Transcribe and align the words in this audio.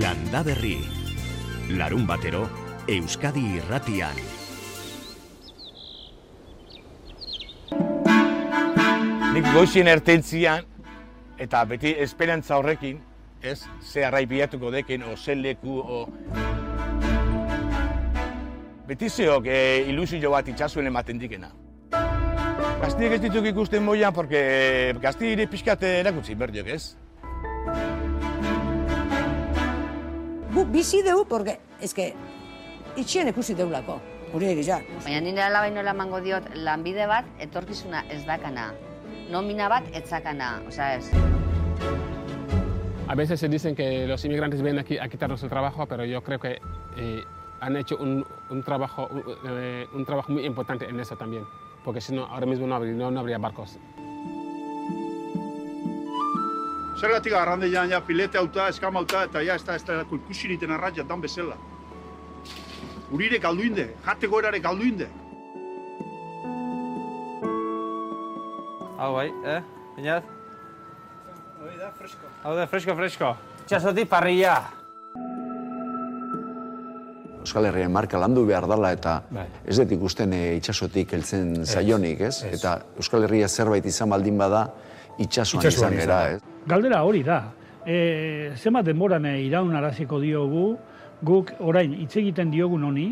Landa 0.00 0.42
Berri. 0.42 0.76
Larun 1.70 2.04
batero, 2.06 2.42
Euskadi 2.86 3.40
irratian. 3.56 4.18
Nik 9.32 9.48
goizien 9.54 9.88
ertentzian, 9.88 10.66
eta 11.40 11.62
beti 11.70 11.94
esperantza 12.04 12.58
horrekin, 12.60 13.00
ez, 13.40 13.62
ze 13.80 14.04
arraipiatuko 14.04 14.74
dekin, 14.74 15.06
o 15.08 15.16
ze 15.16 15.38
leku, 15.38 15.78
o... 15.80 16.02
Beti 18.86 19.08
zeok 19.08 19.48
e, 19.48 19.58
ilusio 19.88 20.30
bat 20.30 20.52
itxasuen 20.52 20.92
ematen 20.92 21.18
dikena. 21.18 21.54
Gaztiek 22.84 23.16
ez 23.16 23.24
dituk 23.24 23.48
ikusten 23.48 23.82
moian, 23.82 24.12
porque 24.12 24.92
gazti 25.00 25.32
ere 25.32 25.48
pixkat 25.48 25.88
erakutsi 25.88 26.36
berdiok, 26.36 26.72
ez? 26.76 27.05
Gu 30.56 30.64
bizi 30.72 31.02
dugu, 31.04 31.26
porque, 31.28 31.58
eske, 31.84 32.14
itxien 32.96 33.28
ikusi 33.28 33.52
deulako, 33.52 33.98
gure 34.32 34.54
egia. 34.54 34.78
Baina 35.04 35.18
nire 35.20 35.42
alabai 35.44 35.68
nola 35.74 35.92
emango 35.92 36.16
diot 36.24 36.46
lanbide 36.56 37.04
bat 37.10 37.28
etorkizuna 37.44 38.00
ez 38.08 38.22
dakana. 38.24 38.70
Nomina 39.28 39.66
bat 39.68 39.90
etzakana, 39.92 40.62
osea 40.66 40.94
ez. 40.96 41.10
A 43.06 43.14
veces 43.14 43.38
se 43.38 43.50
dicen 43.50 43.76
que 43.76 44.06
los 44.06 44.24
inmigrantes 44.24 44.62
vienen 44.62 44.80
aquí 44.80 44.96
a 44.96 45.10
quitarnos 45.10 45.42
el 45.42 45.50
trabajo, 45.50 45.84
pero 45.84 46.06
yo 46.06 46.22
creo 46.22 46.38
que 46.38 46.58
eh, 46.96 47.22
han 47.60 47.76
hecho 47.76 47.98
un, 47.98 48.24
un 48.48 48.62
trabajo, 48.62 49.10
un, 49.10 49.24
eh, 49.50 49.86
un 49.92 50.06
trabajo 50.06 50.32
muy 50.32 50.46
importante 50.46 50.88
en 50.88 50.98
eso 50.98 51.16
también, 51.16 51.44
porque 51.84 52.00
si 52.00 52.14
no, 52.14 52.24
ahora 52.24 52.46
mismo 52.46 52.66
no 52.66 52.76
habría, 52.76 52.94
no, 52.94 53.10
no 53.10 53.20
habría 53.20 53.36
barcos. 53.36 53.78
Zergatik 56.96 57.34
arrandeian 57.36 57.90
ja 57.92 58.00
pilete 58.00 58.38
auta, 58.40 58.70
eskamauta, 58.72 59.26
eta 59.28 59.42
ja 59.44 59.54
ez 59.58 59.64
da 59.64 59.74
ez 59.76 59.84
da 59.84 60.00
ikusi 60.00 60.48
niten 60.48 60.70
arratia 60.72 61.04
dan 61.04 61.20
bezala. 61.20 61.56
Urire 63.12 63.38
galdu 63.38 63.66
inde, 63.68 63.90
jate 64.06 64.26
goerare 64.26 64.60
galdu 64.64 64.88
inde. 64.88 65.08
Hau 68.96 69.12
bai, 69.12 69.28
eh? 69.44 69.60
Inaz? 70.00 70.22
Hau 71.60 71.68
da, 71.76 71.92
fresko. 71.98 72.32
Hau 72.42 72.56
da, 72.56 72.66
fresko, 72.66 72.96
fresko. 72.96 73.34
Txasoti 73.68 74.06
parrilla. 74.08 74.56
Euskal 77.46 77.68
Herriaren 77.68 77.92
marka 77.92 78.18
landu 78.18 78.42
behar 78.48 78.64
dela 78.66 78.88
eta 78.96 79.20
Bai. 79.30 79.46
ez 79.68 79.76
dut 79.78 79.92
ikusten 79.94 80.32
e, 80.34 80.42
itxasotik 80.56 81.12
heltzen 81.14 81.60
zaionik, 81.62 82.24
ez? 82.26 82.40
Eta 82.48 82.80
Euskal 82.96 83.28
Herria 83.28 83.46
zerbait 83.46 83.84
izan 83.86 84.10
baldin 84.10 84.40
bada 84.40 84.64
itxasoan 85.20 85.62
Itsasoan 85.62 85.68
izan 85.68 85.94
izan 85.94 86.00
gera, 86.00 86.20
ez? 86.34 86.55
Galdera 86.66 87.04
hori 87.04 87.22
da. 87.22 87.40
E, 87.86 88.52
zema 88.56 88.82
denboran 88.82 89.26
e, 89.26 89.40
iraun 89.46 89.74
araziko 89.78 90.18
diogu, 90.20 90.76
guk 91.22 91.52
orain 91.60 91.94
hitz 91.94 92.16
egiten 92.18 92.50
diogun 92.50 92.84
honi, 92.84 93.10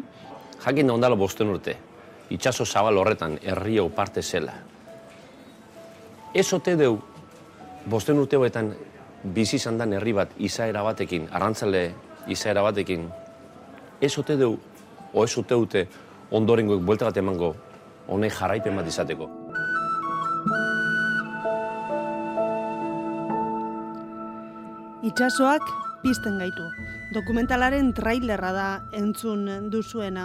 Jakin 0.64 0.88
da 0.88 0.94
ondala 0.94 1.16
bosten 1.20 1.50
urte, 1.52 1.75
itxaso 2.32 2.64
zabal 2.64 2.97
horretan 2.97 3.36
herrio 3.42 3.91
parte 3.92 4.22
zela. 4.22 4.55
Ez 6.32 6.47
ote 6.56 6.72
deu, 6.80 6.97
bosten 7.84 8.19
urte 8.19 8.41
hoetan 8.41 8.72
bizi 9.36 9.58
izan 9.60 9.77
dan 9.78 9.92
herri 9.92 10.16
bat 10.16 10.32
izaera 10.38 10.82
batekin, 10.82 11.28
arrantzale 11.30 11.84
izaera 12.32 12.64
batekin, 12.64 13.10
ez 14.00 14.16
ote 14.19 14.38
deu, 14.41 14.56
o 15.12 15.25
ez 15.25 15.36
ote 15.36 15.55
dute 15.55 15.86
ondorengoek 16.32 16.80
buelta 16.80 17.10
bat 17.10 17.20
emango, 17.20 17.55
honek 18.08 18.32
jarraipen 18.41 18.80
bat 18.80 18.88
izateko. 18.88 19.44
Itxasoak 25.15 25.62
pizten 26.03 26.41
gaitu. 26.43 26.65
Dokumentalaren 27.15 27.93
trailerra 27.95 28.48
da 28.51 28.65
entzun 28.98 29.45
duzuena. 29.71 30.25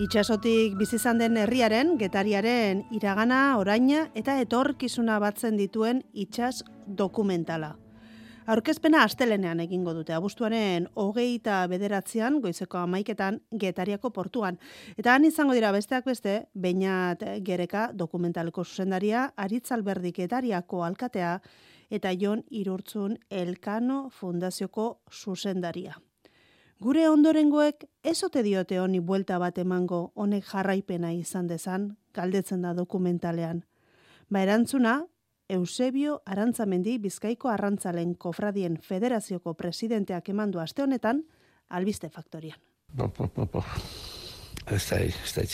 Itxasotik 0.00 0.78
bizi 0.78 0.96
izan 0.96 1.18
den 1.20 1.36
herriaren, 1.36 1.98
getariaren 2.00 2.80
iragana, 2.96 3.58
oraina 3.60 4.06
eta 4.16 4.38
etorkizuna 4.40 5.18
batzen 5.20 5.58
dituen 5.60 6.00
itxas 6.16 6.62
dokumentala. 6.86 7.74
Aurkezpena 8.48 9.02
astelenean 9.04 9.60
egingo 9.66 9.92
dute, 9.92 10.14
abuztuaren 10.16 10.86
hogeita 10.96 11.58
bederatzean, 11.68 12.40
goizeko 12.40 12.80
amaiketan, 12.80 13.42
getariako 13.52 14.14
portuan. 14.16 14.56
Eta 14.96 15.12
han 15.12 15.28
izango 15.28 15.52
dira 15.52 15.74
besteak 15.76 16.08
beste, 16.08 16.46
bainat 16.54 17.20
gereka 17.44 17.90
dokumentaleko 17.92 18.64
zuzendaria, 18.64 19.26
aritzalberdik 19.36 20.22
getariako 20.24 20.86
alkatea, 20.88 21.36
eta 21.92 22.12
Jon 22.16 22.40
Irurtzun 22.48 23.18
Elkano 23.28 24.08
Fundazioko 24.10 25.02
zuzendaria. 25.12 25.98
Gure 26.82 27.04
ondorengoek 27.10 27.84
ez 28.02 28.16
ote 28.24 28.42
diote 28.42 28.80
honi 28.80 28.98
buelta 28.98 29.36
bat 29.38 29.58
emango 29.60 30.00
honek 30.16 30.48
jarraipena 30.48 31.12
izan 31.12 31.46
dezan, 31.46 31.92
galdetzen 32.16 32.64
da 32.64 32.72
dokumentalean. 32.74 33.62
Ba 34.32 34.42
erantzuna, 34.42 35.02
Eusebio 35.52 36.22
Arantzamendi 36.24 36.96
Bizkaiko 36.98 37.52
Arrantzalen 37.52 38.16
Kofradien 38.16 38.80
Federazioko 38.80 39.52
presidenteak 39.54 40.32
emandu 40.32 40.64
aste 40.64 40.82
honetan, 40.82 41.22
albiste 41.68 42.08
faktorian. 42.08 42.58
Po, 42.96 43.08
po, 43.08 43.28
po, 43.28 43.46
po. 43.46 43.64
Ez 44.66 44.86
da, 44.88 45.02
ez 45.04 45.32
da, 45.36 45.44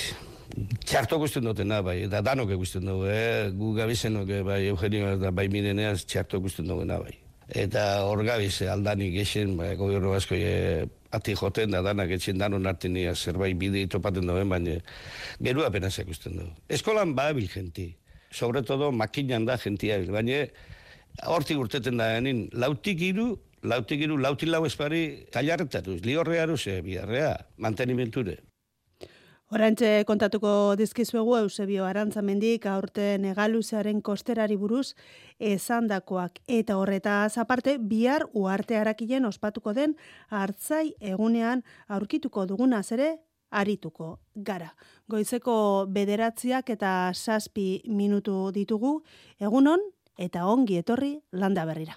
txarto 0.84 1.18
guztien 1.20 1.44
dutena, 1.44 1.80
bai, 1.82 2.02
eta 2.06 2.20
danok 2.24 2.52
guztien 2.58 2.86
dugu, 2.88 3.06
eh? 3.12 3.48
gu 3.54 3.72
gabizenok, 3.76 4.30
bai, 4.46 4.60
Eugenio 4.72 5.14
eta 5.16 5.32
bai 5.34 5.48
mireneaz 5.52 6.04
txarto 6.04 6.40
guztien 6.44 6.68
duguna, 6.68 6.98
bai. 7.02 7.16
Eta 7.48 8.04
hor 8.04 8.20
gabize 8.26 8.68
aldanik 8.68 9.16
esen, 9.22 9.56
bai, 9.56 9.72
gobierno 9.80 10.12
asko 10.12 10.36
e, 10.36 10.84
ati 11.16 11.34
joten 11.34 11.72
da 11.72 11.80
danak 11.82 12.10
etxen 12.18 12.38
danon 12.38 12.66
artin 12.68 12.96
zerbait 13.14 13.56
bide 13.56 13.86
topaten 13.88 14.26
duen, 14.26 14.48
baina 14.48 14.76
geru 15.40 15.64
apenas 15.64 15.98
ikusten 15.98 16.36
dugu. 16.36 16.52
Eskolan 16.68 17.14
ba 17.14 17.32
bil 17.32 17.48
jenti, 17.48 17.94
sobre 18.30 18.62
todo 18.62 18.92
makinan 18.92 19.46
da 19.46 19.56
jentia 19.56 19.98
baina 20.12 20.46
hortik 21.26 21.58
urteten 21.58 21.96
da 21.96 22.14
genin, 22.14 22.48
lautik 22.52 23.00
iru, 23.00 23.38
lautik 23.62 24.00
iru, 24.00 24.18
lautik 24.18 24.48
lau 24.48 24.64
espari, 24.66 25.24
tailarretaruz, 25.32 26.02
liorrearuz, 26.04 26.66
e, 26.66 26.80
biharrea, 26.82 27.36
mantenimenture. 27.56 28.36
Orantxe 29.48 30.04
kontatuko 30.04 30.50
dizkizuegu 30.76 31.38
Eusebio 31.38 31.86
Arantzamendik 31.88 32.66
aurten 32.68 33.22
egaluzearen 33.30 34.02
kosterari 34.04 34.58
buruz 34.60 34.90
esandakoak 35.40 36.42
eta 36.56 36.76
horretaz 36.76 37.38
aparte 37.40 37.78
bihar 37.80 38.26
uarte 38.36 38.76
harakilen 38.76 39.24
ospatuko 39.24 39.72
den 39.72 39.94
hartzai 40.28 40.92
egunean 41.00 41.64
aurkituko 41.88 42.44
dugunaz 42.44 42.92
ere 42.92 43.08
arituko 43.48 44.18
gara. 44.36 44.68
Goizeko 45.08 45.56
bederatziak 45.96 46.68
eta 46.76 46.92
saspi 47.14 47.80
minutu 47.88 48.52
ditugu 48.52 48.98
egunon 49.40 49.80
eta 50.18 50.44
ongi 50.44 50.76
etorri 50.84 51.14
landa 51.32 51.64
berrira. 51.64 51.96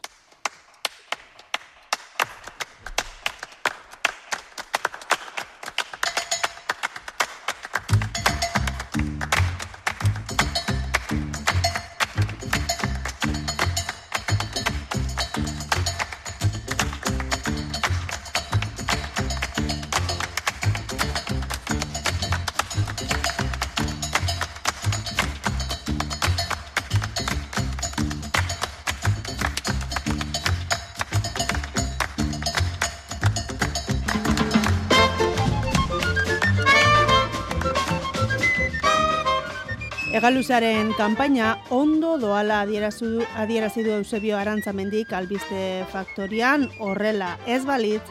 Egaluzaren 40.22 40.92
kanpaina 40.94 41.56
ondo 41.74 42.12
doala 42.22 42.60
adierazu 42.62 43.24
adierazi 43.42 43.82
du 43.82 43.90
Eusebio 43.96 44.36
Arantzamendik 44.38 45.10
albiste 45.18 45.62
faktorian 45.90 46.68
horrela 46.78 47.32
ez 47.50 47.64
balitz 47.66 48.04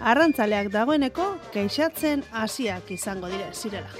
arrantzaleak 0.00 0.70
dagoeneko 0.72 1.26
keixatzen 1.52 2.22
hasiak 2.32 2.88
izango 2.94 3.28
dire 3.28 3.50
zirela. 3.52 3.90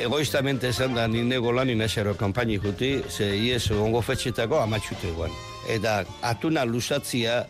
egoistamente 0.00 0.68
esan 0.68 0.96
da 0.96 1.06
nine 1.06 1.38
golani 1.38 1.76
nasaro 1.76 2.16
kanpaini 2.16 2.58
juti, 2.58 3.04
ze 3.08 3.36
ies 3.36 3.70
ongo 3.70 4.00
fetxetako 4.02 4.58
amatxute 4.58 5.12
guan. 5.14 5.30
Eta 5.68 6.04
atuna 6.22 6.64
lusatzia 6.64 7.46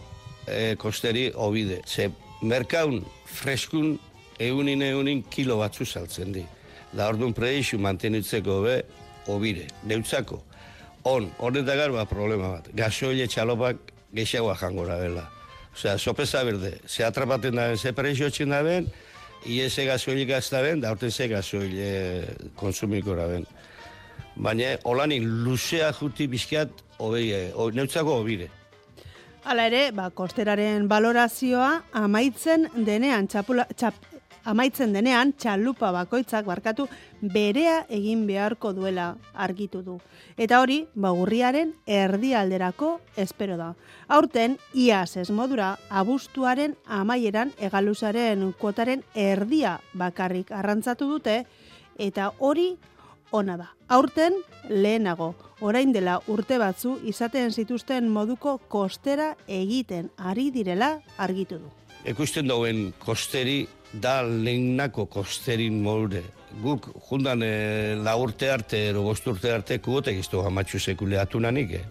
e, 0.47 0.77
kosteri 0.77 1.31
obide. 1.35 1.81
Ze 1.87 2.11
merkaun 2.43 3.01
freskun 3.25 3.99
eunin 4.39 4.83
eunin 4.83 5.25
kilo 5.31 5.57
batzu 5.59 5.87
saltzen 5.87 6.33
di. 6.33 6.45
Da 6.93 7.09
orduan 7.09 7.33
preixu 7.33 7.79
mantenitzeko 7.79 8.61
be 8.63 8.77
obire, 9.27 9.67
neutzako. 9.85 10.43
On, 11.05 11.29
horretagar 11.39 11.93
ba 11.93 12.07
problema 12.09 12.55
bat. 12.57 12.69
Gasoile 12.73 13.27
txalopak 13.29 13.93
gehiagoa 14.15 14.57
jangora 14.57 14.99
bela. 15.01 15.27
Osea, 15.75 15.99
sopesa 15.99 16.45
berde. 16.45 16.79
Ze 16.87 17.05
atrapaten 17.05 17.57
da, 17.59 17.77
ze 17.77 17.93
prezio 17.93 18.31
txin 18.31 18.55
da 18.55 18.63
ben, 18.63 18.87
iese 19.45 19.85
gasoilik 19.85 20.29
gazta 20.29 20.63
ben, 20.63 20.81
da 20.81 20.93
orten 20.95 21.11
ze 21.11 21.29
gasoil 21.29 21.73
e, 21.75 21.91
konsumiko 22.57 23.17
da 23.19 23.27
ben. 23.29 23.47
Baina, 24.37 24.77
holanik 24.85 25.23
luzea 25.23 25.93
juti 25.93 26.27
bizkiat, 26.31 26.71
hobei, 26.99 27.29
e, 27.33 27.43
o, 27.55 27.71
neutzako 27.71 28.21
hobire. 28.21 28.49
Hala 29.45 29.67
ere, 29.69 29.91
ba, 29.93 30.09
kosteraren 30.11 30.89
balorazioa 30.89 31.83
amaitzen 32.01 32.71
denean 32.87 33.29
txapula, 33.29 33.67
txap, 33.77 33.99
amaitzen 34.45 34.93
denean 34.93 35.33
txalupa 35.33 35.91
bakoitzak 35.93 36.47
barkatu 36.47 36.87
berea 37.21 37.85
egin 37.89 38.27
beharko 38.27 38.73
duela 38.77 39.15
argitu 39.35 39.83
du. 39.83 39.99
Eta 40.37 40.61
hori, 40.61 40.85
bagurriaren 40.95 41.73
erdialderako 41.87 42.99
espero 43.17 43.57
da. 43.57 43.75
Aurten, 44.09 44.59
iaz 44.75 45.17
ez 45.17 45.31
modura, 45.31 45.75
abustuaren 45.91 46.77
amaieran 46.87 47.53
egaluzaren 47.59 48.53
kuotaren 48.61 49.05
erdia 49.15 49.79
bakarrik 49.95 50.53
arrantzatu 50.53 51.09
dute, 51.09 51.45
eta 51.99 52.33
hori 52.39 52.75
ona 53.35 53.57
da. 53.57 53.71
Aurten, 53.89 54.37
lehenago, 54.69 55.35
orain 55.61 55.93
dela 55.93 56.21
urte 56.29 56.59
batzu 56.59 56.99
izaten 57.05 57.53
zituzten 57.53 58.09
moduko 58.09 58.59
kostera 58.69 59.35
egiten 59.49 60.11
ari 60.17 60.51
direla 60.55 60.99
argitu 61.19 61.59
du. 61.59 61.73
Ekusten 62.05 62.49
dauen 62.49 62.93
kosteri 63.01 63.65
da 64.01 64.23
lehenako 64.23 65.07
kosterin 65.07 65.83
molde. 65.83 66.23
Guk 66.63 66.89
jundan 67.09 67.43
e, 67.43 67.95
la 67.99 68.17
urte 68.17 68.51
arte, 68.51 68.89
ero 68.91 69.03
urte 69.11 69.53
arte, 69.53 69.79
kuotek 69.83 70.19
iztu 70.19 70.43
hamatxu 70.43 70.79
sekule 70.79 71.19
atunanik, 71.19 71.73
eh? 71.73 71.85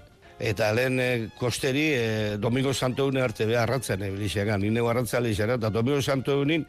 Eta 0.44 0.72
lehen 0.74 1.00
e, 1.00 1.30
kosteri 1.40 1.86
e, 1.96 2.38
Domingo 2.38 2.74
Santo 2.74 3.06
Une 3.08 3.22
arte 3.22 3.46
beha 3.46 3.64
arratzen 3.64 4.02
ebilixegan, 4.02 4.62
nine 4.62 4.82
arrantzale 4.82 5.32
izan, 5.32 5.56
eta 5.58 5.70
Domingo 5.70 6.02
Santo 6.02 6.40
Unin 6.42 6.66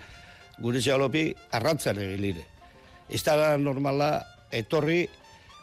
gure 0.61 0.81
txalopi 0.81 1.33
arratzen 1.53 1.99
ebilire. 1.99 2.45
Ez 3.09 3.23
da 3.25 3.57
normala 3.59 4.23
etorri 4.53 5.07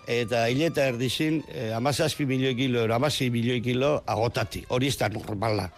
eta 0.07 0.47
hileta 0.49 0.87
erdizin 0.91 1.41
e, 1.47 1.71
amazazpi 1.73 2.25
milioi 2.25 2.55
kilo, 2.55 2.83
amazi 2.93 3.29
milioi 3.29 3.61
kilo 3.61 4.01
agotati. 4.05 4.65
Hori 4.69 4.87
ez 4.87 4.97
da 4.97 5.09
normala 5.09 5.69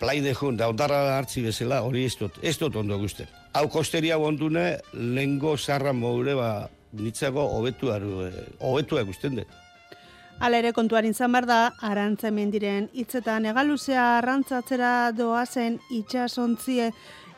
plai 0.00 0.20
de 0.20 0.34
jun, 0.34 0.56
da 0.56 0.68
ondarra 0.68 1.16
hartzi 1.16 1.42
bezala, 1.42 1.82
hori 1.82 2.04
ez 2.04 2.16
dut, 2.16 2.38
ez 2.42 2.56
dut 2.58 2.76
ondo 2.76 2.98
guzten. 2.98 3.28
Hau 3.52 3.68
kosteria 3.72 4.16
bondune, 4.20 4.78
lengo 4.92 5.56
zarra 5.56 5.92
moure, 5.92 6.34
ba, 6.34 6.68
nitzago 6.92 7.44
hobetu 7.56 7.92
aru, 7.92 8.28
hobetu 8.60 9.02
gusten 9.04 9.40
dut. 9.40 9.62
Hala 10.38 10.58
ere 10.60 10.72
kontuarin 10.76 11.14
izan 11.14 11.32
behar 11.32 11.46
da, 11.48 11.60
arantza 11.80 12.30
diren 12.30 12.90
hitzetan 12.92 13.46
egaluzea 13.46 14.18
arrantzatzera 14.18 15.12
doazen 15.12 15.78
itxasontzie, 15.90 16.92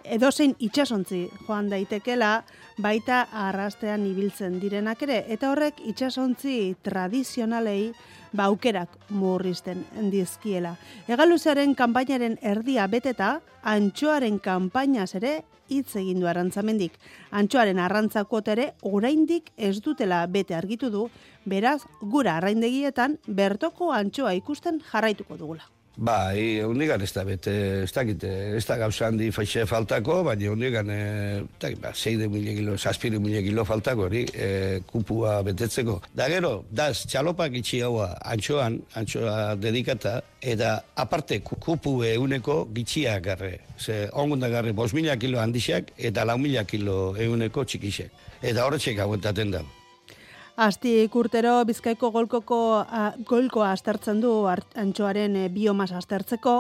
edozein 0.05 0.57
itxasontzi 0.59 1.29
joan 1.47 1.69
daitekela, 1.71 2.43
baita 2.79 3.29
arrastean 3.33 4.05
ibiltzen 4.07 4.59
direnak 4.59 5.03
ere, 5.03 5.25
eta 5.29 5.51
horrek 5.51 5.81
itxasontzi 5.87 6.75
tradizionalei 6.83 7.93
baukerak 8.33 8.97
murrizten 9.11 9.85
dizkiela. 10.13 10.77
Egaluzaren 11.09 11.75
kanpainaren 11.75 12.39
erdia 12.43 12.87
beteta, 12.87 13.39
antxoaren 13.63 14.39
kanpainaz 14.39 15.15
ere 15.15 15.43
hitz 15.69 15.97
egin 16.01 16.21
du 16.21 16.29
arantzamendik. 16.29 16.95
Antxoaren 17.31 17.79
arrantzakot 17.79 18.49
ere 18.49 18.73
oraindik 18.83 19.53
ez 19.57 19.79
dutela 19.85 20.25
bete 20.27 20.57
argitu 20.57 20.91
du, 20.91 21.09
beraz 21.45 21.83
gura 22.01 22.37
arraindegietan 22.37 23.19
bertoko 23.27 23.93
antxoa 23.93 24.35
ikusten 24.39 24.81
jarraituko 24.93 25.37
dugula. 25.37 25.78
Bai, 25.99 26.61
hundigan 26.63 27.03
ez 27.03 27.11
da 27.11 27.25
bete, 27.27 27.53
ez 27.83 27.91
da 27.91 28.05
ez 28.07 28.65
da 28.69 28.77
gauza 28.79 29.09
handi 29.09 29.33
faixe 29.35 29.65
faltako, 29.67 30.21
baina 30.29 30.53
hundigan, 30.53 30.91
e, 30.95 31.73
ba, 31.83 31.91
zeide 31.93 32.29
mila 32.31 32.53
kilo, 32.55 32.77
saspiru 32.79 33.19
mila 33.19 33.41
kilo 33.43 33.65
faltako 33.67 34.05
hori, 34.07 34.23
e, 34.33 34.79
kupua 34.87 35.41
betetzeko. 35.43 35.97
Da 36.15 36.29
gero, 36.31 36.53
daz, 36.71 37.03
txalopak 37.11 37.57
itxi 37.59 37.81
haua 37.83 38.13
antxoan, 38.23 38.79
antxoa 38.95 39.57
dedikata, 39.59 40.21
eta 40.39 40.77
aparte 40.95 41.41
kupu 41.43 41.97
euneko 42.13 42.61
gitxia 42.77 43.19
garre. 43.19 43.57
Ze, 43.77 44.05
ongun 44.13 44.39
da 44.39 44.53
garre, 44.55 44.73
bos 44.73 44.93
mila 44.95 45.19
kilo 45.19 45.43
handixak, 45.43 45.91
eta 45.99 46.23
lau 46.25 46.39
mila 46.39 46.63
kilo 46.63 47.17
euneko 47.19 47.67
txikixek. 47.67 48.15
Eta 48.39 48.69
horretxek 48.69 49.03
hauetaten 49.03 49.51
dago. 49.51 49.78
Asti 50.59 51.07
urtero 51.15 51.61
Bizkaiko 51.63 52.09
golkoko 52.11 52.57
a, 52.83 53.13
golkoa 53.23 53.69
aztertzen 53.77 54.19
du 54.19 54.33
antxoaren 54.51 55.37
e, 55.39 55.45
biomas 55.55 55.93
aztertzeko 55.95 56.55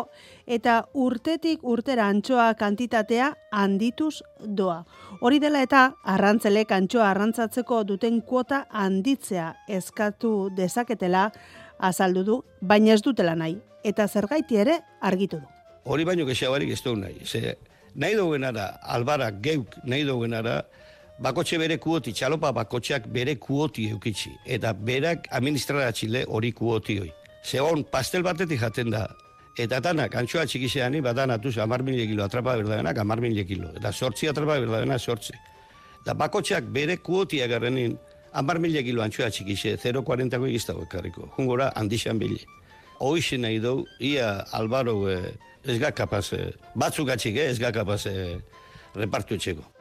eta 0.46 0.76
urtetik 0.94 1.64
urtera 1.66 2.06
antxoa 2.06 2.52
kantitatea 2.54 3.32
handituz 3.50 4.20
doa. 4.38 4.84
Hori 5.18 5.42
dela 5.42 5.64
eta 5.66 5.82
arrantzelek 6.14 6.70
antxoa 6.78 7.10
arrantzatzeko 7.10 7.82
duten 7.88 8.22
kuota 8.22 8.68
handitzea 8.70 9.50
eskatu 9.66 10.32
dezaketela 10.54 11.32
azaldu 11.78 12.22
du, 12.22 12.40
baina 12.62 12.94
ez 12.94 13.02
dutela 13.02 13.34
nahi 13.34 13.58
eta 13.82 14.06
zergaiti 14.06 14.62
ere 14.62 14.78
argitu 15.02 15.42
du. 15.42 15.50
Hori 15.90 16.06
baino 16.06 16.26
kexabarik 16.26 16.70
ez 16.70 16.84
du 16.86 16.94
nahi. 16.94 17.18
Ze, 17.26 17.56
nahi 17.96 18.14
dugenara, 18.14 18.76
albara 18.94 19.32
geuk 19.42 19.74
nahi 19.82 20.06
dugenara, 20.06 20.60
bakotxe 21.22 21.58
bere 21.58 21.78
kuoti, 21.78 22.12
txalopa 22.12 22.52
bakotxeak 22.54 23.08
bere 23.12 23.36
kuoti 23.36 23.88
eukitzi. 23.92 24.32
Eta 24.46 24.72
berak 24.72 25.28
administrara 25.34 25.92
txile 25.92 26.24
hori 26.28 26.52
kuoti 26.52 26.98
hoi. 27.02 27.10
Zegon, 27.44 27.84
pastel 27.90 28.22
batetik 28.22 28.60
jaten 28.60 28.92
da. 28.94 29.06
Eta 29.58 29.80
tanak, 29.82 30.14
antxoa 30.14 30.44
txikisean, 30.46 31.00
badan 31.02 31.32
atuz, 31.34 31.56
amar 31.58 31.82
mila 31.82 32.04
kilo 32.06 32.22
atrapa 32.24 32.54
berdagenak, 32.60 32.98
amar 33.02 33.20
mila 33.20 33.44
kilo. 33.44 33.72
Eta 33.76 33.92
sortzi 33.92 34.28
atrapa 34.30 34.60
berdagenak, 34.60 35.00
sortzi. 35.00 35.34
Eta 36.02 36.14
bakotxeak 36.14 36.70
bere 36.74 36.98
kuoti 37.02 37.42
agarrenin, 37.42 37.96
amar 38.38 38.60
mila 38.62 38.82
kilo 38.86 39.02
antxoa 39.02 39.30
txikise, 39.34 39.74
0,40ko 39.82 40.46
egiztago 40.46 40.86
ekarriko. 40.86 41.32
Jungora, 41.36 41.72
handixan 41.74 42.22
bile. 42.22 42.44
Hoxe 42.98 43.38
nahi 43.38 43.58
dugu, 43.62 43.86
ia 44.02 44.30
albaro 44.54 45.08
eh, 45.10 45.34
ez 45.64 45.78
kapaz, 45.94 46.32
eh, 46.32 46.52
batzuk 46.74 47.10
atxik 47.10 47.36
eh, 47.36 47.50
ez 47.50 47.58
kapaz 47.58 48.06
eh, 48.06 48.38
repartu 48.94 49.34
etxeko. 49.34 49.77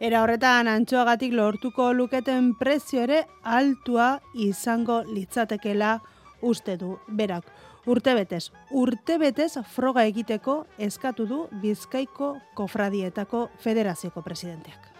Era 0.00 0.22
horretan 0.22 0.68
antxoagatik 0.68 1.32
lortuko 1.32 1.92
luketen 1.92 2.54
prezio 2.58 3.04
ere 3.04 3.24
altua 3.42 4.18
izango 4.34 5.02
litzatekela 5.06 5.98
uste 6.42 6.76
du 6.76 6.98
berak. 7.08 7.46
Urtebetez, 7.86 8.48
urtebetez 8.72 9.58
froga 9.74 10.06
egiteko 10.08 10.64
eskatu 10.78 11.26
du 11.28 11.42
Bizkaiko 11.60 12.34
Kofradietako 12.56 13.48
Federazioko 13.60 14.22
presidenteak. 14.24 14.93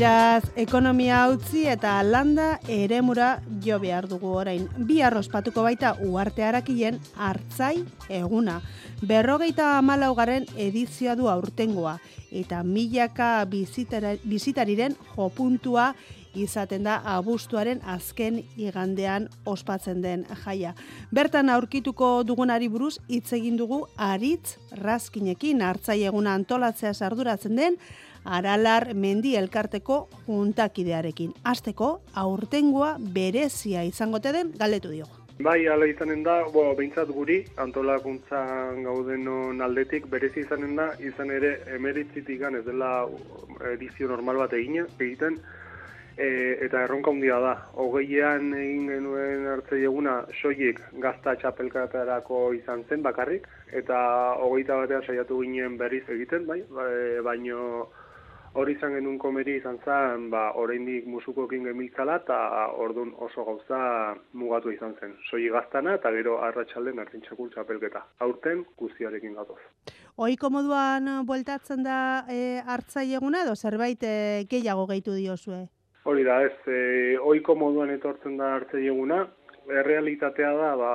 Itxaz, 0.00 0.46
ekonomia 0.56 1.26
utzi 1.28 1.66
eta 1.68 1.98
landa 2.00 2.54
eremura 2.72 3.42
jo 3.60 3.76
behar 3.82 4.06
dugu 4.08 4.30
orain. 4.32 4.62
Bi 4.88 5.02
arrospatuko 5.04 5.60
baita 5.66 5.90
uarte 6.00 6.40
harakien 6.40 6.96
hartzai 7.20 7.82
eguna. 8.08 8.62
Berrogeita 9.04 9.74
amalaugaren 9.76 10.48
edizioa 10.56 11.18
du 11.20 11.28
aurtengoa 11.28 11.98
eta 12.32 12.62
milaka 12.64 13.44
bizitariren 13.44 14.96
jopuntua 15.12 15.90
izaten 16.32 16.88
da 16.88 17.02
abuztuaren 17.18 17.84
azken 17.84 18.40
igandean 18.56 19.28
ospatzen 19.44 20.00
den 20.00 20.24
jaia. 20.46 20.72
Bertan 21.12 21.52
aurkituko 21.52 22.22
dugunari 22.24 22.72
buruz 22.72 22.96
hitz 23.08 23.34
egin 23.36 23.60
dugu 23.60 23.82
aritz 23.98 24.56
razkinekin 24.72 25.60
hartzai 25.60 26.04
eguna 26.08 26.38
antolatzea 26.40 26.94
sarduratzen 26.94 27.56
den 27.56 27.76
Aralar 28.24 28.94
Mendi 28.94 29.36
elkarteko 29.36 30.08
juntakidearekin. 30.26 31.32
Azteko, 31.44 32.00
aurtengoa 32.14 32.96
berezia 33.00 33.84
izangote 33.84 34.32
den 34.32 34.52
galdetu 34.58 34.90
dio. 34.90 35.06
Bai, 35.40 35.66
ala 35.72 35.86
izanen 35.88 36.20
da, 36.22 36.42
bo, 36.52 36.66
behintzat 36.76 37.08
guri, 37.16 37.38
antolakuntzan 37.62 38.82
gaudenon 38.84 39.62
aldetik, 39.64 40.04
berezi 40.12 40.42
izanen 40.44 40.74
da, 40.76 40.90
izan 41.00 41.30
ere 41.32 41.54
emeritzitik 41.76 42.42
ez 42.42 42.64
dela 42.66 43.08
edizio 43.72 44.08
normal 44.08 44.36
bat 44.42 44.52
egine, 44.52 44.84
egiten, 44.98 45.38
e, 46.18 46.28
eta 46.66 46.82
erronka 46.84 47.10
handia 47.10 47.38
da. 47.40 47.54
Hogeian 47.72 48.52
egin 48.52 48.90
genuen 48.92 49.48
hartzei 49.54 49.80
eguna 49.88 50.18
soilik 50.42 50.82
gazta 51.00 51.34
txapelkatarako 51.40 52.42
izan 52.58 52.84
zen 52.84 53.00
bakarrik, 53.02 53.48
eta 53.72 53.96
hogeita 54.44 54.76
batean 54.82 55.06
saiatu 55.06 55.40
ginen 55.40 55.80
berriz 55.80 56.04
egiten, 56.08 56.44
bai, 56.46 56.60
ba, 56.68 56.84
baino 57.24 57.88
hori 58.54 58.74
izan 58.74 58.94
genuen 58.96 59.18
komeri 59.18 59.56
izan 59.58 59.78
zen, 59.84 60.26
ba, 60.32 60.50
oraindik 60.58 61.06
musukoekin 61.06 61.64
gemiltzala, 61.68 62.16
eta 62.22 62.38
ordun 62.82 63.12
oso 63.26 63.44
gauza 63.46 63.80
mugatu 64.32 64.72
izan 64.74 64.96
zen. 65.00 65.14
Soi 65.30 65.46
gaztana, 65.54 65.94
eta 66.00 66.10
gero 66.16 66.38
arratsalden 66.46 66.98
artintxakul 67.02 67.50
txapelketa. 67.54 68.02
Aurten, 68.26 68.64
guztiarekin 68.80 69.36
gatoz. 69.38 69.60
Oiko 70.18 70.50
moduan 70.50 71.10
bueltatzen 71.26 71.84
da 71.86 71.98
e, 72.28 72.60
hartzai 72.66 73.06
eguna 73.14 73.44
edo 73.46 73.54
zerbait 73.54 74.02
e, 74.02 74.14
gehiago 74.50 74.86
gehitu 74.90 75.14
diozue? 75.14 75.64
Hori 76.10 76.24
da, 76.26 76.40
ez, 76.42 76.56
e, 76.66 77.18
oiko 77.20 77.54
moduan 77.54 77.92
etortzen 77.94 78.36
da 78.40 78.54
hartzai 78.56 78.86
eguna, 78.88 79.26
errealitatea 79.70 80.52
da, 80.58 80.70
ba, 80.80 80.92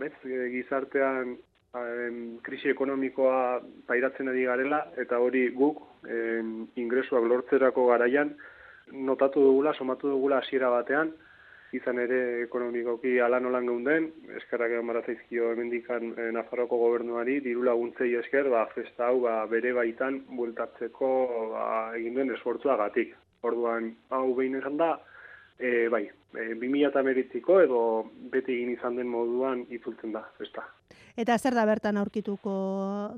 bez, 0.00 0.14
gizartean 0.24 1.36
em, 1.80 2.38
krisi 2.42 2.70
ekonomikoa 2.70 3.60
pairatzen 3.86 4.30
ari 4.32 4.44
garela, 4.48 4.80
eta 5.00 5.18
hori 5.18 5.48
guk 5.56 5.82
em, 6.08 6.66
ingresuak 6.76 7.26
lortzerako 7.30 7.88
garaian 7.92 8.34
notatu 8.92 9.40
dugula, 9.40 9.74
somatu 9.74 10.10
dugula 10.12 10.38
hasiera 10.38 10.70
batean, 10.70 11.12
izan 11.74 11.98
ere 11.98 12.18
ekonomikoki 12.44 13.16
ala 13.24 13.40
nolan 13.42 13.66
geunden, 13.66 14.06
eskerrak 14.38 14.76
egon 14.76 14.90
barazaizkio 14.92 15.50
emendikan 15.54 16.12
e, 16.12 16.28
Nafarroko 16.36 16.78
gobernuari, 16.78 17.40
diru 17.42 17.64
laguntzei 17.66 18.12
esker, 18.20 18.50
ba, 18.52 18.66
festa 18.74 19.08
hau 19.08 19.24
ba, 19.24 19.40
bere 19.50 19.72
baitan 19.76 20.20
bueltatzeko 20.38 21.10
ba, 21.54 21.64
egin 21.98 22.20
duen 22.20 22.30
esfortzuagatik. 22.36 23.16
Orduan, 23.44 23.90
hau 24.14 24.28
behin 24.38 24.60
esan 24.60 24.78
da, 24.80 24.92
e, 25.58 25.88
bai, 25.92 26.04
e, 26.38 26.54
2008ko 26.62 27.60
edo 27.64 27.82
beti 28.32 28.60
egin 28.60 28.76
izan 28.76 29.00
den 29.00 29.10
moduan 29.10 29.66
itzultzen 29.74 30.14
da, 30.14 30.22
festa. 30.38 30.68
Eta 31.16 31.36
zer 31.38 31.54
da 31.54 31.62
bertan 31.68 31.96
aurkituko 32.00 32.52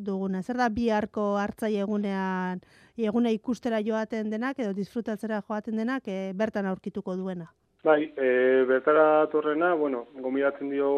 duguna? 0.04 0.42
Zer 0.42 0.58
da 0.60 0.68
biharko 0.68 1.36
hartzai 1.40 1.76
egunean, 1.80 2.60
egune 2.96 3.32
ikustera 3.32 3.80
joaten 3.84 4.28
denak 4.30 4.58
edo 4.60 4.74
disfrutatzera 4.76 5.40
joaten 5.46 5.80
denak 5.80 6.08
e, 6.08 6.32
bertan 6.36 6.68
aurkituko 6.68 7.16
duena? 7.16 7.48
Bai, 7.86 8.12
e, 8.18 8.28
bertara 8.68 9.26
torrena, 9.32 9.72
bueno, 9.74 10.06
gomidatzen 10.20 10.68
dio 10.74 10.90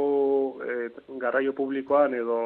e, 0.64 0.90
garraio 1.22 1.54
publikoan 1.54 2.14
edo 2.18 2.38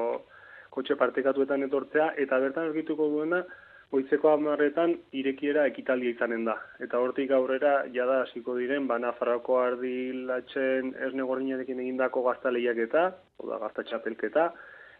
kotxe 0.72 0.96
partekatuetan 1.00 1.64
etortzea, 1.68 2.12
eta 2.18 2.38
bertan 2.42 2.68
aurkituko 2.68 3.08
duena, 3.08 3.44
goitzeko 3.92 4.30
amarretan 4.32 4.94
irekiera 5.20 5.66
ekitaldia 5.68 6.14
izanen 6.14 6.46
da. 6.48 6.56
Eta 6.84 7.00
hortik 7.02 7.32
aurrera, 7.36 7.72
jada 7.94 8.22
hasiko 8.24 8.56
diren, 8.56 8.86
bana 8.88 9.12
farrako 9.18 9.58
ardilatzen 9.60 10.94
esne 11.08 11.26
gordinarekin 11.28 11.82
egindako 11.84 12.24
gazta 12.28 12.52
lehiaketa, 12.54 13.10
oda 13.44 13.58
gazta 13.66 13.84
txapelketa, 13.90 14.46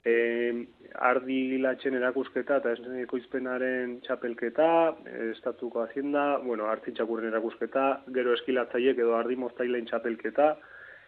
e, 0.04 0.14
ardi 1.08 1.58
latxen 1.62 1.96
erakusketa 1.98 2.60
eta 2.60 2.74
ekoizpenaren 3.06 3.98
txapelketa, 4.04 4.68
estatuko 5.30 5.86
hazienda, 5.86 6.26
bueno, 6.44 6.68
arti 6.68 6.92
txakurren 6.92 7.32
erakusketa, 7.32 7.86
gero 8.18 8.36
eskilatzaiek 8.36 9.00
edo 9.06 9.16
ardi 9.16 9.40
moztailein 9.40 9.88
txapelketa, 9.88 10.52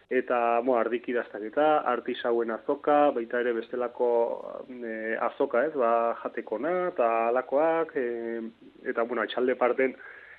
eta 0.09 0.61
mo, 0.61 0.75
ardik 0.77 1.07
idaztaketa, 1.09 1.81
arti 1.89 2.15
sauen 2.15 2.51
azoka, 2.53 3.11
baita 3.15 3.39
ere 3.41 3.53
bestelako 3.57 4.09
e, 4.69 5.15
azoka, 5.29 5.65
ez, 5.65 5.73
ba, 5.73 6.13
jatekona, 6.21 6.75
eta 6.93 7.09
alakoak, 7.31 7.95
e, 7.97 8.41
eta, 8.85 9.03
bueno, 9.03 9.25
etxalde 9.25 9.57
parten, 9.57 9.95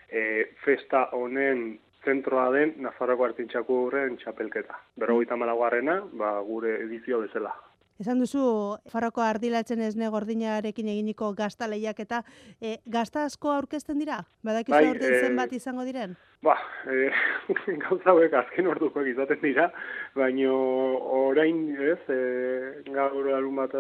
e, 0.09 0.23
festa 0.65 1.09
honen 1.19 1.79
zentroa 2.07 2.51
den 2.55 2.77
Nafarroko 2.85 3.27
artintxakurren 3.27 4.21
txapelketa. 4.23 4.79
Berrogeita 5.01 5.37
malagarrena, 5.37 6.01
ba, 6.15 6.37
gure 6.47 6.79
edizio 6.85 7.19
bezala. 7.25 7.55
Esan 8.03 8.19
duzu, 8.21 8.43
farroko 8.93 9.23
ardilatzen 9.25 9.81
esne 9.81 10.11
gordinarekin 10.13 10.89
eginiko 10.93 11.31
gazta 11.37 11.69
lehiak 11.71 12.03
eta 12.05 12.21
e, 12.61 12.77
gazta 12.93 13.23
asko 13.25 13.55
aurkezten 13.55 14.03
dira? 14.03 14.19
Badakizu 14.45 14.77
bai, 14.77 14.91
aurten 14.91 15.15
e, 15.17 15.21
zenbat 15.25 15.55
izango 15.57 15.87
diren? 15.89 16.13
Ba, 16.45 16.59
e, 16.93 17.09
gauza 17.87 18.13
hauek 18.13 18.37
azken 18.43 18.69
orduko 18.69 19.01
izaten 19.09 19.41
dira, 19.41 19.71
baino 20.19 20.53
orain 21.23 21.63
ez, 21.81 22.03
e, 22.13 22.21
gaur 22.93 23.33
alun 23.39 23.63
bat 23.63 23.79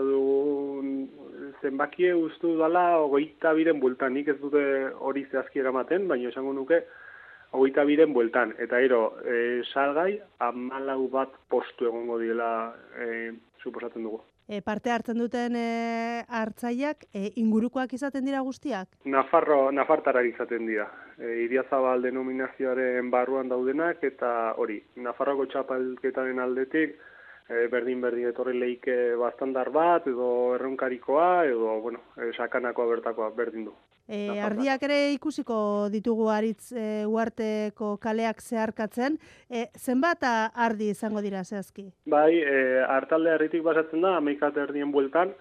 zenbakie 1.61 2.15
ustu 2.17 2.57
dala 2.57 2.87
ogeita 3.05 3.53
biren 3.59 3.85
bultan, 3.85 4.17
nik 4.17 4.33
ez 4.33 4.41
dute 4.41 4.63
hori 4.97 5.27
zehazki 5.31 5.61
eramaten, 5.61 6.09
baino 6.09 6.33
esango 6.33 6.57
nuke 6.57 6.87
ogeita 7.57 7.85
biren 7.89 8.13
bueltan. 8.13 8.55
Eta 8.63 8.81
ero, 8.85 9.03
e, 9.25 9.63
salgai, 9.73 10.13
amalau 10.45 11.03
bat 11.13 11.35
postu 11.51 11.89
egongo 11.91 12.21
diela 12.23 12.51
e, 13.01 13.33
suposatzen 13.63 14.07
dugu. 14.07 14.23
E, 14.47 14.61
parte 14.63 14.93
hartzen 14.95 15.19
duten 15.19 15.57
e, 15.59 16.23
hartzaiak 16.39 17.09
e, 17.11 17.33
ingurukoak 17.43 17.97
izaten 17.97 18.29
dira 18.29 18.45
guztiak? 18.47 18.87
Nafarro, 19.11 19.73
Nafartara 19.75 20.23
izaten 20.23 20.69
dira. 20.71 20.87
E, 21.19 21.33
Iriazabal 21.49 22.07
denominazioaren 22.07 23.11
barruan 23.11 23.51
daudenak 23.51 24.05
eta 24.07 24.31
hori, 24.63 24.79
Nafarroko 25.03 25.49
txapalketaren 25.51 26.39
aldetik 26.45 26.95
e, 27.49 27.67
berdin 27.73 28.01
berdin 28.05 28.31
etorri 28.31 28.55
leike 28.61 28.97
bastandar 29.19 29.73
bat 29.75 30.07
edo 30.07 30.31
erronkarikoa 30.55 31.31
edo 31.51 31.81
bueno, 31.83 32.05
e, 32.15 32.31
sakanakoa 32.37 32.87
bertakoa 32.95 33.33
berdin 33.35 33.67
du. 33.67 33.75
E, 34.07 34.39
ardiak 34.39 34.85
ere 34.87 34.99
ikusiko 35.17 35.59
ditugu 35.91 36.29
aritz 36.31 36.71
e, 36.73 37.05
uarteko 37.11 37.97
kaleak 38.03 38.41
zeharkatzen. 38.43 39.19
E, 39.51 39.67
zenbat 39.77 40.23
ardi 40.27 40.93
izango 40.95 41.23
dira 41.25 41.43
zehazki? 41.45 41.89
Bai, 42.07 42.39
e, 42.39 42.57
hartalde 42.87 43.35
herritik 43.35 43.67
basatzen 43.67 44.07
da, 44.07 44.17
ameikat 44.21 44.57
erdien 44.63 44.95
bueltan, 44.95 45.35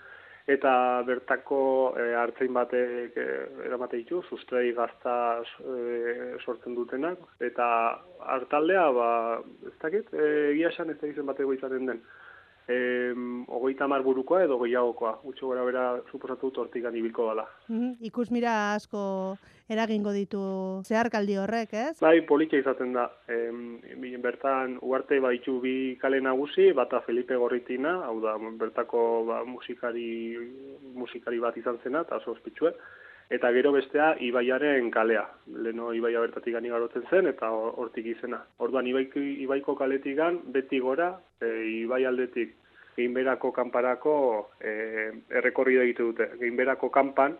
eta 0.49 1.03
bertako 1.05 1.59
e, 1.97 2.09
hartzein 2.17 2.53
batek 2.57 3.17
e, 3.17 3.29
eramate 3.69 4.01
ditu, 4.01 4.23
sustrei 4.29 4.73
gazta 4.77 5.15
e, 5.61 6.35
sortzen 6.43 6.77
dutenak, 6.77 7.21
eta 7.45 7.67
hartaldea, 8.35 8.85
ba, 8.97 9.09
ez 9.69 9.77
dakit, 9.81 10.13
egia 10.13 10.73
esan 10.73 10.93
ez 10.93 10.99
da 11.01 11.09
izan 11.13 11.29
bateko 11.29 11.53
izaten 11.53 11.93
den 11.93 12.01
eh, 12.67 13.13
ogeita 13.47 13.87
mar 13.87 14.03
burukoa 14.03 14.43
edo 14.45 14.59
gehiagokoa. 14.61 15.19
Gutxo 15.23 15.49
gara 15.51 15.65
bera 15.65 15.83
suposatu 16.11 16.49
dut 16.49 16.63
hortik 16.63 16.85
anibilko 16.85 17.29
dela. 17.29 17.45
Mm 17.69 17.93
Ikus 18.09 18.31
mira 18.31 18.73
asko 18.73 19.37
eragingo 19.69 20.11
ditu 20.13 20.41
zeharkaldi 20.85 21.37
horrek, 21.41 21.73
ez? 21.73 21.95
Bai, 22.01 22.19
politia 22.29 22.61
izaten 22.61 22.93
da. 22.93 23.07
E, 23.27 23.49
bertan, 24.21 24.77
uarte 24.81 25.19
baitu 25.19 25.59
bi 25.61 25.95
kale 26.01 26.19
nagusi, 26.21 26.71
bata 26.77 27.01
Felipe 27.05 27.37
Gorritina, 27.41 27.95
hau 28.05 28.19
da, 28.21 28.35
bertako 28.59 29.01
ba, 29.29 29.41
musikari, 29.45 30.37
musikari 30.93 31.41
bat 31.41 31.57
izan 31.57 31.81
zena, 31.83 32.05
eta 32.05 32.21
oso 32.21 32.35
ospitsue. 32.37 32.73
Eta 33.29 33.49
gero 33.51 33.71
bestea 33.73 34.15
Ibaiaren 34.21 34.91
kalea. 34.91 35.23
Leno 35.47 35.93
Ibaia 35.93 36.19
bertatik 36.21 36.53
gani 36.53 36.69
garotzen 36.69 37.07
zen, 37.09 37.27
eta 37.27 37.49
hortik 37.49 38.05
izena. 38.05 38.43
Orduan 38.61 38.87
Ibaiko, 38.87 39.19
Ibaiko 39.19 39.75
kaletik 39.75 40.19
beti 40.53 40.79
gora, 40.79 41.15
e, 41.41 41.49
Ibai 41.81 42.05
aldetik 42.05 42.53
geinberako 42.95 43.51
kanparako 43.51 44.15
e, 44.61 45.11
errekorri 45.29 45.77
egite 45.81 46.03
dute. 46.03 46.29
Geinberako 46.39 46.89
kanpan, 46.91 47.37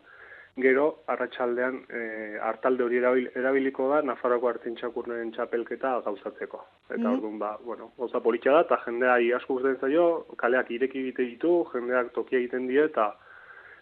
gero, 0.57 1.03
arratsaldean 1.11 1.81
e, 1.89 2.01
hartalde 2.41 2.83
hori 2.83 2.99
erabiliko 3.35 3.89
da, 3.91 4.01
Nafarroko 4.01 4.49
hartin 4.49 4.75
txakurnen 4.79 5.31
txapelketa 5.35 5.99
gauzatzeko. 6.07 6.63
Eta 6.89 7.03
mm 7.03 7.13
orduan, 7.13 7.39
ba, 7.39 7.55
bueno, 7.63 7.91
gauza 7.99 8.23
politxa 8.25 8.57
da, 8.57 8.65
eta 8.65 8.81
jendea 8.87 9.19
asko 9.37 9.59
guztien 9.59 9.77
zaio, 9.79 10.25
kaleak 10.41 10.71
ireki 10.71 10.99
egite 11.05 11.29
ditu, 11.29 11.55
jendeak 11.73 12.11
tokia 12.17 12.41
egiten 12.41 12.67
die, 12.71 12.83
eta 12.89 13.13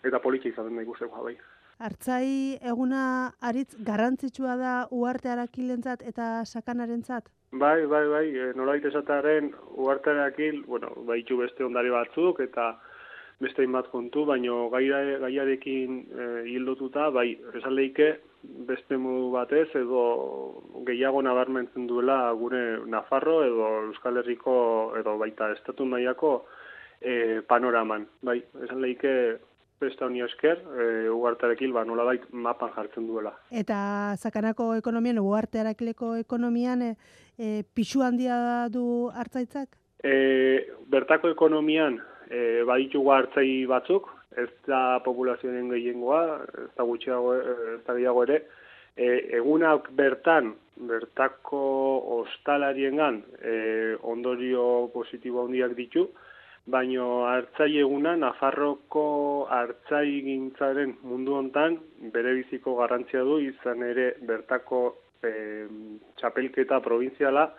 eta 0.04 0.20
politxa 0.20 0.50
izaten 0.50 0.76
da 0.76 0.84
ikusteko 0.84 1.24
bai. 1.24 1.38
Artzai 1.84 2.56
eguna 2.64 3.04
aritz 3.44 3.76
garrantzitsua 3.88 4.56
da 4.56 4.74
uarte 4.96 5.32
arakilentzat 5.34 6.06
eta 6.08 6.28
sakanarentzat? 6.46 7.28
Bai, 7.52 7.86
bai, 7.92 8.06
bai, 8.08 8.26
e, 8.32 8.46
nolait 8.56 8.86
esataren 8.88 9.52
uarte 9.76 10.14
arakil, 10.14 10.62
bueno, 10.66 10.94
baitu 11.10 11.38
beste 11.42 11.66
ondare 11.68 11.92
batzuk 11.92 12.40
eta 12.46 12.70
beste 13.44 13.66
bat 13.68 13.90
kontu, 13.92 14.24
baino 14.26 14.70
gaira, 14.72 15.02
gaiarekin 15.26 16.00
e, 16.08 16.30
hildotuta, 16.54 17.10
bai, 17.12 17.34
esan 17.60 17.76
beste 18.44 18.98
modu 18.98 19.32
batez 19.32 19.70
edo 19.76 20.64
gehiago 20.88 21.22
nabarmentzen 21.22 21.88
duela 21.88 22.32
gure 22.32 22.80
Nafarro 22.88 23.44
edo 23.44 23.68
Euskal 23.90 24.18
Herriko 24.18 24.96
edo 25.00 25.18
baita 25.18 25.52
estatu 25.52 25.86
mailako 25.86 26.46
e, 27.02 27.42
panoraman. 27.48 28.08
Bai, 28.22 28.42
esan 28.64 28.82
lehike 28.82 29.40
festa 29.84 30.08
honi 30.08 30.24
esker, 30.26 30.62
e, 30.64 30.88
ugartarekil 31.12 31.74
ba, 31.76 31.84
nola 31.86 32.08
bait 32.08 32.26
mapan 32.32 32.72
jartzen 32.76 33.08
duela. 33.10 33.34
Eta 33.52 33.78
zakanako 34.18 34.74
ekonomian, 34.80 35.22
ugartarekileko 35.22 36.16
ekonomian, 36.24 36.82
e, 36.90 36.96
e, 37.38 37.54
pixu 37.76 38.04
handia 38.06 38.70
du 38.74 39.12
hartzaitzak? 39.14 39.78
E, 40.04 40.16
bertako 40.92 41.32
ekonomian, 41.34 42.00
e, 42.30 42.64
baditu 42.68 43.04
hartzai 43.12 43.66
batzuk, 43.70 44.10
ez 44.38 44.50
da 44.68 45.00
populazioen 45.06 45.70
gehiengoa, 45.70 46.24
ez 46.66 46.70
da 46.78 46.86
gutxiago, 46.88 47.36
ez 47.76 47.82
da 47.86 47.96
gehiago 47.96 48.26
ere, 48.26 48.42
e, 48.96 49.10
egunak 49.40 49.90
bertan, 49.98 50.54
bertako 50.90 51.64
ostalarien 52.20 52.98
gan, 52.98 53.22
e, 53.42 53.96
ondorio 54.02 54.90
positibo 54.94 55.46
handiak 55.46 55.76
ditu, 55.78 56.08
baino 56.66 57.26
hartzai 57.28 57.78
eguna 57.80 58.16
Nafarroko 58.16 59.48
hartzai 59.52 60.22
gintzaren 60.24 60.96
mundu 61.04 61.36
hontan 61.36 61.78
bere 62.14 62.34
biziko 62.40 62.76
garrantzia 62.80 63.24
du 63.28 63.40
izan 63.44 63.84
ere 63.84 64.14
bertako 64.22 64.84
e, 65.24 65.34
txapelketa 66.20 66.80
provinziala 66.86 67.50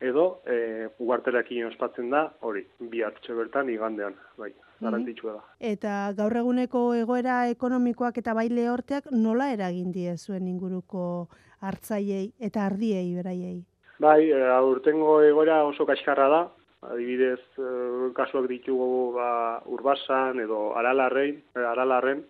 edo 0.00 0.42
e, 0.46 0.88
ugarterakin 0.98 1.68
ospatzen 1.70 2.10
da 2.10 2.24
hori 2.40 2.64
bi 2.90 3.02
hartxe 3.02 3.34
bertan 3.34 3.70
igandean 3.70 4.18
bai 4.38 4.52
garrantzitsua 4.80 5.38
da 5.38 5.42
Eta 5.70 5.94
gaur 6.18 6.36
eguneko 6.42 6.82
egoera 6.98 7.40
ekonomikoak 7.54 8.18
eta 8.18 8.34
bai 8.34 8.48
lehorteak 8.50 9.10
nola 9.12 9.52
eragin 9.54 9.92
die 9.94 10.16
zuen 10.16 10.46
inguruko 10.50 11.28
hartzaiei 11.60 12.32
eta 12.38 12.66
ardiei 12.66 13.14
beraiei? 13.14 13.58
Bai, 13.98 14.30
e, 14.30 14.42
aurtengo 14.54 15.20
egoera 15.26 15.64
oso 15.66 15.86
kaskarra 15.86 16.28
da. 16.30 16.42
Adibidez, 16.86 17.40
e, 17.58 17.68
kasuak 18.14 18.46
ditugu 18.50 19.12
ba, 19.16 19.28
urbasan 19.66 20.38
edo 20.44 20.60
aralarrein, 20.78 21.40
e, 21.56 21.64
aralarren, 21.72 22.22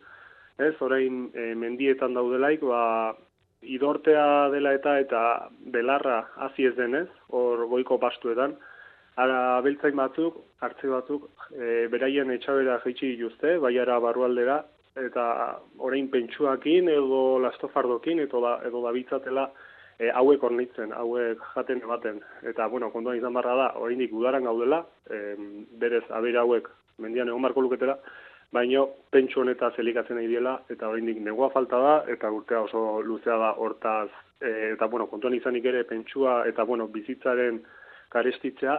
ez, 0.58 0.74
orain 0.80 1.26
e, 1.34 1.52
mendietan 1.54 2.16
daudelaik, 2.16 2.64
ba, 2.64 3.14
idortea 3.60 4.48
dela 4.54 4.72
eta 4.78 4.96
eta 5.02 5.22
belarra 5.74 6.18
hazi 6.46 6.68
ez 6.70 6.74
denez, 6.78 7.08
hor 7.28 7.66
goiko 7.68 7.98
pastuetan, 8.00 8.56
ara 9.20 9.60
beltzain 9.66 9.96
batzuk, 9.98 10.40
hartze 10.64 10.88
batzuk, 10.94 11.28
e, 11.52 11.86
beraien 11.92 12.30
etxabera 12.32 12.80
jaitsi 12.86 13.14
dituzte, 13.14 13.58
baiara 13.60 13.98
barrualdera, 14.00 14.62
eta 14.98 15.24
orain 15.78 16.08
pentsuakin 16.10 16.88
edo 16.90 17.38
lastofardokin 17.44 18.24
edo 18.24 18.40
da, 18.42 18.58
edo 18.66 18.82
da 18.82 18.94
bitzatela 18.96 19.50
e, 19.98 20.10
hauek 20.14 20.44
ornitzen, 20.44 20.92
hauek 20.94 21.42
jaten 21.54 21.82
ematen. 21.82 22.22
Eta, 22.46 22.68
bueno, 22.70 22.90
kontuan 22.94 23.18
izan 23.18 23.34
barra 23.36 23.56
da, 23.58 23.68
oraindik 23.82 24.14
udaran 24.14 24.46
gaudela, 24.46 24.84
e, 25.10 25.34
berez 25.80 26.04
abera 26.14 26.44
hauek 26.46 26.70
mendian 27.02 27.28
egon 27.28 27.42
barko 27.42 27.62
luketela, 27.64 27.98
baino 28.54 28.86
pentsu 29.12 29.42
honetaz 29.42 29.74
elikatzen 29.78 30.16
nahi 30.18 30.30
diela, 30.30 30.58
eta 30.72 30.88
oraindik 30.88 31.20
negua 31.24 31.50
falta 31.54 31.80
da, 31.84 31.96
eta 32.10 32.30
urtea 32.32 32.62
oso 32.68 33.02
luzea 33.04 33.36
da 33.38 33.52
hortaz, 33.58 34.08
e, 34.40 34.72
eta, 34.74 34.86
bueno, 34.86 35.08
kontuan 35.10 35.36
izanik 35.36 35.66
ere 35.66 35.84
pentsua 35.88 36.44
eta, 36.48 36.64
bueno, 36.64 36.88
bizitzaren 36.94 37.60
karestitzea, 38.14 38.78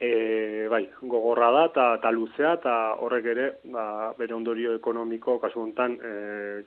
e, 0.00 0.68
bai, 0.70 0.88
gogorra 1.02 1.50
da 1.50 1.64
eta 1.66 1.86
ta 2.02 2.10
luzea 2.14 2.52
eta 2.58 2.74
horrek 3.02 3.24
ere 3.32 3.46
ba, 3.72 4.12
bere 4.18 4.34
ondorio 4.34 4.76
ekonomiko 4.78 5.38
kasu 5.42 5.62
honetan 5.64 5.96
e, 5.98 6.12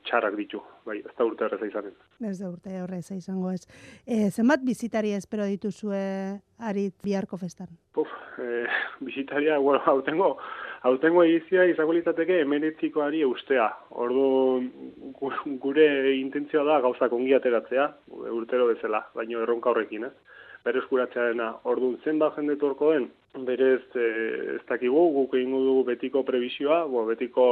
txarrak 0.08 0.36
ditu. 0.40 0.62
Bai, 0.86 1.00
ez 1.00 1.16
da 1.18 1.28
urte 1.28 1.48
erreza 1.48 1.70
izanen. 1.70 1.96
Ez 2.28 2.38
da 2.42 2.50
urte 2.50 2.82
horreza 2.82 3.16
izango 3.16 3.54
ez. 3.56 3.64
E, 4.06 4.30
zenbat 4.30 4.66
bizitari 4.68 5.14
espero 5.16 5.48
dituzue 5.48 6.02
arit 6.60 6.98
biharko 7.04 7.40
festan? 7.40 7.72
Puf, 7.96 8.12
e, 8.38 8.66
bizitaria, 9.08 9.58
bueno, 9.64 9.80
hau 9.86 10.02
tengo, 10.04 10.34
hau 10.84 10.98
tengo 11.00 11.24
edizia 11.24 11.64
izango 11.70 11.96
litzateke 11.96 12.42
emeretzikoari 12.44 13.24
eustea. 13.28 13.70
Ordu 14.04 14.28
gure 15.64 15.88
intentzioa 16.18 16.68
da 16.68 16.82
gauzak 16.84 17.16
ongi 17.16 17.34
ateratzea, 17.38 17.88
urtero 18.36 18.68
bezala, 18.74 19.06
baino 19.16 19.40
erronka 19.46 19.72
horrekin, 19.72 20.10
ez? 20.12 20.31
Berez 20.66 20.84
kuratzearena. 20.90 21.54
Orduan 21.72 21.98
zen 22.04 22.20
da 22.22 22.32
jende 22.36 22.58
torko 22.62 22.92
den, 22.94 23.10
berez 23.48 23.84
e, 23.96 24.10
ez 24.58 24.64
dakigu, 24.70 25.08
guk 25.18 25.34
egingo 25.40 25.64
dugu 25.66 25.88
betiko 25.94 26.24
prebisioa, 26.28 26.84
bo, 26.92 27.06
betiko 27.10 27.48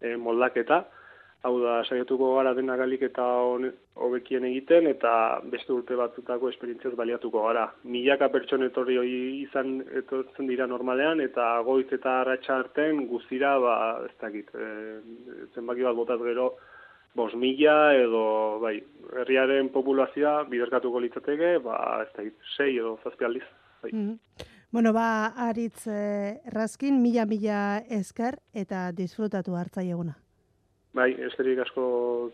e, 0.00 0.14
moldaketa, 0.16 0.84
hau 1.46 1.54
da, 1.62 1.78
saiatuko 1.86 2.32
gara 2.36 2.52
dena 2.54 2.76
galik 2.76 3.02
eta 3.06 3.24
hobekien 4.06 4.46
egiten, 4.48 4.88
eta 4.90 5.12
beste 5.50 5.72
urte 5.74 5.98
batzutako 5.98 6.50
esperientziaz 6.50 6.94
baliatuko 6.98 7.44
gara. 7.46 7.68
Milaka 7.84 8.30
pertsone 8.34 8.70
etorri 8.72 8.98
hori 8.98 9.20
izan 9.42 9.78
etortzen 10.02 10.50
dira 10.50 10.66
normalean, 10.70 11.22
eta 11.24 11.50
goiz 11.66 11.86
eta 11.94 12.20
arratsa 12.22 12.58
arten 12.62 13.06
guztira, 13.10 13.56
ba, 13.62 13.76
ez 14.06 14.16
dakit, 14.22 14.50
e, 14.54 15.46
zenbaki 15.54 15.86
bat 15.86 15.98
botaz 15.98 16.20
gero, 16.26 16.52
bos 17.18 17.32
mila 17.34 17.78
edo 17.98 18.22
bai, 18.62 18.76
herriaren 19.22 19.72
populazioa 19.74 20.44
biderkatuko 20.50 21.02
litzateke, 21.02 21.56
ba, 21.64 21.80
ez 22.04 22.12
da, 22.14 22.28
sei 22.56 22.76
edo 22.78 22.96
zazpi 23.02 23.28
aldiz. 23.28 23.48
Bai. 23.82 23.92
Mm 23.92 24.54
Bueno, 24.70 24.92
ba, 24.92 25.32
aritz 25.48 25.86
eh, 25.88 26.42
errazkin, 26.44 26.98
mila-mila 27.00 27.78
esker 27.88 28.36
eta 28.52 28.82
disfrutatu 28.92 29.56
hartzai 29.56 29.86
eguna. 29.94 30.18
Bai, 30.92 31.14
esterik 31.30 31.62
asko 31.64 31.86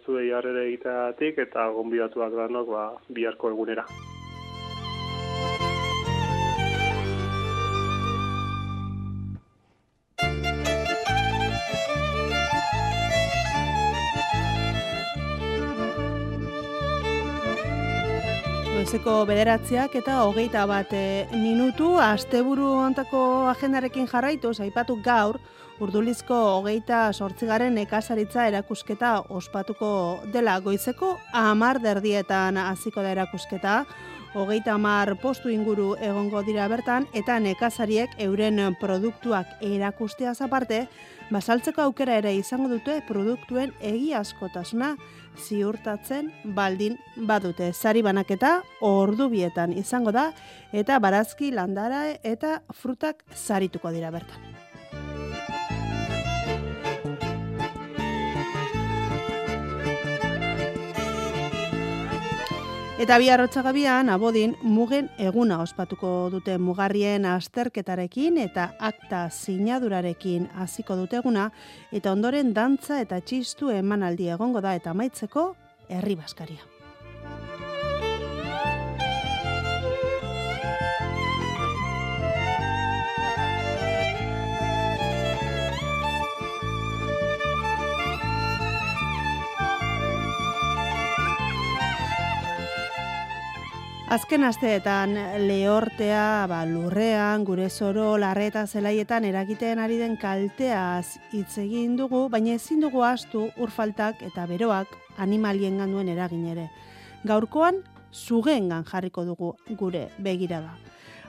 zuei 0.03 0.33
harrere 0.35 0.67
egiteatik 0.67 1.39
eta 1.47 1.69
gonbidatuak 1.79 2.35
danok 2.35 2.75
ba, 2.75 2.85
biharko 3.21 3.55
egunera. 3.55 3.87
Goizeko 18.95 19.25
bederatziak 19.27 19.95
eta 19.99 20.21
hogeita 20.23 20.61
bat 20.71 20.93
e, 20.95 21.27
minutu, 21.35 21.97
asteburu 21.99 22.69
ontako 22.79 23.49
agendarekin 23.51 24.07
jarraitu, 24.07 24.53
aipatu 24.63 24.95
gaur, 25.03 25.41
urdulizko 25.83 26.37
hogeita 26.61 27.09
sortzigaren 27.13 27.75
ekasaritza 27.83 28.47
erakusketa 28.47 29.25
ospatuko 29.35 30.21
dela. 30.31 30.61
Goizeko, 30.61 31.17
amar 31.33 31.81
derdietan 31.83 32.57
hasiko 32.57 33.03
da 33.03 33.11
erakusketa, 33.17 33.81
hogeita 34.35 34.77
amar 34.79 35.17
postu 35.19 35.51
inguru 35.51 35.97
egongo 35.99 36.45
dira 36.47 36.69
bertan, 36.71 37.09
eta 37.13 37.41
nekazariek 37.43 38.15
euren 38.29 38.63
produktuak 38.79 39.59
erakustea 39.61 40.37
aparte, 40.39 40.87
basaltzeko 41.35 41.83
aukera 41.83 42.21
ere 42.23 42.37
izango 42.37 42.69
dute 42.69 43.01
produktuen 43.09 43.75
egiazkotasuna 43.83 44.95
ziurtatzen 45.39 46.31
baldin 46.57 46.99
badute. 47.29 47.73
Sari 47.73 48.03
banaketa 48.03 48.61
ordu 48.81 49.29
bietan 49.33 49.73
izango 49.73 50.13
da 50.13 50.31
eta 50.73 50.99
barazki 50.99 51.51
landara 51.51 52.07
eta 52.23 52.61
frutak 52.73 53.25
sarituko 53.35 53.91
dira 53.95 54.11
bertan. 54.15 54.55
Eta 62.95 63.17
bi 63.19 63.27
arrotzagabian, 63.27 64.07
abodin, 64.07 64.53
mugen 64.63 65.09
eguna 65.19 65.57
ospatuko 65.65 66.11
dute 66.31 66.55
mugarrien 66.63 67.25
asterketarekin 67.27 68.39
eta 68.39 68.69
akta 68.79 69.25
sinadurarekin 69.35 70.47
hasiko 70.63 70.95
dute 71.01 71.19
eguna, 71.19 71.49
eta 71.91 72.13
ondoren 72.15 72.53
dantza 72.55 73.01
eta 73.03 73.19
txistu 73.19 73.73
emanaldi 73.75 74.31
egongo 74.37 74.63
da 74.63 74.77
eta 74.79 74.95
maitzeko 74.95 75.49
herri 75.91 76.15
baskaria. 76.23 76.74
Azken 94.13 94.45
asteetan 94.45 95.15
lehortea, 95.49 96.45
ba, 96.45 96.59
lurrean, 96.69 97.41
gure 97.49 97.71
zoro, 97.71 98.19
larreta 98.21 98.67
zelaietan 98.67 99.25
eragiten 99.25 99.79
ari 99.81 99.97
den 99.97 100.19
kalteaz 100.21 101.17
hitz 101.33 101.57
egin 101.63 101.95
dugu, 101.97 102.27
baina 102.29 102.53
ezin 102.53 102.85
dugu 102.85 103.01
astu 103.01 103.47
urfaltak 103.57 104.21
eta 104.27 104.45
beroak 104.45 104.93
animalien 105.17 105.81
duen 105.89 106.09
eragin 106.13 106.45
ere. 106.53 106.69
Gaurkoan, 107.25 107.81
zugengan 108.13 108.85
jarriko 108.85 109.25
dugu 109.25 109.55
gure 109.71 110.11
begirada. 110.19 110.77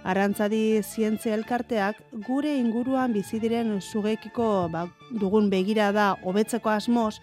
Arantzadi 0.03 0.83
zientzia 0.83 1.33
elkarteak 1.33 1.95
gure 2.27 2.57
inguruan 2.59 3.13
bizi 3.13 3.39
diren 3.39 3.79
zugekiko 3.79 4.67
ba, 4.69 4.85
dugun 5.11 5.49
begirada 5.49 6.17
hobetzeko 6.23 6.69
asmoz, 6.69 7.21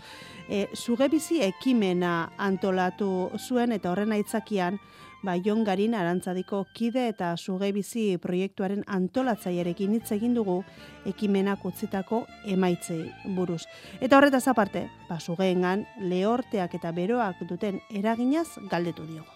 e, 0.48 0.66
zuge 0.74 1.08
bizi 1.12 1.42
ekimena 1.44 2.32
antolatu 2.38 3.30
zuen 3.38 3.72
eta 3.72 3.92
horren 3.92 4.16
aitzakian, 4.16 4.80
ba, 5.22 5.36
Jon 5.38 5.62
Garin 5.64 5.94
arantzadiko 5.94 6.64
kide 6.74 7.06
eta 7.08 7.32
suge 7.36 7.70
bizi 7.72 8.18
proiektuaren 8.22 8.82
antolatzailerekin 8.86 9.94
hitz 9.96 10.10
egin 10.16 10.34
dugu 10.34 10.62
ekimenak 11.06 11.64
utzitako 11.64 12.24
emaitzei 12.54 13.04
buruz. 13.36 13.62
Eta 14.00 14.18
horretaz 14.18 14.46
aparte, 14.50 14.88
ba, 15.08 15.20
sugeengan 15.20 15.86
lehorteak 16.10 16.74
eta 16.78 16.92
beroak 16.92 17.44
duten 17.48 17.80
eraginaz 17.90 18.48
galdetu 18.70 19.06
diogu. 19.06 19.30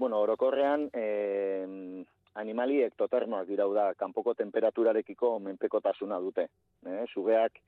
Bueno, 0.00 0.20
orokorrean, 0.24 0.88
eh, 0.96 2.04
animali 2.40 2.80
ektotermoak 2.86 3.48
dirau 3.48 3.72
da, 3.74 3.92
kanpoko 3.94 4.32
temperaturarekiko 4.34 5.38
menpekotasuna 5.44 6.18
dute. 6.20 6.46
Eh, 6.86 7.04
sugeak 7.12 7.58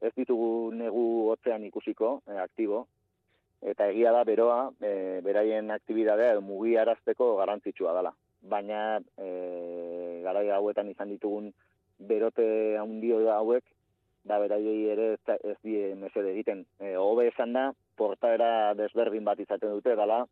ez 0.00 0.12
ditugu 0.14 0.70
negu 0.74 1.30
hotzean 1.30 1.64
ikusiko, 1.64 2.20
eh, 2.28 2.38
aktibo, 2.38 2.86
eta 3.62 3.88
egia 3.90 4.12
da 4.12 4.24
beroa 4.24 4.70
e, 4.80 5.20
beraien 5.24 5.70
aktibitatea 5.70 6.40
mugiarazteko 6.40 7.36
garrantzitsua 7.38 7.94
dela. 7.94 8.14
baina 8.42 8.98
e, 9.22 10.20
garai 10.24 10.48
hauetan 10.50 10.88
izan 10.90 11.12
ditugun 11.14 11.52
berote 11.98 12.76
handio 12.76 13.20
hauek, 13.30 13.64
da 14.24 14.38
beraiei 14.42 14.90
ere 14.90 15.12
ez, 15.14 15.36
ez 15.42 15.56
die 15.62 15.94
mesede 15.98 16.32
egiten. 16.32 16.64
E, 16.80 16.94
hobe 16.98 17.28
esan 17.30 17.52
da, 17.54 17.68
portaera 17.98 18.74
desberdin 18.78 19.24
bat 19.24 19.40
izaten 19.42 19.70
dute, 19.74 19.94
dala, 19.98 20.24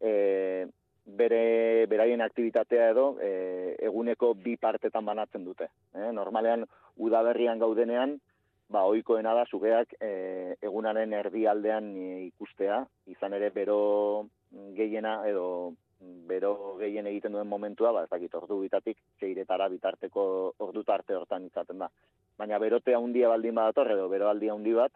e, 0.00 0.66
bere 1.04 1.86
beraien 1.90 2.24
aktibitatea 2.24 2.90
edo 2.94 3.06
e, 3.20 3.76
eguneko 3.88 4.32
bi 4.44 4.56
partetan 4.60 5.04
banatzen 5.04 5.44
dute. 5.44 5.68
E, 5.92 6.10
normalean 6.16 6.64
udaberrian 6.96 7.60
gaudenean, 7.60 8.18
ba 8.74 8.82
ohikoena 8.90 9.34
da 9.38 9.44
sugeak 9.46 9.94
e, 10.02 10.56
egunaren 10.62 11.12
erdialdean 11.14 11.92
e, 11.94 12.08
ikustea, 12.26 12.82
izan 13.14 13.36
ere 13.38 13.50
bero 13.54 13.78
gehiena 14.78 15.20
edo 15.30 15.46
bero 16.28 16.76
gehien 16.80 17.06
egiten 17.06 17.32
duen 17.32 17.48
momentua, 17.48 17.92
ba 17.94 18.02
ez 18.04 18.10
dakit 18.10 18.34
ordu 18.34 18.58
bitatik 18.64 18.98
seiretara 19.20 19.70
bitarteko 19.72 20.24
ordu 20.66 20.82
tarte 20.84 21.16
hortan 21.16 21.46
izaten 21.46 21.80
da. 21.84 21.88
Baina 22.38 22.58
berote 22.58 22.96
handia 22.98 23.30
baldin 23.32 23.54
badator 23.60 23.92
edo 23.94 24.08
bero 24.12 24.28
aldi 24.28 24.50
handi 24.52 24.74
bat 24.76 24.92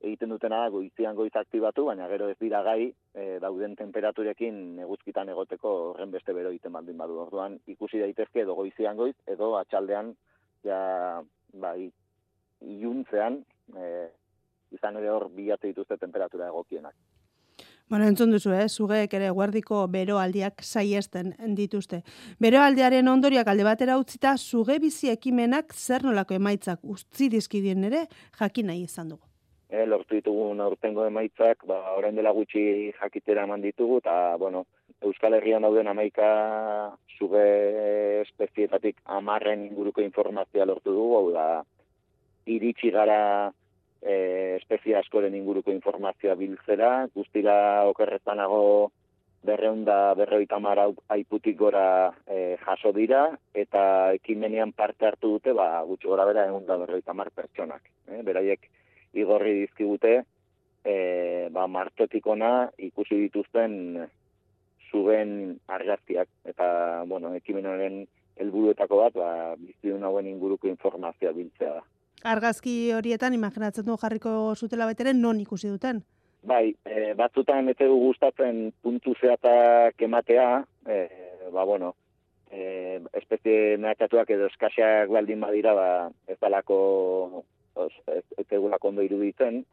egiten 0.00 0.30
dutena 0.32 0.62
da 0.62 0.70
goizian 0.72 1.16
goiz 1.16 1.34
aktibatu, 1.36 1.84
baina 1.90 2.06
gero 2.08 2.30
ez 2.32 2.38
dira 2.40 2.62
gai 2.64 2.88
e, 2.88 3.24
dauden 3.42 3.74
temperaturekin 3.76 4.78
eguzkitan 4.86 5.28
egoteko 5.34 5.74
horren 5.90 6.14
beste 6.14 6.32
bero 6.32 6.54
egiten 6.54 6.72
baldin 6.72 6.96
badu. 6.96 7.18
Orduan 7.26 7.58
ikusi 7.74 8.00
daitezke 8.00 8.46
edo 8.46 8.56
goizian 8.56 8.96
goiz 8.96 9.16
edo 9.28 9.56
atxaldean 9.58 10.14
ja 10.64 10.80
bai 11.52 11.90
iluntzean 12.60 13.40
e, 13.76 14.08
izan 14.74 14.96
ere 15.00 15.10
hor 15.10 15.28
bilatu 15.34 15.70
dituzte 15.70 15.96
temperatura 15.96 16.48
egokienak. 16.48 16.94
Bueno, 17.90 18.06
entzun 18.06 18.30
duzu, 18.30 18.52
eh? 18.54 18.68
Zugeek 18.68 19.14
ere 19.18 19.32
guardiko 19.34 19.80
beroaldiak 19.90 20.62
saiesten 20.62 21.32
dituzte. 21.58 22.04
Beroaldiaren 22.38 23.08
ondoriak 23.10 23.48
alde 23.50 23.64
batera 23.66 23.96
utzita, 23.98 24.36
zuge 24.38 24.76
bizi 24.78 25.10
ekimenak 25.10 25.74
zer 25.74 26.06
nolako 26.06 26.36
emaitzak 26.38 26.84
utzi 26.94 27.26
dizkidien 27.32 27.88
ere 27.88 28.04
jakin 28.38 28.70
nahi 28.70 28.84
izan 28.86 29.10
dugu. 29.10 29.26
E, 29.70 29.82
lortu 29.86 30.14
ditugun 30.20 30.62
aurtengo 30.62 31.02
emaitzak, 31.06 31.66
ba, 31.66 31.80
orain 31.98 32.14
dela 32.14 32.30
gutxi 32.34 32.62
jakitera 33.00 33.42
eman 33.48 33.66
ditugu, 33.66 33.98
eta, 34.04 34.36
bueno, 34.38 34.64
Euskal 35.02 35.34
Herrian 35.34 35.66
dauden 35.66 35.90
amaika 35.90 36.30
zuge 37.18 37.44
espezietatik 38.20 39.02
amarren 39.18 39.66
inguruko 39.66 40.02
informazioa 40.06 40.66
lortu 40.70 40.94
dugu, 40.94 41.18
hau 41.18 41.28
da, 41.34 41.46
iritsi 42.46 42.90
gara 42.90 43.52
e, 44.02 44.56
espezie 44.60 44.96
askoren 44.96 45.34
inguruko 45.36 45.72
informazioa 45.72 46.34
biltzera, 46.38 47.08
guztira 47.14 47.84
okerrezanago 47.90 48.90
berreunda 49.42 50.12
berroita 50.14 50.58
mara 50.60 50.86
aiputik 51.08 51.56
gora 51.56 52.12
e, 52.28 52.56
jaso 52.60 52.92
dira, 52.92 53.22
eta 53.54 54.12
ekimenean 54.16 54.72
parte 54.76 55.08
hartu 55.08 55.36
dute, 55.36 55.54
ba, 55.56 55.80
gutxi 55.88 56.08
gora 56.08 56.26
bera 56.28 56.46
eunda 56.48 56.76
berroita 56.80 57.14
mar 57.16 57.30
pertsonak. 57.32 57.88
E, 58.08 58.20
beraiek 58.26 58.68
igorri 59.16 59.54
dizkigute, 59.62 60.20
e, 60.84 60.96
ba, 61.52 61.66
martotik 61.66 62.26
ona 62.26 62.68
ikusi 62.78 63.16
dituzten 63.26 64.04
zugen 64.90 65.32
argazkiak, 65.70 66.28
eta, 66.52 66.66
bueno, 67.08 67.32
ekimenaren 67.38 68.02
helburuetako 68.40 69.00
bat, 69.06 69.16
ba, 69.16 69.30
bizidun 69.56 70.04
hauen 70.04 70.28
inguruko 70.28 70.68
informazioa 70.68 71.32
biltzea 71.36 71.78
da. 71.78 71.84
Argazki 72.24 72.92
horietan 72.92 73.34
imaginatzen 73.34 73.86
du 73.86 73.96
jarriko 73.96 74.54
zutela 74.54 74.86
baiteren 74.86 75.20
non 75.20 75.40
ikusi 75.40 75.68
duten. 75.68 76.02
Bai, 76.42 76.74
e, 76.84 77.12
batzutan 77.16 77.68
ez 77.68 77.76
du 77.78 77.96
gustatzen 78.00 78.70
puntu 78.82 79.14
zehatak 79.20 80.00
ematea, 80.02 80.64
e, 80.86 81.00
ba, 81.52 81.64
bueno, 81.64 81.94
e, 82.50 83.00
espezie 83.12 83.76
mehatatuak 83.76 84.30
edo 84.30 84.48
eskaxak 84.48 85.12
baldin 85.12 85.40
badira, 85.40 85.74
ba, 85.74 85.90
ez 86.28 86.38
dalako, 86.40 87.44
os, 87.74 87.92
ez, 88.06 88.24
ez 88.38 88.46
ondo 88.80 89.02
iruditzen, 89.02 89.64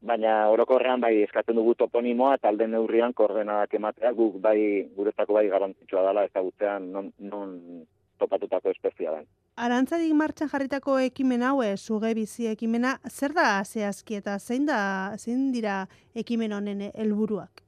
baina 0.00 0.48
orokorrean 0.50 1.00
bai 1.00 1.22
eskatzen 1.22 1.56
dugu 1.56 1.74
toponimoa 1.74 2.34
eta 2.38 2.48
alden 2.48 2.70
neurrian 2.72 3.12
koordenadak 3.12 3.74
ematea, 3.74 4.12
guk 4.12 4.40
bai, 4.40 4.88
guretzako 4.96 5.34
bai 5.34 5.48
garantzitsua 5.48 6.06
dela 6.06 6.24
ezagutzean 6.24 6.90
non, 6.92 7.12
non 7.18 7.86
topatutako 8.20 8.70
espezia 8.70 9.14
den. 9.16 9.24
Arantzadik 9.56 10.12
martxan 10.14 10.48
jarritako 10.52 10.98
ekimen 11.08 11.42
hau, 11.42 11.56
eh, 11.64 11.74
zuge 11.76 12.12
bizi 12.14 12.46
ekimena, 12.52 12.98
zer 13.08 13.32
da 13.36 13.62
zehazki 13.64 14.16
eta 14.20 14.38
zein 14.38 14.66
da 14.68 14.78
zein 15.18 15.50
dira 15.52 15.86
ekimen 16.14 16.52
honen 16.52 16.86
helburuak? 16.94 17.64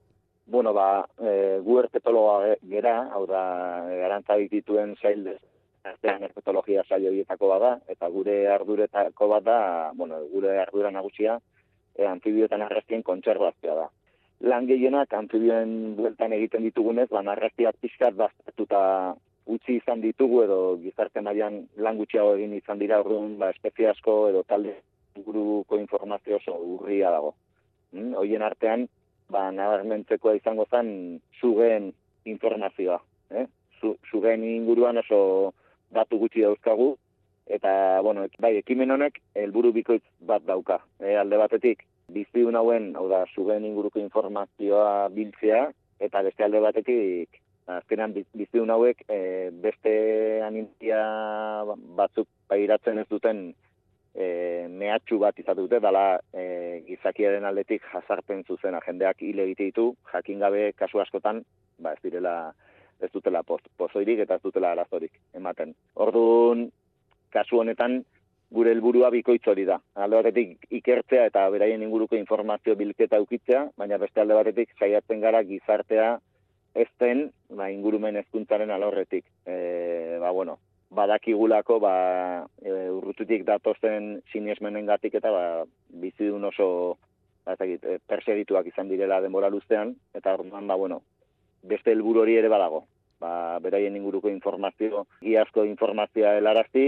Bueno, 0.52 0.72
ba, 0.74 1.06
e, 1.22 1.60
gu 1.64 1.78
erpetologa 1.80 2.46
ge- 2.46 2.58
gera, 2.68 2.96
hau 3.14 3.26
da, 3.30 3.42
e, 3.88 4.02
arantzadik 4.04 4.50
dituen 4.50 4.96
zail 5.00 5.30
artean 5.84 6.22
erpetologia 6.26 6.82
saio 6.88 7.08
horietako 7.10 7.48
bada, 7.48 7.70
eta 7.88 8.08
gure 8.10 8.34
arduretako 8.52 9.28
bat 9.28 9.44
da, 9.46 9.58
bueno, 9.94 10.18
gure 10.32 10.58
ardura 10.60 10.90
nagusia, 10.90 11.38
e, 11.96 12.04
anfibioetan 12.06 12.62
arrastien 12.62 13.02
kontserbazioa 13.02 13.74
da. 13.80 13.88
Lan 14.50 14.66
gehienak 14.66 15.12
anfibioen 15.14 15.94
bueltan 15.96 16.32
egiten 16.36 16.62
ditugunez, 16.66 17.08
ba, 17.10 17.22
narrastiak 17.22 17.76
pixkat 17.80 18.14
baztertuta 18.18 19.14
utzi 19.46 19.76
izan 19.76 20.00
ditugu 20.00 20.42
edo 20.44 20.58
gizarte 20.82 21.20
mailan 21.20 21.62
lan 21.76 21.98
gutxiago 21.98 22.34
egin 22.36 22.54
izan 22.54 22.78
dira 22.78 23.00
orduan 23.02 23.38
ba 23.38 23.50
espezie 23.50 23.88
asko 23.90 24.28
edo 24.28 24.42
talde 24.42 24.76
inguruko 25.16 25.78
informazio 25.78 26.36
oso 26.36 26.56
urria 26.56 27.10
dago. 27.10 27.34
Mm? 27.92 28.14
Hoien 28.20 28.42
artean 28.42 28.86
ba 29.28 29.50
nabarmentzekoa 29.50 30.36
izango 30.36 30.66
zen 30.70 31.20
zugen 31.40 31.92
informazioa, 32.24 33.00
eh? 33.30 33.46
Zu, 33.80 33.96
zugen 34.10 34.44
inguruan 34.44 34.98
oso 34.98 35.52
datu 35.90 36.18
gutxi 36.18 36.44
dauzkagu 36.46 36.94
eta 37.46 38.00
bueno, 38.00 38.26
bai 38.38 38.56
ekimen 38.60 38.94
honek 38.94 39.18
helburu 39.34 39.72
bikoitz 39.72 40.04
bat 40.20 40.44
dauka. 40.46 40.78
E, 41.00 41.16
alde 41.18 41.40
batetik 41.40 41.82
bizidun 42.12 42.56
hauen, 42.56 42.92
hau 42.96 43.08
da, 43.10 43.24
zugen 43.34 43.64
inguruko 43.66 44.00
informazioa 44.00 45.08
biltzea 45.12 45.64
eta 46.00 46.22
beste 46.22 46.44
alde 46.44 46.60
batetik 46.62 47.41
azkenan 47.66 48.12
biz- 48.14 48.30
bizidun 48.34 48.70
hauek 48.70 49.04
e, 49.08 49.50
beste 49.62 49.92
animtia 50.44 51.02
batzuk 51.96 52.28
pairatzen 52.48 52.98
ez 52.98 53.06
duten 53.10 53.52
e, 54.14 54.66
mehatxu 54.68 55.18
bat 55.18 55.38
izate 55.38 55.60
dute, 55.60 55.80
dala 55.80 56.18
e, 56.34 56.82
gizakiaren 56.86 57.44
aldetik 57.44 57.84
jazarpen 57.92 58.44
zuzena 58.44 58.80
jendeak 58.86 59.22
hile 59.22 59.46
egite 59.48 59.70
ditu, 59.70 59.92
jakin 60.12 60.42
gabe 60.42 60.72
kasu 60.76 61.00
askotan, 61.00 61.42
ba 61.78 61.94
ez 61.94 62.02
direla 62.02 62.52
ez 63.02 63.10
dutela 63.12 63.42
poz, 63.42 63.60
pozoirik 63.76 64.20
eta 64.22 64.38
ez 64.38 64.42
dutela 64.42 64.72
arazorik 64.72 65.12
ematen. 65.34 65.74
Orduan, 65.94 66.68
kasu 67.34 67.58
honetan, 67.58 68.02
gure 68.52 68.70
helburua 68.74 69.08
bikoitz 69.10 69.46
hori 69.48 69.64
da. 69.64 69.78
Alde 69.96 70.20
batetik 70.20 70.66
ikertzea 70.78 71.24
eta 71.30 71.48
beraien 71.50 71.82
inguruko 71.82 72.18
informazio 72.18 72.76
bilketa 72.76 73.20
ukitzea, 73.22 73.64
baina 73.80 73.98
beste 73.98 74.20
alde 74.20 74.36
batetik 74.38 74.74
saiatzen 74.78 75.24
gara 75.24 75.42
gizartea 75.48 76.18
ez 76.74 76.88
den 77.00 77.30
ba, 77.50 77.70
ingurumen 77.70 78.16
hezkuntzaren 78.16 78.70
alorretik. 78.70 79.24
E, 79.46 80.18
ba, 80.20 80.30
bueno, 80.30 80.58
badakigulako 80.90 81.78
ba, 81.80 81.94
e, 82.62 82.72
urrututik 82.90 83.44
datozen 83.48 84.20
sinesmenengatik 84.32 85.14
eta 85.20 85.32
ba, 85.32 85.44
bizidun 86.02 86.44
oso 86.48 86.68
ba, 87.44 87.54
ez 87.54 87.58
dakit, 87.58 87.84
e, 87.84 87.98
persegituak 88.06 88.68
izan 88.72 88.90
direla 88.92 89.20
denbora 89.20 89.50
luzean, 89.50 89.94
eta 90.14 90.34
orduan, 90.38 90.66
ba, 90.66 90.76
bueno, 90.76 91.02
beste 91.62 91.92
helburu 91.92 92.24
hori 92.24 92.36
ere 92.40 92.50
badago. 92.52 92.84
Ba, 93.22 93.58
beraien 93.62 93.96
inguruko 93.96 94.30
informazio, 94.32 95.06
iazko 95.22 95.64
informazioa 95.68 96.36
helarazti, 96.38 96.86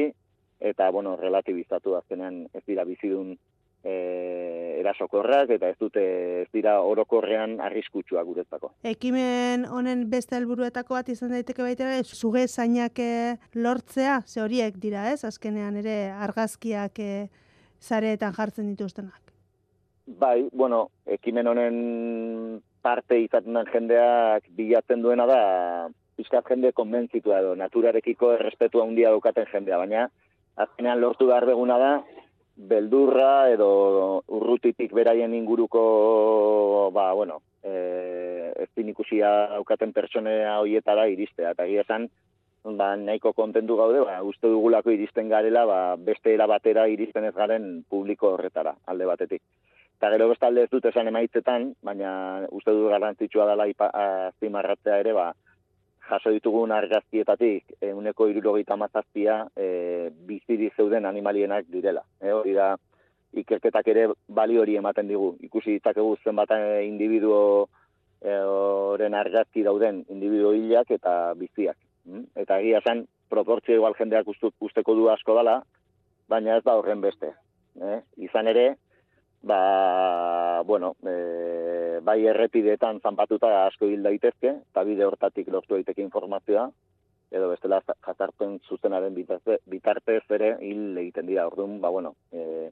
eta, 0.60 0.88
bueno, 0.90 1.16
relativizatu 1.16 1.94
azkenean 1.98 2.46
ez 2.54 2.64
dira 2.66 2.84
bizidun 2.88 3.36
e, 3.84 4.80
erasokorrak, 4.80 5.52
eta 5.56 5.70
ez 5.72 5.78
dute, 5.80 6.02
ez 6.42 6.48
dira 6.56 6.78
orokorrean 6.84 7.58
arriskutsuak 7.64 8.26
guretzako. 8.26 8.72
Ekimen 8.88 9.66
honen 9.70 10.06
beste 10.10 10.36
helburuetako 10.38 10.96
bat 10.98 11.10
izan 11.12 11.34
daiteke 11.36 11.64
baita 11.64 11.86
ere, 11.86 12.04
zuge 12.04 12.46
zainak 12.48 12.98
eh, 13.02 13.36
lortzea, 13.54 14.20
ze 14.26 14.42
horiek 14.44 14.78
dira, 14.80 15.10
ez? 15.12 15.22
Azkenean 15.28 15.76
ere 15.80 15.98
argazkiak 16.26 17.00
eh, 17.00 17.28
zareetan 17.80 18.34
jartzen 18.36 18.70
dituztenak. 18.72 19.20
Bai, 20.20 20.48
bueno, 20.52 20.88
ekimen 21.08 21.48
honen 21.48 21.76
parte 22.84 23.16
izaten 23.22 23.56
den 23.56 23.70
jendeak 23.72 24.50
bilatzen 24.56 25.00
duena 25.00 25.24
da 25.26 25.38
pizkat 26.18 26.50
jende 26.52 26.74
konbentzitua 26.76 27.40
edo 27.40 27.54
naturarekiko 27.56 28.34
errespetua 28.36 28.84
handia 28.84 29.10
daukaten 29.14 29.48
jendea, 29.50 29.78
baina 29.80 30.04
azkenean 30.60 31.00
lortu 31.00 31.26
behar 31.30 31.46
beguna 31.48 31.78
da 31.80 31.94
beldurra 32.56 33.50
edo 33.50 34.22
urrutitik 34.28 34.92
beraien 34.94 35.34
inguruko, 35.34 36.90
ba, 36.94 37.12
bueno, 37.12 37.40
e, 37.62 38.52
ez 38.56 38.70
ikusia 38.76 39.30
daukaten 39.56 39.92
pertsonea 39.92 40.60
hoietara 40.60 41.08
iristea, 41.08 41.50
eta 41.50 41.66
egia 41.66 41.82
esan, 41.82 42.08
ba, 42.64 42.94
nahiko 42.96 43.32
kontentu 43.32 43.76
gaude, 43.76 44.00
ba, 44.06 44.22
uste 44.22 44.48
dugulako 44.48 44.94
iristen 44.94 45.28
garela, 45.28 45.64
ba, 45.66 45.80
beste 45.96 46.34
era 46.34 46.46
batera 46.46 46.86
iristen 46.88 47.24
ez 47.24 47.34
garen 47.34 47.84
publiko 47.90 48.34
horretara, 48.34 48.76
alde 48.86 49.06
batetik. 49.06 49.42
Eta 49.98 50.10
gero 50.10 50.28
bestalde 50.28 50.64
ez 50.64 50.70
dut 50.70 50.84
esan 50.90 51.08
emaitzetan, 51.08 51.72
baina 51.82 52.46
uste 52.52 52.70
du 52.70 52.88
garrantzitsua 52.90 53.46
dela 53.50 53.66
azpimarratzea 53.66 54.98
ere, 55.02 55.12
ba, 55.12 55.32
jaso 56.08 56.32
ditugun 56.34 56.72
argazkietatik 56.72 57.76
euneko 57.82 58.28
irurogeita 58.28 58.76
mazazpia 58.76 59.38
e, 59.56 60.10
biziri 60.28 60.70
zeuden 60.76 61.06
animalienak 61.06 61.70
direla. 61.72 62.02
E, 62.20 62.32
hori 62.32 62.54
da, 62.56 62.74
ikerketak 63.40 63.88
ere 63.92 64.08
bali 64.28 64.58
hori 64.58 64.76
ematen 64.80 65.08
digu. 65.10 65.34
Ikusi 65.46 65.78
ditzakegu 65.78 66.16
zenbat 66.24 66.52
eh, 66.56 66.84
individuo 66.86 67.40
e, 68.20 68.36
oren 68.36 69.14
argazki 69.18 69.64
dauden 69.66 70.04
individuo 70.08 70.52
hilak 70.54 70.92
eta 70.98 71.34
biziak. 71.38 71.78
Mm? 72.04 72.28
Eta 72.44 72.60
egia 72.62 72.82
esan, 72.84 73.04
proportzio 73.30 73.74
igual 73.78 73.96
jendeak 73.98 74.28
usteko 74.28 74.94
du 74.94 75.08
asko 75.10 75.34
dala, 75.34 75.60
baina 76.28 76.58
ez 76.58 76.64
da 76.64 76.76
horren 76.78 77.00
beste. 77.04 77.32
E, 77.80 78.00
izan 78.28 78.48
ere, 78.52 78.74
ba, 79.44 80.62
bueno, 80.64 80.96
e, 81.04 82.00
bai 82.02 82.18
errepideetan 82.26 83.00
zanpatuta 83.00 83.66
asko 83.66 83.86
hil 83.86 84.02
daitezke, 84.02 84.56
eta 84.72 84.84
bide 84.88 85.04
hortatik 85.04 85.50
lortu 85.52 85.76
daiteke 85.76 86.02
informazioa, 86.02 86.70
edo 87.34 87.50
bestela 87.50 87.80
jazarpen 88.06 88.58
zuzenaren 88.68 89.14
bitartez, 89.14 89.60
bitartez 89.70 90.22
ere 90.36 90.54
hil 90.62 90.96
egiten 91.02 91.26
dira. 91.28 91.46
Orduan, 91.50 91.80
ba, 91.82 91.90
bueno, 91.90 92.14
e, 92.32 92.70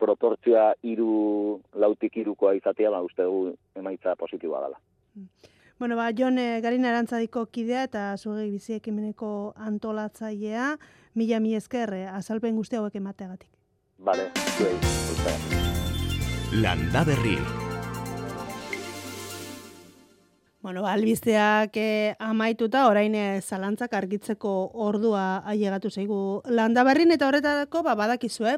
proportzioa 0.00 0.72
iru, 0.88 1.60
lautik 1.76 2.16
irukoa 2.22 2.54
izatea, 2.56 2.90
ba, 2.90 3.02
uste 3.04 3.26
dugu 3.26 3.54
emaitza 3.76 4.16
positiboa 4.16 4.64
dela. 4.66 4.80
Bueno, 5.80 5.96
ba, 5.96 6.10
Jon 6.16 6.38
e, 6.38 6.60
Garin 6.60 6.84
Arantzadiko 6.84 7.46
kidea 7.52 7.84
eta 7.88 8.16
zugei 8.16 8.50
bizi 8.52 8.76
ekimeneko 8.76 9.54
antolatzailea, 9.56 10.74
mila 11.14 11.40
mi 11.40 11.56
esker 11.56 11.94
eh, 11.96 12.04
azalpen 12.12 12.56
guzti 12.56 12.76
hauek 12.76 13.00
emateagatik. 13.00 13.50
Zuei, 14.00 14.76
zuei. 15.24 15.59
Landa 16.52 17.04
Berri. 17.04 17.38
Bueno, 20.60 20.84
albizteak 20.84 21.76
eh, 21.78 22.16
amaituta 22.18 22.88
orain 22.90 23.14
eh, 23.14 23.40
zalantzak 23.40 23.94
argitzeko 23.94 24.72
ordua 24.74 25.44
ailegatu 25.46 25.92
zaigu 25.94 26.42
landa 26.50 26.82
berrin 26.82 27.14
eta 27.14 27.28
horretarako 27.28 27.84
ba, 27.86 27.94
badakizue 27.94 28.56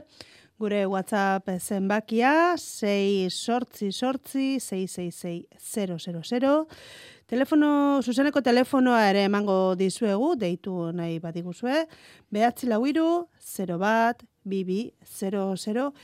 gure 0.56 0.86
WhatsApp 0.86 1.52
zenbakia 1.60 2.56
6 2.56 3.28
sortzi 3.28 3.92
sortzi 3.92 4.56
666 4.58 6.64
Telefono, 7.32 8.02
zuzeneko 8.02 8.42
telefonoa 8.44 9.06
ere 9.08 9.22
emango 9.24 9.74
dizuegu, 9.76 10.34
deitu 10.36 10.90
nahi 10.92 11.14
badiguzue, 11.22 11.86
behatzi 12.28 12.68
lau 12.68 12.82
iru, 12.84 13.06
0 13.40 13.78
bat, 13.80 14.20
bibi, 14.44 14.92
00, 15.06 15.94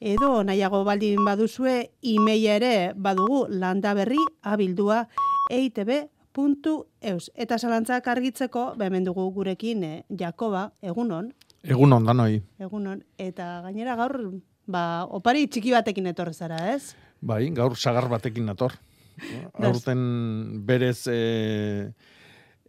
edo 0.00 0.44
nahiago 0.44 0.84
baldin 0.86 1.24
baduzue 1.26 1.90
emaila 2.02 2.54
ere 2.58 2.74
badugu 2.94 3.46
landaberri 3.50 4.20
abildua 4.42 5.06
eitb.eus. 5.50 7.30
Eta 7.34 7.58
zalantzak 7.58 8.06
argitzeko, 8.06 8.74
behemen 8.78 9.04
dugu 9.04 9.28
gurekin 9.34 9.84
eh, 9.84 10.02
Jakoba, 10.08 10.70
egunon. 10.82 11.32
Egunon, 11.64 12.04
danoi. 12.06 12.42
Egunon. 12.62 13.02
Eta 13.18 13.60
gainera 13.64 13.96
gaur, 13.98 14.18
ba, 14.66 15.04
opari 15.10 15.48
txiki 15.48 15.74
batekin 15.74 16.06
etorre 16.12 16.34
zara, 16.34 16.60
ez? 16.74 16.94
Bai, 17.20 17.48
gaur 17.50 17.74
sagar 17.76 18.08
batekin 18.08 18.46
nator. 18.46 18.76
Aurten 19.66 20.62
berez 20.66 21.08
e, 21.10 21.90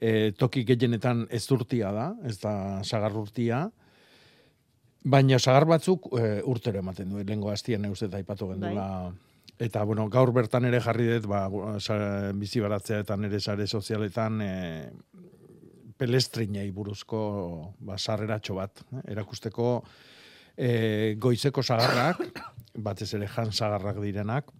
e, 0.01 0.31
toki 0.33 0.63
gehienetan 0.65 1.27
ez 1.29 1.45
urtia 1.53 1.91
da, 1.93 2.09
ez 2.25 2.39
da 2.41 2.81
sagar 2.83 3.13
urtia. 3.13 3.67
Baina 5.03 5.39
sagar 5.39 5.65
batzuk 5.65 6.09
e, 6.19 6.41
urtero 6.43 6.79
ematen 6.79 7.09
du, 7.09 7.23
lehenko 7.23 7.51
hastian 7.53 7.85
eus 7.87 8.01
eta 8.03 8.17
aipatu 8.17 8.49
gendula. 8.51 9.11
Eta, 9.59 9.83
bueno, 9.83 10.05
gaur 10.11 10.31
bertan 10.31 10.65
ere 10.69 10.79
jarri 10.79 11.07
dut, 11.09 11.25
ba, 11.27 11.47
bizi 12.35 12.61
baratzea 12.63 13.01
eta 13.03 13.17
nire 13.19 13.39
sare 13.39 13.67
sozialetan 13.67 14.41
e, 14.41 14.53
pelestrinei 15.99 16.69
buruzko 16.71 17.19
ba, 17.83 17.97
sarreratxo 17.97 18.55
bat. 18.55 18.83
Eh? 18.95 19.03
Erakusteko 19.15 19.73
e, 20.55 20.71
goizeko 21.19 21.63
sagarrak, 21.63 22.23
batez 22.87 23.11
ere 23.19 23.27
jan 23.27 23.51
sagarrak 23.51 23.99
direnak, 24.03 24.51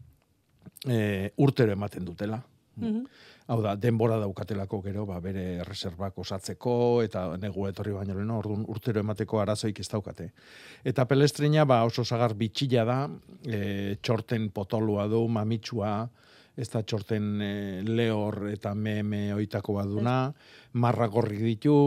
e, 0.86 1.32
urtero 1.38 1.76
ematen 1.76 2.08
dutela. 2.08 2.42
Mhm. 2.80 3.04
Hau 3.50 3.64
da, 3.66 3.72
denbora 3.82 4.20
daukatelako 4.22 4.78
gero, 4.84 5.08
ba, 5.10 5.16
bere 5.24 5.64
reservak 5.66 6.20
osatzeko, 6.22 6.74
eta 7.02 7.24
negu 7.42 7.64
etorri 7.66 7.96
baino 7.96 8.14
leno, 8.14 8.36
orduan 8.44 8.68
urtero 8.70 9.02
emateko 9.02 9.40
arazoik 9.42 9.80
ez 9.82 9.88
daukate. 9.90 10.28
Eta 10.86 11.08
pelestrina, 11.10 11.64
ba, 11.66 11.80
oso 11.88 12.06
sagar 12.06 12.36
bitxila 12.38 12.84
da, 12.86 12.98
e, 13.42 13.96
txorten 14.06 14.52
potolua 14.54 15.08
du, 15.10 15.24
mamitsua, 15.34 15.94
ez 16.62 16.68
da 16.70 16.84
txorten 16.86 17.32
e, 17.42 17.50
lehor 17.90 18.52
eta 18.52 18.76
meme 18.78 19.24
oitako 19.34 19.80
baduna, 19.80 20.20
marra 20.78 21.10
gorri 21.10 21.42
ditu, 21.42 21.80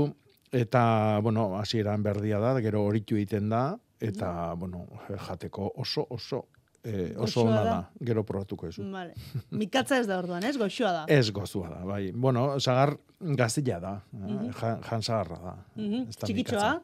eta, 0.50 0.82
bueno, 1.22 1.52
hasieran 1.60 2.02
berdia 2.02 2.42
da, 2.42 2.56
gero 2.64 2.82
horitu 2.88 3.20
egiten 3.20 3.46
da, 3.54 3.68
eta, 4.02 4.32
bueno, 4.58 4.88
jateko 5.28 5.70
oso, 5.78 6.08
oso 6.10 6.42
eh, 6.84 7.14
oso 7.18 7.42
ona 7.44 7.62
da. 7.62 7.70
da, 7.70 7.90
gero 8.00 8.24
probatuko 8.24 8.66
ezu. 8.68 8.82
Vale. 8.90 9.14
Mikatza 9.50 9.98
ez 10.00 10.06
da 10.06 10.18
orduan, 10.18 10.44
ez? 10.44 10.56
Goxoa 10.58 10.92
da. 10.92 11.04
Ez 11.08 11.30
gozua 11.30 11.68
da, 11.68 11.84
bai. 11.84 12.10
Bueno, 12.12 12.58
sagar 12.60 12.96
gaztila 13.20 13.78
da, 13.80 14.00
Mhm. 14.12 14.50
jan, 14.60 14.80
jan 14.90 15.02
sagarra 15.02 15.38
da. 15.42 15.56
Ez 15.76 16.16
da 16.16 16.26
Txikitxoa? 16.26 16.80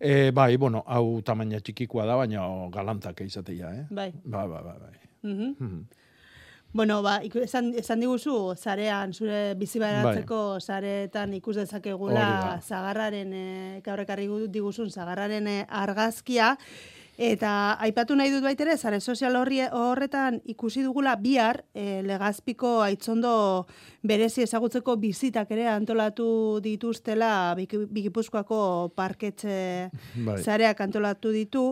E, 0.00 0.30
bai, 0.30 0.56
bueno, 0.56 0.84
hau 0.86 1.20
tamaina 1.26 1.58
txikikoa 1.60 2.04
da, 2.06 2.14
baina 2.16 2.44
galantak 2.70 3.20
izatea, 3.26 3.72
eh? 3.74 3.86
Bai. 3.90 4.12
Bai, 4.24 4.46
bai, 4.48 4.62
bai. 4.62 4.76
bai. 4.78 4.98
Mhm. 5.22 5.54
Mhm. 5.58 5.86
Bueno, 6.70 7.00
ba, 7.02 7.16
esan, 7.24 7.72
esan 7.80 7.98
diguzu, 8.00 8.54
zarean, 8.54 9.14
zure 9.14 9.54
bizi 9.56 9.78
baratzeko 9.80 10.60
zaretan 10.60 11.32
ikus 11.32 11.56
dezakegula 11.56 12.60
zagarraren, 12.62 13.32
e, 13.32 13.80
gaur 13.82 14.00
ekarri 14.04 14.26
gu- 14.28 14.46
diguzun 14.52 14.90
zagarraren 14.90 15.46
eh, 15.48 15.64
argazkia, 15.66 16.58
Eta 17.18 17.74
aipatu 17.82 18.14
nahi 18.14 18.30
dut 18.30 18.44
baitere, 18.46 18.76
zare 18.78 19.00
sozial 19.02 19.34
horri 19.40 19.58
horretan 19.74 20.36
ikusi 20.46 20.84
dugula 20.86 21.16
bihar 21.18 21.64
e, 21.74 21.98
legazpiko 22.06 22.76
aitzondo 22.84 23.66
berezi 24.06 24.44
ezagutzeko 24.44 24.94
bizitak 25.02 25.50
ere 25.50 25.66
antolatu 25.66 26.60
dituztela 26.62 27.56
Bigipuzkoako 27.58 28.60
parketxe 28.94 29.90
Bai. 30.14 30.38
zareak 30.38 30.80
antolatu 30.80 31.34
ditu. 31.34 31.64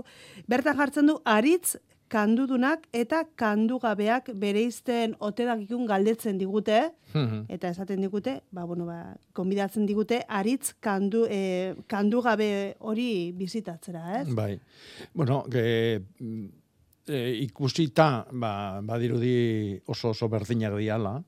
Bertan 0.51 0.77
jartzen 0.83 1.07
du 1.15 1.21
aritz 1.25 1.77
kandudunak 2.09 2.85
eta 2.95 3.25
kandugabeak 3.39 4.31
bereizten 4.39 5.15
otedakikun 5.19 5.87
galdetzen 5.87 6.39
digute, 6.39 6.93
Mhm. 7.15 7.47
eta 7.49 7.69
esaten 7.69 8.01
digute, 8.01 8.41
ba, 8.53 8.65
bueno, 8.65 8.87
ba, 8.87 9.17
konbidatzen 9.33 9.87
digute, 9.87 10.23
aritz 10.29 10.75
kandu, 10.81 11.27
e, 11.29 11.75
kandugabe 11.89 12.77
hori 12.81 13.33
bizitatzera, 13.33 14.21
ez? 14.21 14.29
Bai. 14.35 14.61
Bueno, 15.15 15.45
mm, 15.49 16.47
e, 17.09 17.33
ikusita, 17.43 18.27
ba, 18.33 18.81
badirudi 18.83 19.81
oso 19.87 20.11
oso 20.11 20.29
berdinak 20.29 20.77
diala, 20.77 21.23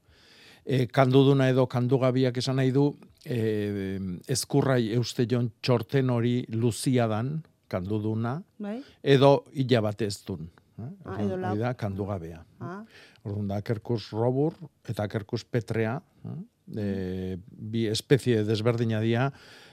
e, 0.65 0.87
kanduduna 0.87 1.49
edo 1.49 1.67
kandugabiak 1.67 2.37
esan 2.37 2.57
nahi 2.57 2.71
du, 2.71 2.95
e, 3.25 3.99
ezkurrai 4.29 4.93
euste 4.95 5.27
jon 5.27 5.51
txorten 5.63 6.11
hori 6.11 6.45
luzia 6.51 7.07
dan, 7.09 7.43
kanduduna, 7.69 8.43
Bai? 8.59 8.83
edo 9.03 9.45
ila 9.53 9.81
bat 9.81 10.03
ez 10.03 10.25
dun. 10.25 10.49
Eh? 10.79 10.91
Ah, 11.05 11.17
edo 11.23 11.37
lau. 11.37 11.55
da 11.59 11.73
kandugabea. 11.75 12.43
Ah, 12.63 12.83
Orduan 13.25 13.49
da 13.51 13.59
akerkus 13.63 14.11
robur 14.13 14.55
eta 14.89 15.09
akerkus 15.09 15.45
petrea, 15.45 15.99
eh? 16.25 16.37
e, 16.77 17.39
bi 17.39 17.87
espezie 17.91 18.45
desberdina 18.47 19.01
dira, 19.03 19.29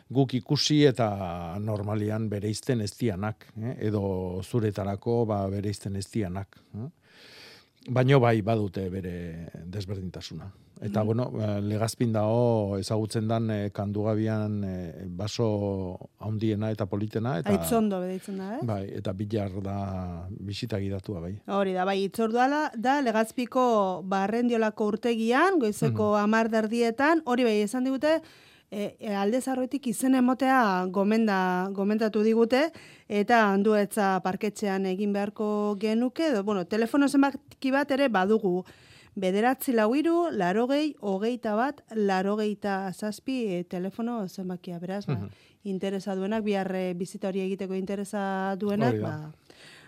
guk 0.10 0.36
ikusi 0.38 0.84
eta 0.90 1.08
normalian 1.62 2.30
bereizten 2.30 2.82
ez 2.82 2.92
dianak, 2.98 3.48
eh? 3.62 3.76
edo 3.90 4.42
zuretarako 4.44 5.24
ba, 5.30 5.44
bereizten 5.52 5.96
ez 5.96 6.08
dianak. 6.12 6.58
Eh? 6.76 6.90
Baino 7.96 8.20
bai 8.20 8.40
badute 8.42 8.88
bere 8.90 9.16
desberdintasuna. 9.70 10.50
Eta, 10.82 11.00
Mhm. 11.00 11.06
bueno, 11.06 11.32
eh, 11.40 11.62
legazpin 11.62 12.12
dago 12.12 12.78
ezagutzen 12.78 13.28
dan 13.28 13.50
eh, 13.50 13.72
kandugabian 13.72 14.64
eh, 14.64 15.06
baso 15.08 16.10
haundiena 16.20 16.70
eta 16.72 16.86
politena. 16.86 17.40
Eta, 17.40 17.50
Aitzondo 17.50 18.02
bedeitzen 18.02 18.38
da, 18.38 18.56
ez? 18.58 18.66
Bai, 18.68 18.90
eta 18.94 19.14
bilar 19.14 19.52
da 19.64 20.28
bisita 20.30 20.78
gidatua, 20.80 21.22
bai. 21.22 21.40
Hori 21.48 21.74
da, 21.74 21.86
bai, 21.86 22.04
itzorduala 22.04 22.72
da 22.76 23.00
legazpiko 23.02 24.02
barrendiolako 24.04 24.88
urtegian, 24.88 25.60
goizeko 25.60 26.16
amar 26.18 26.50
derdietan, 26.50 27.22
hori 27.26 27.44
bai, 27.44 27.62
esan 27.62 27.84
digute, 27.86 28.22
e, 28.70 28.98
e, 29.00 29.14
alde 29.16 29.40
zarroetik 29.42 29.88
izen 29.88 30.16
emotea 30.16 30.86
gomenda, 30.92 31.70
gomendatu 31.72 32.22
digute, 32.24 32.72
eta 33.08 33.54
handuetza 33.54 34.20
parketxean 34.26 34.86
egin 34.86 35.14
beharko 35.14 35.78
genuke, 35.80 36.28
edo, 36.34 36.44
bueno, 36.44 36.66
telefono 36.66 37.08
zenbaki 37.08 37.72
bat 37.72 37.92
ere 37.92 38.10
badugu, 38.10 38.66
bederatzi 39.16 39.74
lau 39.74 39.94
iru, 39.96 40.30
larogei, 40.32 40.96
hogeita 41.02 41.56
bat, 41.56 41.82
larogeita 41.96 42.92
zazpi 42.94 43.38
e, 43.60 43.64
telefono 43.64 44.28
zenbakia, 44.28 44.80
beraz, 44.80 45.06
ba, 45.08 45.16
Mhm. 45.16 45.30
interesa 45.64 46.16
duenak, 46.16 46.44
bihar 46.44 46.70
e, 46.76 46.94
bizita 46.94 47.28
hori 47.30 47.40
egiteko 47.42 47.74
interesa 47.76 48.56
duenak, 48.60 49.00
ba, 49.02 49.32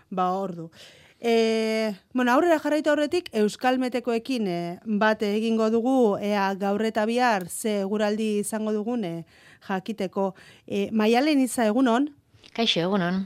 ba 0.09 0.31
ordu. 0.31 0.71
E, 1.19 1.93
bueno, 2.13 2.31
aurrera 2.31 2.59
jarraitu 2.59 2.89
aurretik, 2.89 3.29
Euskal 3.33 3.79
Metekoekin 3.79 4.47
e, 4.47 4.79
bat 4.85 5.21
egingo 5.23 5.69
dugu, 5.73 6.17
ea 6.21 6.53
gaur 6.55 6.81
eta 6.85 7.05
bihar 7.05 7.47
ze 7.49 7.79
eguraldi 7.81 8.39
izango 8.39 8.71
dugun 8.71 9.03
e, 9.03 9.25
jakiteko. 9.67 10.35
E, 10.67 10.89
maialen 10.91 11.39
iza 11.41 11.65
egunon? 11.65 12.11
Kaixo, 12.53 12.79
egunon. 12.79 13.25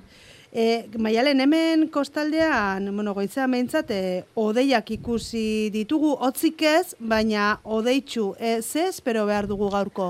E, 0.52 0.90
maialen 1.00 1.40
hemen 1.40 1.86
kostaldean, 1.88 2.90
bueno, 2.96 3.14
goizean 3.16 3.54
behintzat, 3.56 3.92
e, 3.96 4.24
odeiak 4.36 4.92
ikusi 4.98 5.70
ditugu, 5.72 6.18
hotzik 6.20 6.66
ez, 6.68 6.96
baina 7.00 7.54
odeitxu, 7.64 8.34
e, 8.36 8.58
ze 8.62 8.90
espero 8.90 9.24
behar 9.30 9.48
dugu 9.48 9.72
gaurko? 9.72 10.10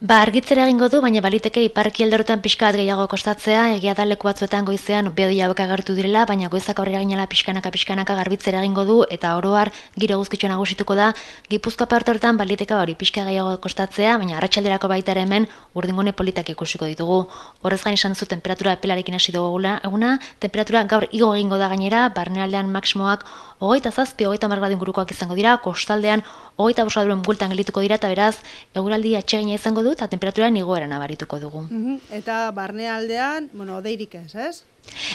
Ba, 0.00 0.20
argitzera 0.22 0.62
egingo 0.62 0.86
du, 0.86 1.00
baina 1.02 1.18
baliteke 1.18 1.64
iparki 1.66 2.04
elderotan 2.04 2.38
pixka 2.38 2.68
bat 2.68 2.76
gehiago 2.78 3.08
kostatzea, 3.10 3.64
egia 3.74 3.96
da 3.98 4.04
leku 4.06 4.28
batzuetan 4.28 4.64
goizean 4.64 5.08
hauek 5.10 5.60
agertu 5.60 5.96
direla, 5.96 6.24
baina 6.24 6.48
goizak 6.48 6.78
aurrera 6.78 7.00
ginela 7.00 7.26
pixkanaka 7.26 7.72
pixkanaka 7.72 8.14
garbitzera 8.14 8.60
egingo 8.60 8.84
du, 8.84 9.02
eta 9.10 9.36
oroar 9.36 9.72
giro 9.98 10.18
guzkitxo 10.18 10.46
nagusituko 10.46 10.94
da, 10.94 11.14
gipuzko 11.50 11.86
parte 11.86 12.12
horretan 12.12 12.36
baliteke 12.36 12.74
hori 12.74 12.94
pixka 12.94 13.24
gehiago 13.24 13.56
kostatzea, 13.58 14.18
baina 14.18 14.36
arratsalderako 14.36 14.86
baita 14.86 15.10
ere 15.10 15.22
hemen 15.26 15.48
urdingune 15.74 16.12
politak 16.12 16.48
ikusiko 16.48 16.86
ditugu. 16.86 17.26
Horrez 17.62 17.82
gain 17.82 17.98
esan 17.98 18.14
zu 18.14 18.24
temperatura 18.24 18.74
epelarekin 18.78 19.16
hasi 19.16 19.32
dugu 19.32 19.58
eguna, 19.82 20.20
temperatura 20.38 20.84
gaur 20.84 21.08
igo 21.10 21.34
egingo 21.34 21.58
da 21.58 21.66
gainera, 21.74 22.08
barnealdean 22.14 22.70
maksimoak 22.70 23.26
hogeita 23.58 23.90
zazpi, 23.90 24.24
hogeita 24.24 24.48
margadin 24.48 24.78
gurukoak 24.78 25.10
izango 25.10 25.34
dira, 25.34 25.56
kostaldean 25.64 26.22
hogeita 26.56 26.84
bosaduren 26.84 27.22
bultan 27.22 27.50
gelituko 27.54 27.80
dira, 27.84 27.98
eta 28.00 28.08
beraz, 28.08 28.36
eguraldi 28.74 29.14
atsegina 29.18 29.54
izango 29.54 29.82
du, 29.82 29.92
eta 29.92 30.08
temperatura 30.08 30.50
nigoera 30.50 30.86
nabarituko 30.90 31.38
dugu. 31.38 31.62
Mhm, 31.70 32.00
Eta 32.18 32.50
barnealdean, 32.52 33.50
bueno, 33.52 33.76
odeirik 33.78 34.14
ez, 34.14 34.34
ez? 34.34 34.64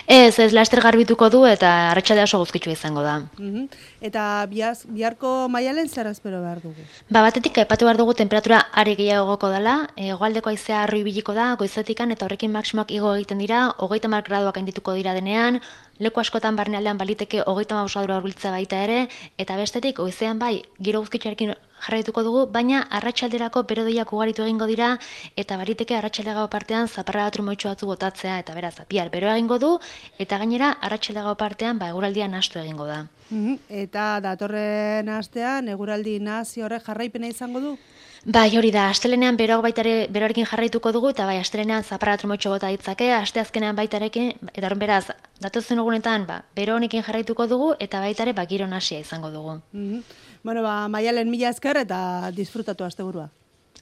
Ez, 0.08 0.40
ez 0.40 0.52
laster 0.54 0.82
garbituko 0.84 1.30
du, 1.30 1.44
eta 1.50 1.70
arratsalde 1.92 2.24
oso 2.24 2.40
guzkitzu 2.42 2.72
izango 2.74 3.04
da. 3.06 3.20
Mhm. 3.38 3.68
Eta 4.02 4.46
biaz, 4.52 4.86
biharko 4.86 5.48
maialen 5.50 5.90
zer 5.90 6.08
espero 6.08 6.42
behar 6.42 6.62
dugu? 6.64 6.86
Ba, 7.10 7.22
batetik 7.22 7.58
aipatu 7.64 7.86
behar 7.86 7.98
dugu 7.98 8.14
temperatura 8.14 8.60
are 8.72 8.96
gehiagoko 9.00 9.50
dela, 9.50 9.76
hegoaldeko 9.96 10.50
haizea 10.50 10.84
arroi 10.84 11.04
biliko 11.04 11.34
da, 11.34 11.54
goizetikan 11.60 12.12
eta 12.12 12.26
horrekin 12.26 12.52
maksimoak 12.52 12.92
igo 12.92 13.16
egiten 13.16 13.44
dira, 13.44 13.68
hogeita 13.78 14.12
mar 14.12 14.24
graduak 14.28 14.58
handituko 14.58 14.94
dira 15.00 15.14
denean, 15.14 15.62
leku 16.00 16.20
askotan 16.20 16.56
barnealdean 16.56 16.98
baliteke 16.98 17.44
hogeita 17.46 17.76
mausadura 17.76 18.18
horbiltza 18.18 18.52
baita 18.52 18.84
ere, 18.84 19.08
eta 19.38 19.56
bestetik, 19.60 19.98
goizean 19.98 20.40
bai, 20.40 20.64
giro 20.80 21.04
guzkitxarekin 21.04 21.56
jarraituko 21.86 22.24
dugu, 22.24 22.46
baina 22.52 22.84
arratsalderako 23.00 23.64
berodoiak 23.70 24.14
ugaritu 24.14 24.44
egingo 24.44 24.68
dira, 24.70 24.98
eta 25.36 25.58
bariteke 25.58 25.98
arratsaldegago 25.98 26.48
partean 26.50 26.88
zaparra 26.88 27.28
bat 27.28 27.40
rumoitxu 27.40 27.70
batzu 27.70 27.90
botatzea, 27.90 28.40
eta 28.44 28.56
beraz, 28.58 28.76
bihar 28.90 29.12
bero 29.14 29.32
egingo 29.34 29.60
du, 29.60 29.74
eta 30.20 30.38
gainera 30.38 30.72
arratsaldegago 30.82 31.36
partean 31.36 31.80
ba, 31.80 31.90
eguraldia 31.94 32.28
nastu 32.28 32.60
egingo 32.60 32.88
da. 32.88 33.04
Mhm. 33.30 33.60
Eta 33.84 34.20
datorren 34.22 35.10
astean, 35.10 35.70
eguraldi 35.74 36.20
nazi 36.20 36.62
horrek 36.62 36.86
jarraipena 36.86 37.28
izango 37.28 37.60
du? 37.64 37.78
Bai, 38.26 38.56
hori 38.56 38.70
da, 38.72 38.86
astelenean 38.88 39.36
beroak 39.36 39.66
baitare 39.66 39.94
beroarekin 40.16 40.46
jarraituko 40.48 40.94
dugu, 40.96 41.10
eta 41.12 41.26
bai, 41.28 41.40
astelenean 41.42 41.84
zaparra 41.84 42.16
trumotxo 42.22 42.54
bota 42.54 42.70
ditzake, 42.72 43.10
aste 43.12 43.42
azkenean 43.42 43.76
baitarekin, 43.76 44.30
eta 44.54 44.70
beraz, 44.80 45.10
datozen 45.44 45.82
egunetan, 45.84 46.28
ba, 46.30 46.38
bero 46.56 46.78
honekin 46.78 47.04
jarraituko 47.04 47.48
dugu, 47.52 47.74
eta 47.84 48.00
baitare, 48.00 48.32
ba, 48.38 48.46
giro 48.46 48.68
nasia 48.68 49.00
izango 49.04 49.32
dugu. 49.34 49.58
Mhm. 49.74 50.23
Bueno, 50.44 50.62
ba, 50.62 50.90
maialen 50.92 51.30
mila 51.32 51.50
esker 51.50 51.78
eta 51.86 52.30
disfrutatu 52.36 52.84
asteburua. 52.84 53.30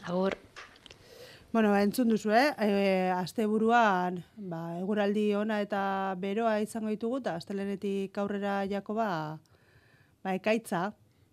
Agur. 0.06 0.38
Bueno, 1.52 1.72
ba, 1.74 1.82
entzun 1.84 2.08
duzu, 2.14 2.32
eh? 2.32 2.54
E, 2.62 3.10
asteburuan, 3.12 4.22
ba, 4.38 4.62
eguraldi 4.80 5.34
ona 5.36 5.58
eta 5.66 5.82
beroa 6.22 6.60
izango 6.64 6.94
ditugu, 6.94 7.20
eta 7.20 7.34
astelenetik 7.36 8.18
aurrera 8.22 8.62
jako 8.70 8.94
ba, 8.96 9.10
ba 10.24 10.36
ekaitza. 10.38 10.92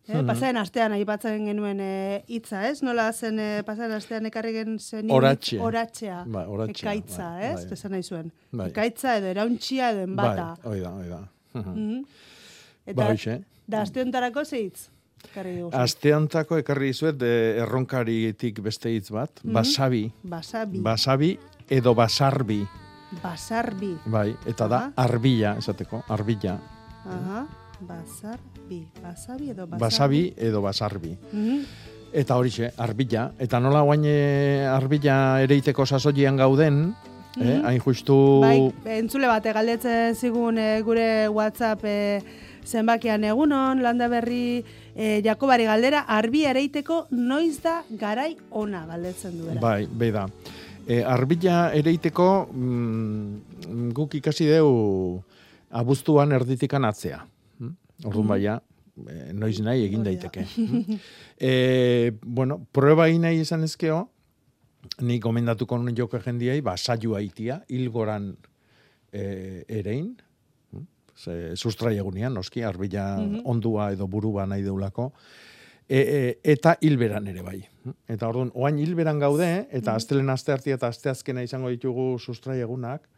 Eh? 0.09 0.17
Mhm. 0.17 0.27
Pasaren 0.27 0.57
astean 0.57 0.95
aipatzen 0.97 1.45
genuen 1.45 1.81
eh, 1.85 2.25
hitza, 2.27 2.65
ez? 2.71 2.81
Nola 2.83 3.11
zen 3.13 3.39
eh, 3.39 3.63
pasaren 3.67 3.93
astean 3.99 4.27
ekarri 4.27 4.55
gen 4.57 4.79
zen 4.81 5.11
Oratxe. 5.13 5.59
Oratxea. 5.61 6.23
Bai, 6.25 6.47
oratxea, 6.49 6.95
Ekaitza, 6.95 7.27
bai, 7.37 7.51
ez? 7.51 7.67
bai. 7.67 7.77
Esan 7.77 7.93
nahi 7.93 8.03
zuen. 8.03 8.33
Bai. 8.51 8.71
Ekaitza 8.73 9.19
edo 9.21 9.29
erauntxia 9.35 9.91
edo 9.93 10.07
enbata. 10.09 10.55
Bai, 10.65 10.73
hoi 10.73 10.81
da, 10.81 10.95
hoi 10.97 11.09
da. 11.13 11.21
Mhm. 11.53 11.69
Mhm. 11.69 12.05
Eta, 12.87 12.97
Ba, 13.03 13.11
hoxe. 13.13 13.43
Da, 13.69 13.83
aste 13.85 14.01
hontarako 14.01 14.47
Asteantako 15.73 16.59
ekarri 16.59 16.93
dizuet 16.93 17.17
de 17.19 17.31
erronkaritik 17.63 18.61
beste 18.63 18.91
hitz 18.95 19.11
bat, 19.11 19.31
Mhm. 19.45 19.53
basabi. 19.53 20.13
Basabi. 20.23 20.79
Basabi 20.81 21.39
edo 21.69 21.95
basarbi. 21.95 22.67
Basarbi. 23.23 23.97
Bai, 24.07 24.35
eta 24.47 24.69
da 24.69 24.93
arbila, 24.97 25.57
esateko, 25.59 26.03
arbila. 26.09 26.59
Aha. 27.07 27.47
Basarbi. 27.81 28.87
Basabi 29.03 29.51
edo 29.51 29.67
basarbi. 29.67 29.81
Basabi 29.81 30.35
edo 30.37 30.63
basarbi. 30.63 31.17
Mhm. 31.33 31.63
Eta 32.13 32.37
horixe, 32.37 32.73
arbila. 32.77 33.33
Eta 33.39 33.61
nola 33.61 33.83
guain 33.83 34.03
eh, 34.05 34.67
arbila 34.67 35.43
ereiteko 35.43 35.85
sasoian 35.87 36.37
gauden, 36.37 36.95
eh, 37.41 37.45
Mhm. 37.59 37.65
hain 37.67 37.81
justu... 37.81 38.41
Bai, 38.41 38.73
entzule 38.99 39.27
bate 39.27 39.53
galdetzen 39.53 40.15
zigun 40.15 40.59
eh, 40.59 40.81
gure 40.83 41.29
WhatsApp 41.29 41.85
eh, 41.85 42.23
zenbakian 42.65 43.25
egunon, 43.25 43.83
landa 43.83 44.09
berri 44.09 44.65
eh, 44.99 45.21
Jakobari 45.25 45.65
galdera, 45.65 46.01
arbi 46.11 46.43
ereiteko 46.51 47.05
noiz 47.15 47.61
da 47.63 47.79
garai 48.01 48.33
ona 48.51 48.85
galdetzen 48.91 49.39
duela. 49.39 49.61
Bai, 49.63 49.87
bai 49.87 50.11
da. 50.13 50.27
E, 50.89 51.03
arbila 51.05 51.71
ereiteko 51.77 52.49
mm, 52.49 53.91
guk 53.93 54.15
ikasi 54.17 54.47
deu 54.49 55.23
abuztuan 55.71 56.33
erditikan 56.33 56.85
atzea. 56.89 57.19
Mm? 57.61 57.75
Orduan 58.09 58.25
Mhm. 58.25 58.29
baia, 58.33 58.55
e, 59.07 59.33
noiz 59.37 59.59
nahi 59.61 59.85
egin 59.85 60.03
daiteke. 60.07 60.47
Mm? 60.57 60.97
e, 61.39 62.13
bueno, 62.25 62.63
prueba 62.73 63.07
egin 63.09 63.21
nahi 63.27 63.43
izan 63.45 63.65
ezkeo, 63.69 64.09
ni 65.05 65.19
gomendatuko 65.21 65.77
nun 65.79 65.95
joke 65.95 66.23
jendiai, 66.25 66.61
ba, 66.65 66.77
saio 66.77 67.15
haitia, 67.15 67.61
hilgoran 67.69 68.33
e, 69.13 69.65
erein, 69.69 70.17
mm? 70.17 70.28
Ze, 71.19 71.57
sustrai 71.57 71.97
egunean, 71.99 72.35
noski, 72.35 72.63
arbila 72.63 73.17
Mhm. 73.19 73.41
ondua 73.45 73.91
edo 73.93 74.07
burua 74.07 74.47
nahi 74.47 74.63
deulako, 74.63 75.13
e, 75.89 75.99
e, 75.99 76.39
eta 76.45 76.77
hilberan 76.81 77.27
ere 77.27 77.43
bai. 77.43 77.65
Eta 78.07 78.29
orduan, 78.29 78.51
oain 78.55 78.79
hilberan 78.79 79.19
gaude, 79.19 79.67
eta 79.73 79.95
astelen 79.97 80.29
aste 80.31 80.53
hartia 80.53 80.75
eta 80.77 80.87
aste 80.89 81.09
azkena 81.11 81.43
izango 81.43 81.71
ditugu 81.71 82.19
sustrai 82.19 82.61
egunak, 82.61 83.09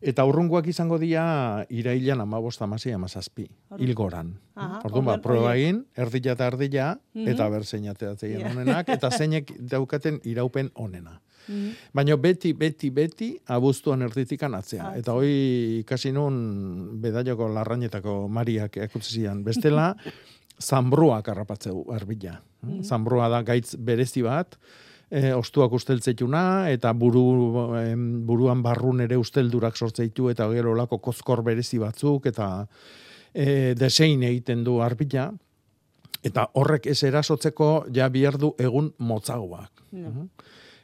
eta 0.00 0.24
urrungoak 0.24 0.66
izango 0.66 0.96
dira 0.98 1.66
irailan 1.68 2.20
amabost 2.24 2.62
amasei 2.62 2.92
amazazpi, 2.96 3.46
hilgoran. 3.78 4.38
Orduan, 4.84 5.04
ba, 5.04 5.18
proba 5.20 5.54
egin, 5.56 5.84
erdila 5.94 6.32
eta 6.32 6.46
erdila, 6.48 6.98
Mhm. 7.14 7.28
eta 7.28 7.48
ber 7.48 7.64
zeinateatzen 7.64 8.40
Ja. 8.40 8.48
onenak, 8.50 8.88
eta 8.88 9.10
zeinek 9.20 9.52
daukaten 9.60 10.20
iraupen 10.24 10.70
onena. 10.74 11.20
Mhm. 11.48 11.70
Baina 11.94 12.16
beti, 12.16 12.52
beti, 12.52 12.90
beti, 12.90 13.30
abuztuan 13.46 14.02
erditikan 14.02 14.54
atzea. 14.54 14.92
Eta 15.00 15.14
hoi 15.16 15.80
ikasi 15.80 16.12
nun 16.12 17.00
bedaioko 17.02 17.48
larrainetako 17.48 18.28
mariak 18.28 18.76
ekutzi 18.76 19.20
zian. 19.20 19.42
Bestela, 19.44 19.94
zambruak 20.70 21.28
harrapatzeu 21.28 21.84
arbila. 21.92 22.40
Mhm. 22.62 22.82
Zambrua 22.84 23.28
da 23.32 23.42
gaitz 23.42 23.74
berezi 23.76 24.22
bat, 24.22 24.56
e, 25.10 25.32
ostuak 25.34 25.72
usteltzetuna, 25.72 26.70
eta 26.70 26.92
buru, 26.92 27.24
em, 27.80 28.26
buruan 28.26 28.62
barrun 28.62 29.00
ere 29.00 29.18
usteldurak 29.18 29.76
sortzeitu, 29.76 30.30
eta 30.30 30.48
gero 30.52 30.72
olako 30.72 30.98
kozkor 30.98 31.42
berezi 31.42 31.78
batzuk, 31.82 32.26
eta 32.30 32.66
e, 33.34 33.74
desein 33.78 34.22
egiten 34.22 34.64
du 34.64 34.80
arbila, 34.80 35.30
eta 36.22 36.46
horrek 36.54 36.86
ez 36.92 37.02
erasotzeko 37.08 37.86
ja 37.94 38.08
biherdu 38.12 38.54
egun 38.58 38.92
motzagoak. 38.98 39.84
No. 39.92 40.28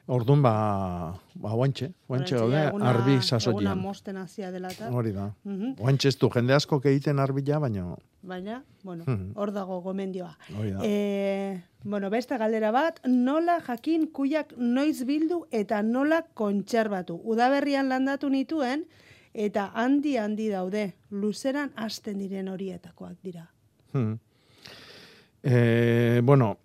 Orduan 0.06 0.38
ba, 0.42 1.18
ba 1.34 1.50
oantxe, 1.58 1.88
oantxe 2.06 2.36
gaude, 2.38 2.60
eguna- 2.68 2.90
arbi 2.92 3.10
Eguna 3.16 3.22
sasoian. 3.26 3.78
mosten 3.80 4.16
hasia 4.16 4.52
dela 4.52 4.68
eta. 4.70 4.88
Hori 4.94 5.10
da. 5.12 5.32
Mhm. 5.42 5.74
Oantxe 5.82 6.08
ez 6.08 6.18
du, 6.18 6.28
jende 6.30 6.54
asko 6.54 6.80
egiten 6.84 7.18
arbila, 7.18 7.58
baina 7.58 7.96
Baina, 8.22 8.64
bueno, 8.82 9.04
Mhm. 9.06 9.32
hor 9.36 9.52
dago 9.52 9.80
gomendioa. 9.82 10.36
hori 10.58 10.70
da. 10.72 10.80
E, 10.82 11.62
bueno, 11.84 12.08
beste 12.10 12.36
galdera 12.38 12.70
bat, 12.72 13.00
nola 13.06 13.60
jakin 13.60 14.06
kuiak 14.12 14.54
noiz 14.56 15.04
bildu 15.04 15.46
eta 15.52 15.82
nola 15.82 16.22
kontserbatu. 16.34 17.20
Udaberrian 17.24 17.88
landatu 17.88 18.28
nituen, 18.30 18.86
eta 19.32 19.70
handi 19.74 20.16
handi 20.16 20.48
daude, 20.48 20.94
luzeran 21.10 21.70
hasten 21.76 22.18
diren 22.18 22.48
horietakoak 22.48 23.16
dira. 23.22 23.48
Hmm. 23.92 24.18
E, 25.42 26.20
bueno, 26.24 26.58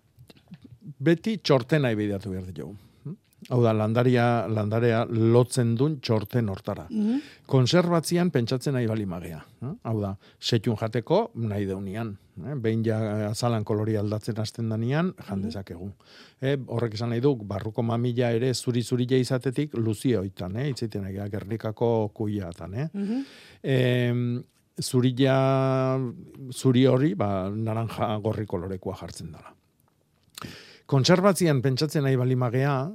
beti 0.98 1.38
txortena 1.38 1.92
ibidatu 1.92 2.30
behar 2.30 2.46
ditugu. 2.46 2.76
Hmm? 3.42 3.56
Hau 3.56 3.62
da, 3.64 3.72
landaria, 3.74 4.46
landarea 4.48 5.04
lotzen 5.08 5.74
duen 5.76 5.98
txorten 6.00 6.48
hortara. 6.48 6.86
Mhm. 6.90 7.18
Konserbatzian 7.46 8.30
pentsatzen 8.30 8.74
nahi 8.74 8.86
bali 8.86 9.04
magea. 9.06 9.42
eh? 9.62 9.72
Hau 9.84 10.00
da, 10.00 10.16
setxun 10.38 10.76
jateko 10.76 11.32
nahi 11.34 11.66
deunian. 11.66 12.16
Eh? 12.46 12.54
Behin 12.54 12.84
ja 12.84 13.28
azalan 13.28 13.64
kolori 13.64 13.96
aldatzen 13.96 14.38
hasten 14.38 14.68
danian, 14.68 15.12
jan 15.28 15.42
dezakegu. 15.42 15.92
Eh? 16.40 16.56
Horrek 16.66 16.94
esan 16.94 17.10
nahi 17.10 17.20
du, 17.20 17.34
barruko 17.36 17.82
mamila 17.82 18.30
ere 18.30 18.54
zuri-zuri 18.54 19.06
izatetik 19.18 19.74
luzie 19.74 20.18
oitan, 20.18 20.56
eh? 20.56 20.68
itzaiten 20.70 21.02
nahi, 21.02 21.18
gernikako 21.30 22.10
kuiatan. 22.14 22.74
Eh? 22.74 22.88
Mhm. 22.94 23.24
E, 23.62 24.42
zurila, 24.80 25.98
zuri 26.50 26.86
hori, 26.86 27.14
ba, 27.14 27.50
naranja 27.50 28.18
gorri 28.22 28.46
kolorekoa 28.46 28.96
jartzen 28.96 29.32
dela. 29.32 29.52
Kontserbatzian 30.86 31.60
pentsatzen 31.62 32.02
nahi 32.04 32.16
bali 32.16 32.34
magea, 32.36 32.90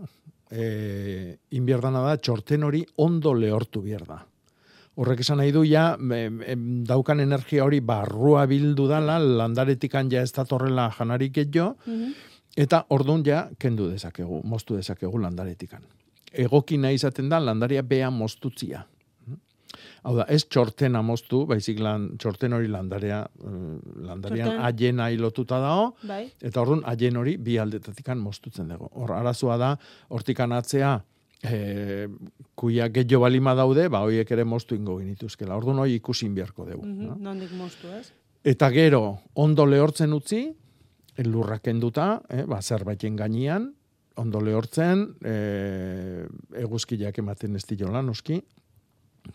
e, 0.51 1.37
inbierdana 1.57 2.01
da, 2.05 2.17
txorten 2.17 2.63
hori 2.63 2.83
ondo 3.03 3.33
lehortu 3.33 3.81
bier 3.81 4.03
da. 4.07 4.21
Horrek 4.97 5.21
esan 5.21 5.37
nahi 5.37 5.51
du, 5.53 5.61
ja, 5.67 5.91
em, 5.95 6.41
em, 6.41 6.65
daukan 6.87 7.19
energia 7.21 7.65
hori 7.65 7.79
barrua 7.85 8.47
bildu 8.49 8.87
dala, 8.89 9.19
landaretikan 9.19 10.09
ja 10.11 10.23
ez 10.25 10.31
datorrela 10.33 10.89
janarik 10.97 11.37
jo, 11.53 11.75
eta 12.57 12.85
ordun 12.89 13.23
ja 13.25 13.47
kendu 13.59 13.91
dezakegu, 13.91 14.41
moztu 14.43 14.75
dezakegu 14.75 15.19
landaretikan. 15.21 15.83
Egokina 16.33 16.91
izaten 16.91 17.29
da, 17.29 17.39
landaria 17.39 17.83
bea 17.83 18.09
moztutzia. 18.09 18.85
Hau 20.03 20.15
da, 20.17 20.25
ez 20.31 20.43
txortena 20.45 21.01
moztu, 21.01 21.45
baizik 21.49 21.79
lan, 21.83 22.09
txorten 22.17 22.53
hori 22.53 22.67
landarea, 22.71 23.23
eh, 23.43 23.77
landarian 24.07 24.47
Txorten- 24.49 24.65
aiena 24.65 25.09
hilotuta 25.11 25.59
dago, 25.59 25.95
Bai. 26.07 26.31
eta 26.41 26.61
orduan 26.61 26.81
aien 26.85 27.17
hori 27.17 27.37
bi 27.37 27.57
aldetatikan 27.57 28.17
moztutzen 28.17 28.67
dugu. 28.69 28.89
Hor, 28.93 29.11
arazoa 29.11 29.57
da, 29.57 29.77
hortikan 30.09 30.51
atzea, 30.51 31.03
e, 31.43 32.07
kuia 32.55 32.87
gehiago 32.89 33.21
balima 33.21 33.53
daude, 33.53 33.89
ba, 33.89 33.99
hoiek 34.07 34.31
ere 34.31 34.43
moztu 34.43 34.75
ingo 34.75 34.97
genituzkela. 34.97 35.55
Orduan 35.55 35.79
hori 35.79 35.95
ikusin 35.99 36.33
beharko 36.33 36.65
dugu. 36.65 36.85
Mhm, 36.85 37.21
Nondik 37.21 37.51
moztu, 37.51 37.87
ez? 37.99 38.11
Eta 38.43 38.69
gero, 38.71 39.19
ondo 39.35 39.65
lehortzen 39.65 40.13
utzi, 40.13 40.45
lurrak 41.25 41.63
kenduta, 41.63 42.21
eh, 42.29 42.43
ba, 42.45 42.61
zerbaiten 42.61 43.15
gainean, 43.15 43.73
ondo 44.17 44.39
lehortzen, 44.41 45.15
eh, 45.25 46.25
eguzkiak 46.55 47.17
ematen 47.19 47.55
ez 47.55 47.65
diola, 47.65 48.01
noski, 48.01 48.41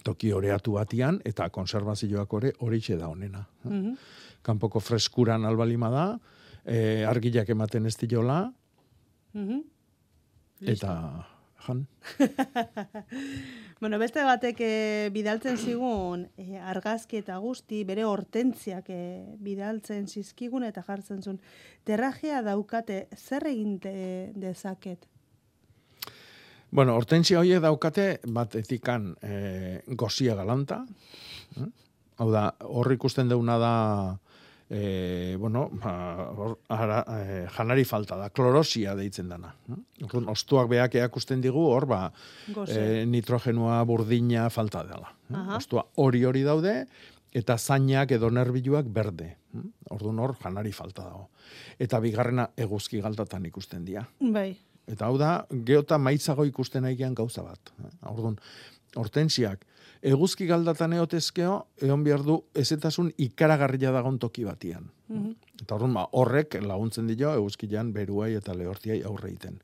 toki 0.02 0.32
oreatu 0.32 0.72
batian, 0.72 1.20
eta 1.24 1.48
konservazioak 1.50 2.32
ore 2.32 2.52
horixe 2.60 2.96
da 2.96 3.08
honena. 3.08 3.46
eh. 3.64 3.68
Mhm. 3.68 3.96
Kanpoko 4.42 4.80
freskuran 4.80 5.44
albalima 5.44 5.90
da, 5.90 6.18
eh, 6.64 7.04
argiak 7.06 7.48
ematen 7.48 7.86
ez 7.86 7.96
diola, 7.96 8.52
Mhm. 9.34 9.60
eta 10.66 11.26
jan. 11.66 11.86
Bueno, 13.82 13.98
beste 13.98 14.22
batek 14.22 14.60
eh, 14.60 15.08
bidaltzen 15.12 15.56
zigun 15.58 16.28
eh, 16.38 16.58
argazki 16.60 17.16
eta 17.18 17.36
guzti, 17.42 17.80
bere 17.84 18.04
hortentziak 18.06 18.86
eh, 18.94 19.24
bidaltzen 19.42 20.06
zizkigun 20.06 20.62
eta 20.62 20.82
jartzen 20.86 21.22
zuen. 21.22 21.40
Terrajea 21.84 22.42
daukate, 22.46 23.08
zer 23.16 23.46
egin 23.50 23.78
de- 23.82 24.30
dezaket? 24.36 25.08
Bueno, 26.72 26.94
hortensia 26.96 27.38
horiek 27.42 27.60
daukate, 27.60 28.06
bat 28.32 28.54
etikan 28.56 29.10
e, 29.20 29.82
gozia 29.98 30.34
galanta. 30.38 30.78
eh? 31.60 31.66
Hau 32.22 32.30
da, 32.32 32.46
hor 32.64 32.88
ikusten 32.94 33.28
deuna 33.28 33.58
da, 33.60 33.72
e, 34.72 35.36
bueno, 35.40 35.66
ba, 35.82 35.92
hor, 36.32 36.54
ara, 36.72 37.02
e, 37.18 37.42
janari 37.52 37.84
falta 37.84 38.16
da, 38.16 38.30
klorosia 38.32 38.94
deitzen 38.96 39.28
dana. 39.28 39.52
eh? 39.68 39.78
Orduan, 40.06 40.30
ostuak 40.32 40.70
beak 40.72 40.96
eakusten 41.02 41.44
digu, 41.44 41.66
hor, 41.74 41.84
ba, 41.92 42.06
e, 42.48 43.04
nitrogenua, 43.04 43.82
burdina 43.84 44.48
falta 44.50 44.84
dela. 44.88 45.12
eh? 45.28 45.36
Aha. 45.36 45.60
Ostua 45.60 45.84
hori 46.00 46.24
hori 46.24 46.42
daude, 46.46 46.86
eta 47.36 47.58
zainak 47.58 48.16
edo 48.16 48.30
nerbiluak 48.32 48.88
berde. 48.88 49.34
eh? 49.52 49.68
Orduan 49.92 50.24
hor, 50.24 50.38
janari 50.40 50.72
falta 50.72 51.04
dago. 51.04 51.28
Eta 51.78 52.00
bigarrena 52.00 52.48
eguzki 52.56 53.04
galtatan 53.04 53.44
ikusten 53.52 53.84
dira. 53.84 54.08
Bai. 54.20 54.54
Eta 54.92 55.08
hau 55.08 55.16
da, 55.20 55.32
geota 55.66 55.98
maitzago 55.98 56.44
ikusten 56.48 56.84
aigean 56.88 57.14
gauza 57.16 57.44
bat. 57.46 57.72
Orduan, 58.10 58.36
hortensiak, 59.00 59.64
eguzki 60.02 60.46
galdatan 60.50 60.92
eotezkeo, 60.98 61.54
egon 61.80 62.04
behar 62.04 62.24
du 62.26 62.38
ezetasun 62.58 63.12
ikaragarria 63.22 63.92
dagon 63.94 64.18
toki 64.18 64.44
batian. 64.44 64.90
Mhm. 65.08 65.32
Eta 65.62 65.78
orduan, 65.78 65.94
ba, 65.94 66.06
horrek 66.12 66.58
laguntzen 66.62 67.08
dio 67.08 67.32
eguzkian 67.38 67.92
beruai 67.92 68.34
eta 68.36 68.54
lehortiai 68.54 69.02
aurre 69.08 69.30
egiten. 69.30 69.60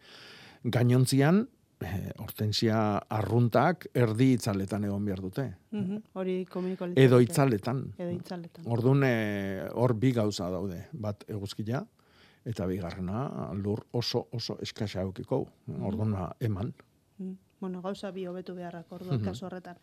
Gainontzian, 0.65 1.47
eh, 1.81 2.11
hortensia 2.19 2.79
arruntak 3.09 3.87
erdi 3.95 4.33
itzaletan 4.35 4.85
egon 4.85 5.05
behar 5.05 5.21
dute. 5.21 5.45
Mhm, 5.71 6.03
Hori 6.15 6.45
komuniko 6.51 6.89
Edo 6.97 7.21
itzaletan. 7.21 7.93
Edo 7.99 8.11
itzaletan. 8.11 8.65
Orduan, 8.67 9.03
eh, 9.05 9.69
hor 9.75 9.95
bi 9.95 10.13
gauza 10.13 10.51
daude. 10.51 10.87
Bat 10.93 11.25
eguzkia, 11.29 11.87
eta 12.49 12.67
bigarrena 12.67 13.51
lur 13.55 13.85
oso 13.93 14.27
oso 14.33 14.57
eskasa 14.65 15.03
eukiko. 15.05 15.43
Orduan, 15.81 16.13
ba, 16.17 16.31
eman. 16.41 16.73
Mm, 17.19 17.35
Bueno, 17.61 17.81
gauza 17.83 18.13
bi 18.15 18.23
hobetu 18.31 18.55
beharrak 18.55 18.87
orduan 18.95 19.17
Mhm. 19.19 19.25
kasu 19.25 19.47
horretan. 19.47 19.77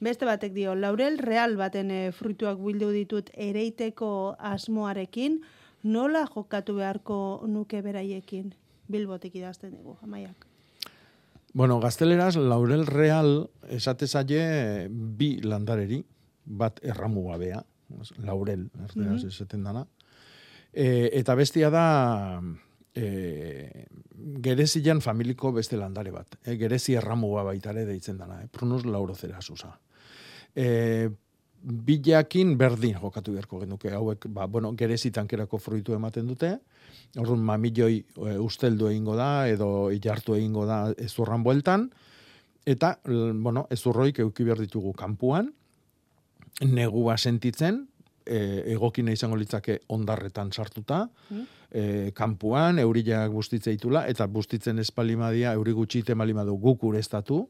Beste 0.00 0.26
batek 0.26 0.52
dio, 0.52 0.74
laurel 0.74 1.16
real 1.18 1.54
baten 1.56 1.90
eh, 1.94 2.10
fruituak 2.10 2.58
bildu 2.58 2.88
ditut 2.90 3.30
ereiteko 3.34 4.34
asmoarekin, 4.36 5.40
nola 5.84 6.24
jokatu 6.34 6.74
beharko 6.74 7.44
nuke 7.46 7.82
beraiekin? 7.82 8.52
Bilbotik 8.90 9.36
idazten 9.36 9.70
dugu, 9.76 9.96
amaiak. 10.02 10.44
Bueno, 11.54 11.78
gazteleraz, 11.80 12.34
laurel 12.36 12.84
real 12.86 13.48
esate 13.68 14.06
zaie 14.08 14.88
bi 14.90 15.40
landareri, 15.42 16.04
bat 16.44 16.80
erramu 16.82 17.28
gabea, 17.30 17.62
laurel, 18.18 18.68
erderaz 18.74 19.22
Mhm. 19.22 19.28
esaten 19.28 19.62
dana. 19.62 19.86
E, 20.72 21.10
eta 21.18 21.34
bestia 21.34 21.70
da 21.70 21.86
e, 22.94 23.86
gerezian 24.42 25.00
familiko 25.00 25.52
beste 25.52 25.76
landare 25.76 26.12
bat. 26.14 26.38
E, 26.44 26.56
gerezi 26.60 26.94
erramua 26.98 27.44
baitare 27.46 27.84
deitzen 27.88 28.18
dana, 28.20 28.42
e, 28.44 28.48
prunus 28.52 28.84
laurozerasusa. 28.86 29.72
E, 30.54 31.08
bilakin 31.60 32.54
berdin 32.58 32.96
jokatu 33.00 33.34
beharko 33.34 33.60
genuke, 33.60 33.90
hauek, 33.92 34.26
ba, 34.32 34.46
bueno, 34.46 34.72
gerezi 34.76 35.10
tankerako 35.12 35.58
fruitu 35.60 35.94
ematen 35.94 36.28
dute, 36.30 36.54
orduan 37.18 37.42
mamilloi 37.44 37.98
e, 38.00 38.36
usteldu 38.40 38.88
egingo 38.88 39.16
da, 39.18 39.48
edo 39.48 39.90
ilartu 39.92 40.38
egingo 40.38 40.64
da 40.68 40.86
ezurran 40.98 41.44
bueltan, 41.44 41.90
eta, 42.68 42.98
bueno, 43.04 43.66
ezurroik 43.72 44.20
euki 44.24 44.44
behar 44.46 44.60
ditugu 44.62 44.92
kanpuan, 44.96 45.52
negua 46.60 47.16
sentitzen, 47.16 47.86
e, 48.26 48.72
egokina 48.74 49.12
izango 49.12 49.36
litzake 49.36 49.78
ondarretan 49.88 50.52
sartuta, 50.52 51.08
e, 51.70 52.10
kanpuan, 52.14 52.78
euriak 52.78 53.30
bustitze 53.32 53.70
ditula, 53.70 54.06
eta 54.08 54.26
bustitzen 54.26 54.78
espalimadia, 54.78 55.52
euri 55.52 55.72
gutxite 55.72 56.14
malimadu 56.14 56.56
guk 56.58 56.84
ureztatu, 56.84 57.48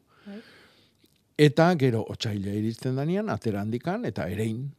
eta 1.37 1.73
gero 1.75 2.03
otxaila 2.09 2.53
iristen 2.53 2.95
danean, 2.95 3.29
atera 3.29 3.61
handikan, 3.61 4.05
eta 4.05 4.27
erein, 4.29 4.71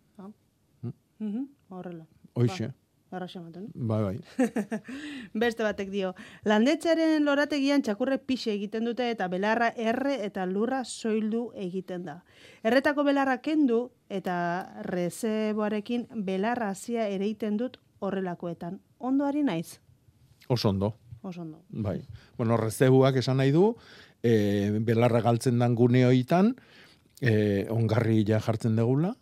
Mhm, 1.23 1.45
Horrela. 1.71 2.05
hoixe. 2.35 2.67
Ba, 2.67 2.75
Arraxa 3.13 3.41
ematen. 3.41 3.67
Bai, 3.75 4.01
bai. 4.03 4.49
Beste 5.43 5.63
batek 5.67 5.91
dio, 5.93 6.15
landetxaren 6.49 7.25
lorategian 7.27 7.83
txakurre 7.85 8.17
pixe 8.19 8.53
egiten 8.55 8.89
dute 8.89 9.11
eta 9.13 9.29
belarra 9.29 9.69
erre 9.77 10.17
eta 10.25 10.47
lurra 10.49 10.83
soildu 10.89 11.51
egiten 11.55 12.07
da. 12.09 12.23
Erretako 12.65 13.05
belarra 13.05 13.39
kendu 13.45 13.91
eta 14.09 14.37
rezeboarekin 14.89 16.09
belarra 16.25 16.71
hasia 16.73 17.07
ereiten 17.13 17.59
dut 17.61 17.79
horrelakoetan. 18.01 18.81
Ondoari 18.99 19.43
naiz? 19.45 19.79
Oso 20.49 20.71
ondo. 20.71 20.95
Oso 21.23 21.43
ondo. 21.43 21.61
Bai. 21.69 22.01
Bueno, 22.39 22.57
rezebuak 22.57 23.17
esan 23.21 23.37
nahi 23.39 23.53
du, 23.55 23.75
e, 24.23 24.73
belarra 24.81 25.21
galtzen 25.23 25.61
dan 25.61 25.77
gune 25.79 26.07
hoitan, 26.07 26.57
e, 27.21 27.67
ongarri 27.71 28.25
ja 28.27 28.41
jartzen 28.41 28.75
degula, 28.77 29.15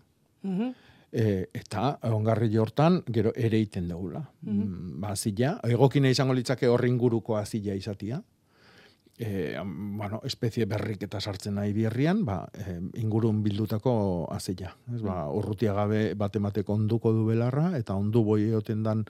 Mhm. 0.42 0.70
E, 1.12 1.46
eta 1.54 1.98
ongarri 2.14 2.50
hortan 2.58 3.00
gero 3.06 3.32
ere 3.36 3.58
iten 3.60 3.88
degula. 3.88 4.22
Mhm. 4.42 4.60
Mm, 4.60 5.00
Ba, 5.00 5.14
azila, 5.16 5.58
egokina 5.64 6.10
izango 6.10 6.34
litzake 6.34 6.68
horri 6.68 6.90
inguruko 6.90 7.36
azila 7.36 7.74
izatia. 7.74 8.22
E, 9.20 9.58
bueno, 9.60 10.22
espezie 10.24 10.64
berrik 10.64 11.02
eta 11.04 11.20
sartzen 11.20 11.54
nahi 11.54 11.74
bierrian, 11.76 12.24
ba, 12.24 12.48
e, 12.54 12.78
ingurun 13.02 13.42
bildutako 13.42 14.28
azila. 14.32 14.72
Ez, 14.94 15.02
ba, 15.02 15.26
urrutia 15.28 15.74
gabe 15.76 16.14
bat 16.14 16.36
emateko 16.36 16.72
onduko 16.72 17.12
du 17.12 17.26
belarra, 17.26 17.76
eta 17.76 17.94
ondu 17.94 18.24
boi 18.24 18.46
egoten 18.48 18.82
dan 18.82 19.04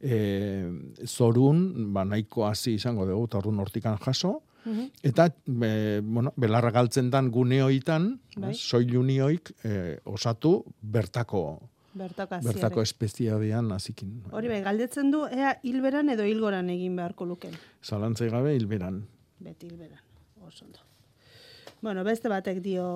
e, 0.00 0.70
zorun, 1.06 1.92
ba, 1.92 2.04
nahiko 2.04 2.46
hasi 2.46 2.76
izango 2.78 3.06
dugu, 3.06 3.26
eta 3.26 3.42
hortikan 3.42 3.98
jaso, 3.98 4.42
Mhm. 4.64 4.90
Eta, 5.02 5.28
e, 5.62 6.00
bueno, 6.04 6.32
belarra 6.36 6.70
galtzen 6.70 7.10
dan 7.10 7.30
gune 7.30 7.62
hoitan, 7.62 8.20
Bai. 8.36 8.54
soilunioik 8.54 9.52
e, 9.64 9.98
osatu 10.04 10.64
bertako 10.82 11.60
Bertako 11.98 12.38
bertako 12.44 12.82
espeziadean 12.82 13.72
hazikin. 13.72 14.22
Hori 14.30 14.50
bai, 14.50 14.60
galdetzen 14.62 15.10
du 15.10 15.24
ea 15.26 15.54
hilberan 15.66 16.08
edo 16.12 16.22
hilgoran 16.28 16.68
egin 16.70 16.94
beharko 16.96 17.24
luken. 17.26 17.56
Zalantzai 17.82 18.28
gabe 18.30 18.54
hilberan. 18.54 19.00
Beti 19.40 19.66
hilberan. 19.66 19.98
Oso 20.46 20.64
ondo. 20.66 20.78
Bueno, 21.80 22.04
beste 22.04 22.28
batek 22.28 22.60
dio, 22.62 22.86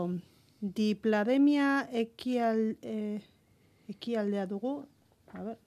diplademia 0.60 1.88
ekial, 1.92 2.76
eh, 2.82 3.20
ekialdea 3.88 4.46
dugu, 4.46 4.84
a 5.32 5.42
ber, 5.42 5.58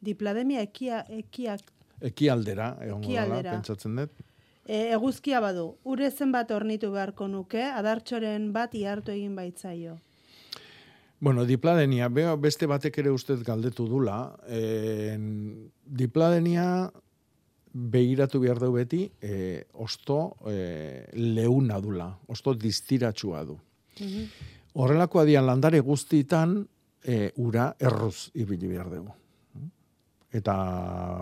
diplademia 0.00 0.62
ekia, 0.62 1.04
ekiak, 1.08 1.62
Ekialdera, 2.02 2.76
Ekialdera. 2.82 3.52
pentsatzen 3.52 3.94
dut. 3.96 4.10
E, 4.66 4.92
eguzkia 4.94 5.40
badu, 5.40 5.76
urezen 5.84 6.32
bat 6.32 6.50
ornitu 6.50 6.92
beharko 6.92 7.28
nuke, 7.28 7.62
adartxoren 7.62 8.52
bat 8.52 8.74
ihartu 8.74 9.12
egin 9.14 9.36
baitzaio. 9.36 9.98
Bueno, 11.22 11.44
dipladenia, 11.46 12.08
beste 12.42 12.66
batek 12.66 12.98
ere 12.98 13.12
ustez 13.14 13.42
galdetu 13.46 13.86
dula. 13.86 14.34
E, 14.48 15.14
dipladenia 15.86 16.90
behiratu 17.72 18.40
behar 18.42 18.58
du 18.58 18.72
beti, 18.74 19.04
e, 19.22 19.64
osto 19.72 20.36
e, 20.50 21.06
leuna 21.14 21.78
dula, 21.80 22.10
osto 22.28 22.54
distiratsua 22.54 23.44
du. 23.46 23.56
Horrelako 24.74 25.22
adian 25.22 25.46
landare 25.46 25.80
guztitan 25.80 26.58
e, 27.04 27.30
ura 27.36 27.70
erruz 27.78 28.30
ibili 28.34 28.68
behar 28.74 28.90
dugu. 28.90 29.14
Eta, 30.32 30.54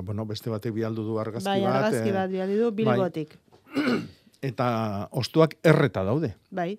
bueno, 0.07 0.25
beste 0.27 0.51
batek 0.53 0.75
bialdu 0.75 1.05
du 1.05 1.19
argazki 1.19 1.51
Bai, 1.51 1.63
bat. 1.65 1.85
argazki 1.85 2.13
e, 2.13 2.15
bat 2.15 2.31
bialdi 2.31 2.59
du 2.61 2.71
bilbotik. 2.71 3.39
Eta 4.51 4.67
ostuak 5.19 5.57
erreta 5.67 6.05
daude. 6.07 6.35
Bai. 6.51 6.73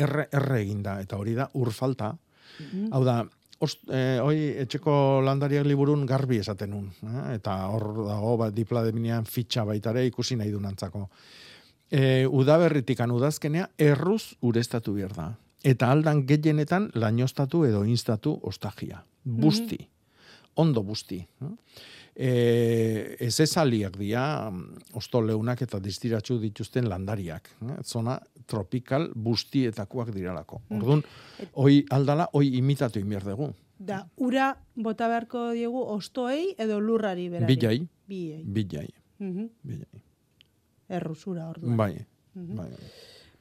Erre, 0.00 0.28
erre 0.32 0.60
eginda, 0.62 0.96
eta 1.02 1.18
hori 1.20 1.34
da 1.36 1.48
ur 1.60 1.70
falta. 1.74 2.14
Mhm. 2.58 2.86
Hau 2.94 3.02
da, 3.04 3.18
ost, 3.58 3.82
eh, 3.92 4.18
hoi 4.22 4.38
etxeko 4.64 5.20
landariak 5.24 5.66
liburun 5.66 6.06
garbi 6.06 6.38
esaten 6.40 6.70
nun. 6.70 6.90
Eh? 7.02 7.34
Eta 7.36 7.56
hor 7.68 7.88
dago, 8.06 8.36
ba, 8.40 8.50
diplademinean 8.54 9.26
fitxa 9.28 9.66
baitare 9.68 10.06
ikusi 10.06 10.38
nahi 10.40 10.50
du 10.54 10.60
nantzako. 10.62 11.08
E, 11.90 12.26
udaberritikan 12.26 13.12
udazkenea 13.14 13.68
erruz 13.78 14.34
urestatu 14.42 14.94
behar 14.94 15.12
da. 15.14 15.32
Eta 15.64 15.90
aldan 15.92 16.24
gehienetan 16.26 16.90
lainostatu 16.94 17.64
edo 17.68 17.84
instatu 17.84 18.38
ostagia. 18.42 19.04
Busti. 19.24 19.78
Ondo 20.56 20.82
busti. 20.82 21.18
E, 22.14 23.16
ez 23.18 23.40
ezaliak 23.40 23.96
dira, 23.98 24.50
mm, 24.50 24.94
osto 24.94 25.20
leunak 25.22 25.62
eta 25.62 25.80
distiratxu 25.82 26.38
dituzten 26.38 26.88
landariak. 26.88 27.50
Zona 27.82 28.18
tropikal 28.46 29.08
bustietakoak 29.14 30.12
diralako. 30.14 30.62
Mm. 30.68 30.76
Orduan, 30.76 31.04
hoi 31.54 31.84
aldala, 31.90 32.28
hoi 32.32 32.52
imitatu 32.58 33.02
inbier 33.02 33.24
dugu. 33.26 33.50
Da, 33.78 34.04
ura 34.16 34.52
bota 34.76 35.08
beharko 35.10 35.48
diegu 35.52 35.82
ostoei 35.96 36.54
edo 36.58 36.78
lurrari 36.80 37.28
berari. 37.28 37.56
Bilai. 37.56 37.80
Bilai. 38.06 38.44
Bilai. 38.44 38.88
Mhm. 39.18 39.48
Bilai. 39.62 40.02
Erruzura 40.88 41.48
orduan. 41.48 41.76
Bai. 41.76 42.06
Mhm. 42.34 42.56
bai. 42.56 42.70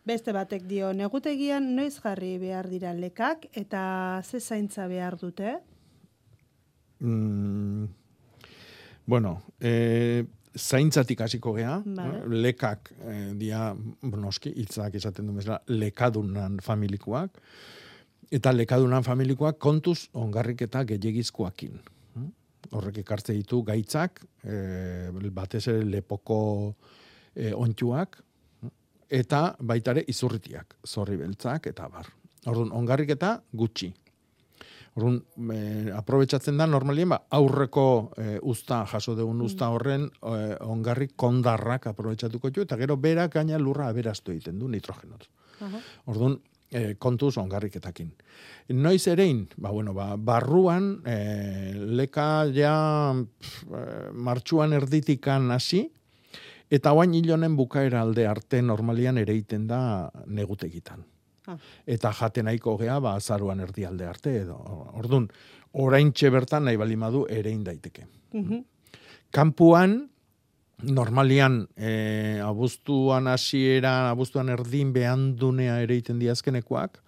Beste 0.04 0.34
batek 0.36 0.66
dio, 0.68 0.92
negutegian 0.94 1.70
noiz 1.78 1.96
jarri 2.04 2.38
behar 2.38 2.68
dira 2.68 2.92
lekak 2.94 3.46
eta 3.54 4.22
ze 4.24 4.42
zaintza 4.42 4.88
behar 4.88 5.16
dute? 5.18 5.60
Mm, 7.04 7.86
bueno, 9.06 9.44
e, 9.60 10.24
zaintzatik 10.56 11.22
hasiko 11.22 11.54
gea, 11.54 11.82
Vale. 11.86 12.18
eh, 12.18 12.28
lekak 12.28 12.94
e, 13.02 13.16
dia, 13.36 13.74
noski, 14.02 14.54
hitzak 14.56 14.96
esaten 14.96 15.28
du 15.28 15.34
bezala, 15.34 15.60
lekadunan 15.68 16.60
familikoak, 16.64 17.42
eta 18.32 18.54
lekadunan 18.54 19.04
familikoak 19.04 19.60
kontuz 19.60 20.08
ongarrik 20.14 20.62
eta 20.62 20.84
gehiagizkoakin. 20.90 21.80
Mm? 22.16 22.30
Horrek 22.72 23.02
ekartze 23.04 23.36
ditu 23.36 23.64
gaitzak, 23.68 24.24
e, 24.44 25.10
batez 25.32 25.68
ere 25.68 25.84
lepoko 25.84 26.40
e, 27.36 27.52
ontsuak, 27.54 28.22
eta 29.14 29.56
baitare 29.60 30.06
izurritiak, 30.08 30.78
zorri 30.88 31.18
beltzak 31.20 31.68
eta 31.74 31.90
bar. 31.92 32.08
Orduan, 32.50 32.72
ongarrik 32.76 33.14
eta 33.16 33.36
gutxi. 33.54 33.92
Orduan, 34.94 35.18
e, 35.50 35.90
aprobetsatzen 35.96 36.60
da 36.60 36.68
normalien 36.70 37.10
ba, 37.10 37.24
aurreko 37.34 37.86
e, 38.14 38.38
usta 38.46 38.84
jaso 38.92 39.16
dugun 39.18 39.42
usta 39.42 39.72
horren 39.74 40.06
e, 40.06 40.34
ongarri 40.70 41.10
kondarrak 41.16 41.88
aprobetsatuko 41.90 42.52
ditu 42.52 42.68
eta 42.68 42.78
gero 42.78 42.98
berak 43.02 43.40
gaina 43.40 43.58
lurra 43.58 43.88
aberastu 43.90 44.36
egiten 44.36 44.60
du 44.62 44.70
nitrogenot. 44.70 45.26
Orduan, 46.12 46.38
e, 46.74 46.96
kontuz 47.00 47.38
ongarriketakin. 47.38 48.12
Noiz 48.74 49.06
erein, 49.08 49.46
ba, 49.58 49.72
bueno, 49.72 49.94
ba, 49.94 50.14
barruan, 50.18 51.02
e, 51.06 51.74
leka 51.74 52.46
ja 52.54 52.76
pf, 53.14 53.64
e, 53.70 53.86
martxuan 54.14 54.74
erditikan 54.74 55.52
hasi, 55.54 55.86
eta 56.74 56.94
guain 56.98 57.14
hilonen 57.14 57.58
bukaera 57.58 58.02
alde 58.02 58.28
arte 58.28 58.62
normalian 58.62 59.22
ereiten 59.22 59.68
da 59.70 60.12
negutegitan. 60.26 61.06
Ah. 61.48 61.58
Eta 61.86 62.12
jate 62.14 62.44
nahiko 62.44 62.78
gea, 62.78 63.00
ba, 63.00 63.16
azaruan 63.16 63.60
erdialde 63.60 64.06
arte 64.08 64.36
edo. 64.42 64.56
Orduan, 64.96 65.28
oraintxe 65.74 66.30
bertan 66.30 66.66
nahi 66.66 66.78
balimadu 66.78 67.26
erein 67.30 67.64
daiteke. 67.64 68.06
Mhm. 68.34 68.64
Kampuan, 69.32 70.10
normalian, 70.84 71.68
e, 71.78 72.40
abuztuan 72.44 73.28
hasiera, 73.28 74.10
abuztuan 74.12 74.50
erdin 74.50 74.92
behandunea 74.94 75.80
ere 75.82 75.96
iten 75.98 76.20
diazkenekoak, 76.20 77.00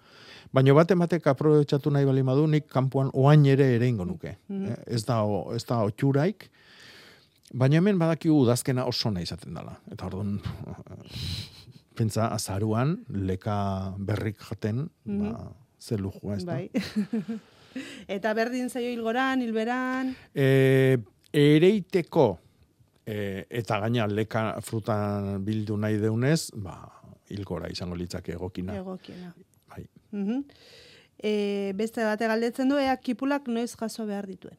baina 0.52 0.72
baten 0.74 0.98
batek 0.98 1.26
aprobetsatu 1.26 1.90
nahi 1.90 2.04
bali 2.08 2.22
madu, 2.22 2.46
nik 2.46 2.68
kanpuan 2.72 3.10
oain 3.12 3.44
ere 3.46 3.74
ere 3.76 3.88
ingo 3.88 4.04
nuke. 4.04 4.36
Mhm. 4.48 4.66
Eh, 4.66 4.76
Ez 4.86 5.04
da, 5.04 5.22
o- 5.24 5.52
ez 5.54 5.64
da 5.66 5.82
otxuraik, 5.84 6.48
baina 7.54 7.76
hemen 7.76 7.98
badakigu 7.98 8.40
udazkena 8.42 8.84
oso 8.86 9.10
nahi 9.10 9.24
izaten 9.24 9.54
dela. 9.54 9.76
Eta 9.92 10.06
orduan, 10.06 10.40
pentsa, 11.96 12.30
azaruan, 12.34 12.98
leka 13.08 13.58
berrik 13.98 14.40
jaten, 14.50 14.86
ba, 15.04 15.50
ze 15.80 15.98
lujua, 15.98 16.36
ez 16.36 16.44
da. 16.44 16.56
Bai. 16.56 16.70
eta 18.16 18.32
berdin 18.36 18.70
zaio 18.70 18.90
hilgoran, 18.92 19.42
hilberan, 19.44 20.14
E, 20.34 20.98
ereiteko 21.36 22.26
e, 23.06 23.46
eta 23.50 23.80
gaina 23.84 24.06
leka 24.10 24.48
frutan 24.64 25.44
bildu 25.44 25.76
nahi 25.80 25.98
deunez, 26.00 26.50
ba, 26.54 26.78
hilgora 27.30 27.70
izango 27.72 27.96
litzake 27.96 28.36
egokina. 28.36 28.76
egokiena. 28.76 29.34
Bai. 29.70 29.86
Mhm. 30.12 30.44
E, 31.16 31.72
beste 31.74 32.04
bate 32.04 32.28
galdetzen 32.28 32.68
du, 32.68 32.76
ea 32.76 32.96
kipulak 32.96 33.48
noiz 33.48 33.74
jaso 33.74 34.06
behar 34.06 34.26
dituen. 34.28 34.58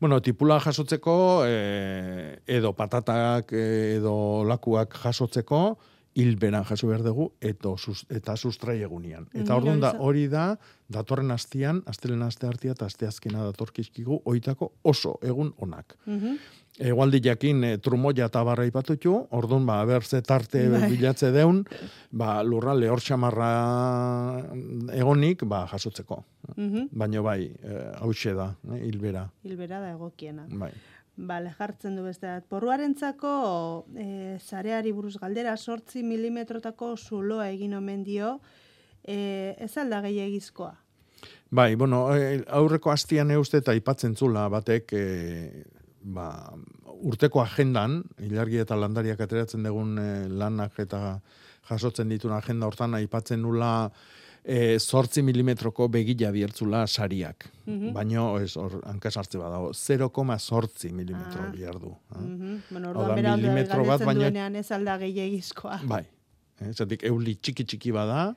Bueno, 0.00 0.20
tipula 0.22 0.60
jasotzeko, 0.62 1.44
e, 1.44 2.38
edo 2.46 2.72
patatak 2.72 3.52
e, 3.52 3.96
edo 3.96 4.44
lakuak 4.46 4.94
jasotzeko, 5.02 5.78
hilberan 6.18 6.66
jaso 6.66 6.88
behar 6.90 7.04
dugu, 7.06 7.30
eto, 7.40 7.76
sus, 7.78 8.02
eta 8.10 8.34
sustrai 8.36 8.80
egunian. 8.82 9.28
Eta 9.38 9.54
orduan 9.56 9.80
da, 9.82 9.92
hori 10.02 10.26
da, 10.32 10.50
datorren 10.90 11.30
astian, 11.30 11.82
astelen 11.86 12.24
aste 12.26 12.48
hartia 12.48 12.74
eta 12.74 12.88
aste 12.90 13.06
azkena 13.06 13.44
datorkizkigu, 13.50 14.22
oitako 14.26 14.72
oso 14.82 15.18
egun 15.22 15.52
onak. 15.62 15.94
Mhm. 16.06 16.38
Egualdi 16.78 17.18
jakin 17.24 17.64
e, 17.66 17.70
trumoia 17.82 18.28
eta 18.28 18.44
barra 18.46 18.66
ipatutxu, 18.68 19.14
orduan, 19.34 19.64
ba, 19.66 19.80
berze 19.88 20.20
tarte 20.22 20.60
Bai. 20.70 20.84
bilatze 20.92 21.32
deun, 21.34 21.64
ba, 22.14 22.36
lurra 22.46 22.74
lehor 22.78 23.02
xamarra 23.02 23.48
egonik, 24.94 25.42
ba, 25.48 25.64
jasotzeko. 25.72 26.22
Mhm. 26.54 26.90
Baina 26.92 27.22
bai, 27.22 27.40
e, 27.50 27.80
hause 27.98 28.34
da, 28.34 28.52
eh, 28.70 28.84
hilbera. 28.86 29.26
Hilbera 29.42 29.80
da 29.80 29.90
egokiena. 29.96 30.46
Bai. 30.50 30.70
Bale, 31.18 31.50
jartzen 31.58 31.96
du 31.98 32.04
beste. 32.06 32.30
Porruarentzako 32.46 33.30
e, 33.98 34.38
zareari 34.38 34.92
buruz 34.94 35.16
galdera 35.18 35.56
sortzi 35.56 36.04
milimetrotako 36.06 36.92
zuloa 36.96 37.48
egin 37.50 37.74
omen 37.74 38.04
dio, 38.06 38.36
e, 39.02 39.56
ez 39.58 39.72
alda 39.82 40.00
gehiagizkoa. 40.06 40.76
Bai, 41.50 41.74
bueno, 41.74 42.04
eh, 42.14 42.44
aurreko 42.54 42.92
hastian 42.92 43.32
euste 43.34 43.58
eta 43.62 43.72
aipatzen 43.74 44.14
zula 44.14 44.46
batek 44.52 44.92
e, 44.94 45.04
ba, 46.14 46.28
urteko 47.08 47.42
agendan, 47.42 48.02
ilargi 48.22 48.60
eta 48.62 48.76
landariak 48.76 49.20
ateratzen 49.24 49.66
dugun 49.66 49.98
eh, 49.98 50.28
lanak 50.28 50.78
eta 50.84 51.18
jasotzen 51.68 52.08
ditun 52.12 52.34
agenda 52.36 52.68
hortan 52.68 52.94
aipatzen 52.98 53.42
nula 53.42 53.90
e, 54.48 54.78
sortzi 54.80 55.20
milimetroko 55.22 55.88
begila 55.92 56.30
biertzula 56.32 56.86
sariak. 56.88 57.44
Mhm. 57.66 57.92
Baino, 57.92 58.38
ez, 58.40 58.54
hor, 58.56 58.78
hankaz 58.88 59.16
hartze 59.20 59.36
badago, 59.38 59.72
0,sortzi 59.76 60.88
milimetro 60.92 61.42
Ah. 61.46 61.50
bihar 61.52 61.78
du. 61.78 61.90
eh? 62.16 62.60
Bueno, 62.70 62.90
orduan 62.90 63.08
da, 63.08 63.14
bera 63.14 63.36
milimetro 63.36 63.84
bat, 63.84 64.00
baina- 64.00 64.22
duenean 64.30 64.56
ez 64.56 64.70
alda 64.72 64.96
gehiagizkoa. 64.98 65.80
Bai. 65.84 66.04
Eh, 66.60 66.72
Zatik, 66.72 67.04
euli 67.04 67.36
txiki 67.36 67.64
txiki 67.64 67.92
bada, 67.92 68.34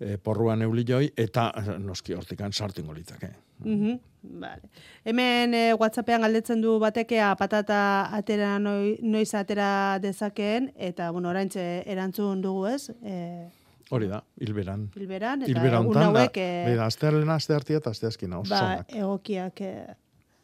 e, 0.00 0.16
porruan 0.18 0.60
euli 0.62 0.84
joi, 0.84 1.10
eta 1.16 1.52
eh, 1.56 1.78
noski 1.78 2.12
hortikan 2.14 2.52
sartu 2.52 2.82
ingo 2.82 2.92
litzake. 2.92 3.30
Mhm, 3.64 3.98
Vale. 4.40 4.62
Hemen 5.04 5.52
e, 5.54 5.72
WhatsAppean 5.74 6.22
galdetzen 6.22 6.60
du 6.60 6.78
batekea 6.80 7.34
patata 7.36 8.08
atera 8.16 8.58
noi, 8.58 8.96
noiz 9.02 9.34
atera 9.34 9.98
dezakeen, 10.00 10.72
eta, 10.76 11.10
bueno, 11.12 11.28
oraintxe 11.28 11.84
erantzun 11.86 12.40
dugu 12.42 12.66
ez, 12.66 12.88
e, 13.04 13.46
Hori 13.90 14.06
da, 14.08 14.22
hilberan. 14.40 14.90
hilberan, 14.96 15.42
eta 15.42 15.50
Hilbera 15.50 15.76
egun 15.80 15.86
hontan 15.92 16.14
da, 16.14 16.20
hauek 16.24 16.36
e, 16.40 16.48
bera, 16.70 16.86
aste 16.86 17.06
arlena, 17.06 17.34
aste 17.34 17.54
hartia 17.54 17.76
eta 17.76 17.90
aste 17.90 18.06
azkina, 18.06 18.40
ba, 18.48 18.84
egokiak 18.88 19.60
e, 19.60 19.74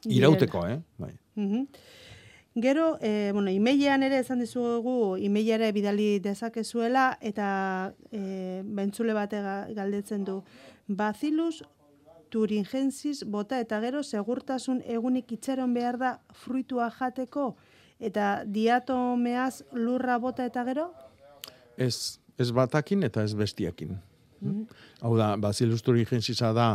Irauteko, 0.08 0.66
eh? 0.68 0.78
Bai. 0.98 1.12
Mhm. 1.36 1.66
Gero, 2.60 2.98
e, 3.00 3.30
bueno, 3.32 3.50
imeilean 3.50 4.02
ere 4.02 4.18
esan 4.18 4.40
dizugu, 4.40 5.16
imeileare 5.16 5.70
bidali 5.72 6.18
dezakezuela, 6.18 7.16
eta 7.20 7.94
e, 8.10 8.62
bentzule 8.64 9.14
bate 9.14 9.40
ga- 9.40 9.68
galdetzen 9.72 10.24
du, 10.24 10.42
Bacillus 10.88 11.62
thuringiensis 12.30 13.24
bota 13.24 13.58
eta 13.60 13.80
gero 13.80 14.02
segurtasun 14.02 14.82
egunik 14.86 15.32
itxaron 15.32 15.72
behar 15.74 15.98
da 15.98 16.20
fruitua 16.34 16.90
jateko, 16.90 17.56
eta 17.98 18.42
diatomeaz 18.46 19.62
lurra 19.72 20.18
bota 20.18 20.44
eta 20.44 20.64
gero? 20.64 20.92
Ez, 21.76 22.19
ez 22.40 22.50
batakin 22.56 23.04
eta 23.06 23.24
ez 23.26 23.34
bestiakin. 23.36 23.98
Mhm. 24.40 24.62
Hau 25.04 25.16
da, 25.18 25.34
Bacillus 25.36 25.82
thuringiensisa 25.84 26.52
da 26.56 26.70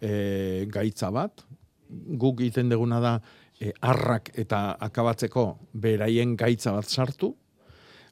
e, 0.00 0.66
gaitza 0.72 1.10
bat, 1.12 1.44
guk 1.90 2.40
egiten 2.40 2.70
deguna 2.72 3.00
da 3.00 3.14
e, 3.60 3.72
arrak 3.84 4.32
eta 4.40 4.76
akabatzeko 4.80 5.46
beraien 5.72 6.36
gaitza 6.40 6.72
bat 6.72 6.88
sartu, 6.88 7.34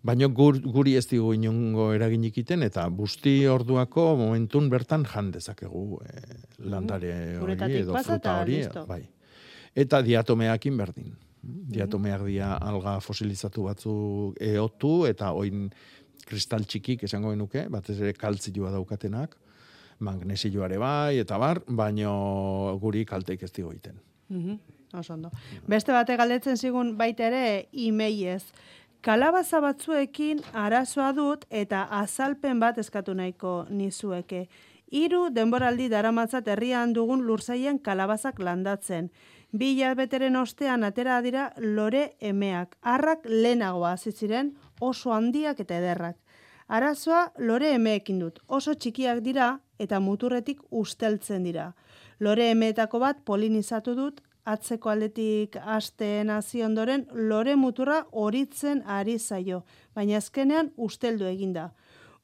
baina 0.04 0.28
gur, 0.28 0.58
guri 0.62 0.94
ez 0.98 1.06
digu 1.10 1.32
inongo 1.34 1.90
eraginik 1.96 2.36
iten, 2.44 2.62
eta 2.66 2.86
busti 2.90 3.40
orduako 3.50 4.10
momentun 4.20 4.68
bertan 4.70 5.06
jan 5.08 5.32
dezakegu 5.34 6.02
e, 6.04 6.26
landare 6.70 7.14
hori 7.40 7.56
edo 7.80 7.96
fruta 7.96 8.40
hori. 8.42 8.60
Bai. 8.88 9.02
Eta 9.78 10.02
diatomeakin 10.02 10.76
berdin. 10.78 11.16
Diatomeak 11.38 12.24
dia 12.26 12.56
alga 12.56 12.96
fosilizatu 13.00 13.68
batzu 13.68 13.92
eotu 14.42 15.06
eta 15.06 15.30
oin 15.38 15.68
kristal 16.28 16.66
txikik 16.68 17.04
esango 17.08 17.32
genuke, 17.34 17.66
batez 17.72 17.98
ere 18.00 18.12
kaltzioa 18.14 18.72
daukatenak, 18.74 19.36
magnesioare 20.04 20.78
bai, 20.78 21.18
eta 21.24 21.38
bar, 21.40 21.62
baino 21.66 22.78
guri 22.82 23.04
kalteik 23.08 23.42
ez 23.42 23.52
digo 23.52 23.72
egiten. 23.72 23.98
Mhm, 24.28 24.58
Oso 24.92 25.14
ondo. 25.14 25.30
Beste 25.68 25.92
bate 25.92 26.16
galdetzen 26.16 26.56
zigun 26.56 26.96
baita 26.96 27.26
ere 27.28 27.68
imeiez. 27.72 28.44
Kalabaza 29.04 29.60
batzuekin 29.60 30.40
arazoa 30.56 31.12
dut 31.12 31.44
eta 31.50 31.84
azalpen 32.00 32.58
bat 32.60 32.78
eskatu 32.78 33.14
nahiko 33.14 33.66
nizueke. 33.70 34.48
Hiru 34.90 35.28
denboraldi 35.30 35.90
daramatzat 35.92 36.48
herrian 36.48 36.94
dugun 36.96 37.26
lurzaian 37.28 37.78
kalabazak 37.78 38.40
landatzen. 38.40 39.10
Bi 39.52 39.74
hilabeteren 39.74 40.36
ostean 40.36 40.84
atera 40.84 41.20
dira 41.22 41.52
lore 41.58 42.16
emeak. 42.20 42.76
Arrak 42.82 43.28
lehenago 43.28 43.84
hasi 43.86 44.12
ziren 44.12 44.54
oso 44.80 45.12
handiak 45.12 45.60
eta 45.60 45.78
ederrak. 45.78 46.16
Arazoa 46.68 47.32
lore 47.38 47.72
emeekin 47.74 48.18
dut. 48.20 48.40
Oso 48.46 48.74
txikiak 48.74 49.22
dira 49.24 49.58
eta 49.78 50.00
muturretik 50.00 50.60
usteltzen 50.70 51.44
dira. 51.44 51.72
Lore 52.20 52.50
emeetako 52.50 52.98
bat 53.00 53.22
polinizatu 53.24 53.94
dut, 53.94 54.20
atzeko 54.48 54.90
aldetik 54.90 55.56
asteen 55.76 56.30
hasi 56.32 56.62
ondoren 56.64 57.06
lore 57.12 57.54
muturra 57.56 58.02
horitzen 58.12 58.82
ari 58.98 59.18
zaio, 59.18 59.62
baina 59.94 60.18
azkenean 60.18 60.72
usteldu 60.76 61.28
eginda. 61.28 61.70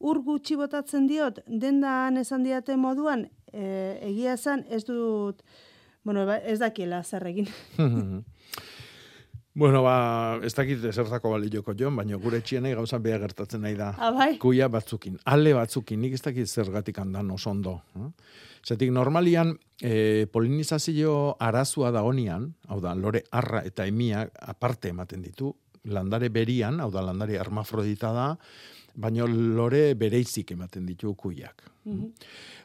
Ur 0.00 0.20
gutxi 0.24 0.56
botatzen 0.60 1.06
diot, 1.08 1.40
dendan 1.46 2.18
esan 2.20 2.44
diate 2.44 2.76
moduan, 2.76 3.28
e, 3.52 3.64
egia 4.10 4.34
esan 4.38 4.64
ez 4.68 4.82
dut, 4.88 5.42
bueno, 6.04 6.26
ba, 6.28 6.38
ez 6.38 6.58
dakiela 6.60 7.02
zer 7.04 7.26
egin. 7.32 7.48
Bueno, 9.54 9.84
ba, 9.86 10.40
ez 10.42 10.50
dakit 10.50 10.82
zertako 10.90 11.30
balioko 11.30 11.76
jon, 11.78 11.94
baina 11.94 12.16
gure 12.18 12.40
txienei 12.42 12.72
gauza 12.74 12.98
beha 12.98 13.20
gertatzen 13.22 13.60
nahi 13.62 13.76
da. 13.78 13.92
Ah, 14.02 14.10
bai? 14.10 14.32
Kuia 14.42 14.66
batzukin, 14.66 15.20
ale 15.30 15.52
batzukin, 15.54 16.00
nik 16.02 16.16
ez 16.16 16.22
dakit 16.24 16.50
zergatik 16.50 16.98
handan 16.98 17.30
oso 17.30 17.52
ondo. 17.52 17.76
Eh? 17.94 18.08
Zetik, 18.66 18.90
normalian, 18.90 19.52
e, 19.78 20.26
polinizazio 20.32 21.36
arazua 21.38 21.92
da 21.94 22.02
honian, 22.02 22.48
hau 22.66 22.80
da, 22.82 22.96
lore 22.98 23.22
arra 23.30 23.62
eta 23.62 23.86
emia 23.86 24.24
aparte 24.42 24.90
ematen 24.90 25.22
ditu, 25.22 25.52
landare 25.84 26.32
berian, 26.34 26.80
hau 26.82 26.90
da, 26.90 27.04
landare 27.06 27.38
hermafrodita 27.38 28.10
da, 28.16 28.26
baina 28.94 29.28
lore 29.30 29.84
bereizik 29.94 30.50
ematen 30.56 30.90
ditu 30.90 31.14
kuiak. 31.14 31.62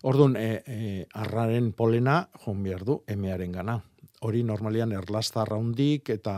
Orduan, 0.10 0.40
e, 0.42 0.50
e, 0.66 1.06
arraren 1.22 1.70
polena, 1.78 2.24
joan 2.42 2.66
behar 2.66 2.82
du, 2.88 3.04
emearen 3.06 3.54
gana. 3.54 3.78
Hori 4.28 4.44
normalian 4.44 4.92
erlazta 4.92 5.46
raundik 5.48 6.10
eta 6.12 6.36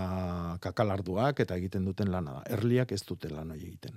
kakalarduak 0.61 1.39
eta 1.41 1.57
egiten 1.57 1.86
duten 1.86 2.11
lana 2.13 2.39
da. 2.39 2.41
Erliak 2.57 2.91
ez 2.93 3.01
dute 3.07 3.32
lan 3.34 3.51
hori 3.51 3.65
egiten. 3.65 3.95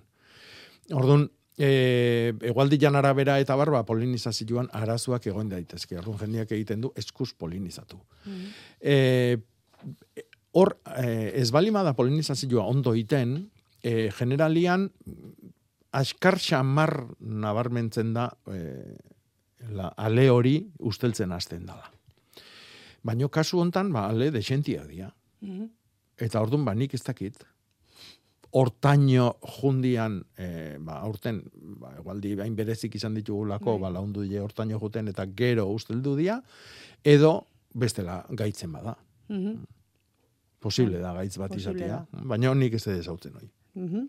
Orduan, 0.92 1.26
e, 1.58 2.32
egualdi 2.48 2.78
janara 2.80 3.12
bera 3.16 3.38
eta 3.40 3.56
barba 3.56 3.84
polinizazioan 3.84 4.70
arazoak 4.72 5.26
egon 5.28 5.52
daitezke. 5.52 5.98
Orduan, 6.00 6.22
jendeak 6.24 6.54
egiten 6.56 6.80
du 6.80 6.92
eskuz 6.96 7.32
polinizatu. 7.36 8.00
E, 8.80 9.36
hor, 10.52 10.76
e, 10.96 11.32
ez 11.40 11.50
balima 11.52 11.84
da 11.84 11.94
polinizazioa 11.96 12.64
ondo 12.64 12.94
iten, 12.96 13.36
e, 13.82 14.10
generalian, 14.16 14.88
askar 15.94 16.40
xamar 16.42 17.04
nabarmentzen 17.20 18.14
da 18.16 18.30
e, 18.50 18.96
la, 19.70 19.92
ale 19.96 20.28
hori 20.30 20.56
usteltzen 20.78 21.32
hasten 21.32 21.66
dala. 21.68 21.90
Baina 23.04 23.28
kasu 23.28 23.60
hontan, 23.60 23.92
ba, 23.92 24.08
ale 24.08 24.30
desentia 24.32 24.84
dia. 24.88 25.10
Eta 26.16 26.40
orduan, 26.40 26.64
ba, 26.64 26.74
nik 26.74 26.94
ez 26.94 27.02
dakit, 27.04 27.42
hortaino 28.54 29.32
jundian, 29.58 30.20
e, 30.38 30.76
ba, 30.78 31.00
aurten, 31.02 31.40
ba, 31.80 31.90
egualdi 31.98 32.36
bain 32.38 32.54
berezik 32.56 32.94
izan 32.94 33.16
ditugulako, 33.18 33.76
ba, 33.82 33.90
laundu 33.90 34.22
die 34.28 34.38
hortaino 34.40 34.78
juten 34.78 35.10
eta 35.10 35.26
gero 35.36 35.66
usteldu 35.74 36.14
dia, 36.16 36.38
edo 37.02 37.34
bestela 37.74 38.22
gaitzen 38.30 38.72
bada. 38.72 38.94
Mhm. 39.28 39.64
Posible 40.62 41.00
da 41.02 41.12
gaitz 41.12 41.36
bat 41.36 41.50
Posible 41.50 41.82
izatea. 41.82 41.98
Baina 42.30 42.54
nik 42.54 42.78
ez 42.78 42.86
ezautzen 42.88 43.34
hoi. 43.34 43.50
Mhm. 43.74 44.08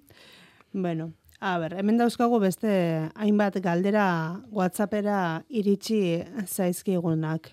Bueno, 0.73 1.11
a 1.39 1.57
ber, 1.59 1.73
hemen 1.79 1.97
dauzkagu 1.97 2.39
beste 2.39 2.69
hainbat 3.15 3.57
galdera 3.63 4.05
WhatsAppera 4.51 5.43
iritsi 5.49 6.23
zaizkigunak. 6.45 7.51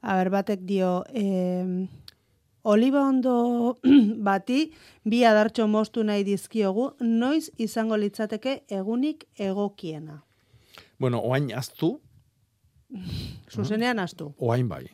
A 0.00 0.16
ber, 0.16 0.30
batek 0.32 0.62
dio, 0.64 1.04
eh, 1.12 1.86
oliba 2.62 3.02
ondo 3.08 3.78
bati 4.28 4.70
bi 5.04 5.24
adartxo 5.24 5.66
moztu 5.68 6.04
nahi 6.04 6.24
dizkiogu, 6.24 6.94
noiz 7.00 7.50
izango 7.58 7.96
litzateke 7.96 8.62
egunik 8.68 9.26
egokiena. 9.38 10.22
Bueno, 11.00 11.20
oain 11.24 11.52
aztu, 11.56 11.98
Zuzenean 13.54 13.98
astu. 13.98 14.34
oain 14.38 14.68
bai. 14.68 14.84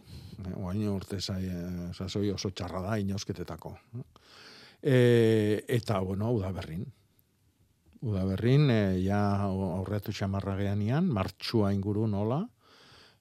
Oain 0.57 0.89
urte 0.89 1.19
sasoi 1.21 2.31
oso 2.31 2.51
txarra 2.51 2.83
da 2.85 2.97
inosketetako. 3.01 3.73
E, 4.83 5.65
eta, 5.67 6.01
bueno, 6.05 6.31
udaberrin. 6.37 6.85
Udaberrin, 8.05 8.69
e, 8.71 8.81
ja 9.01 9.21
aurretu 9.47 10.13
xamarra 10.13 10.59
geanian, 10.61 11.09
martxua 11.09 11.73
inguru 11.75 12.07
nola, 12.07 12.43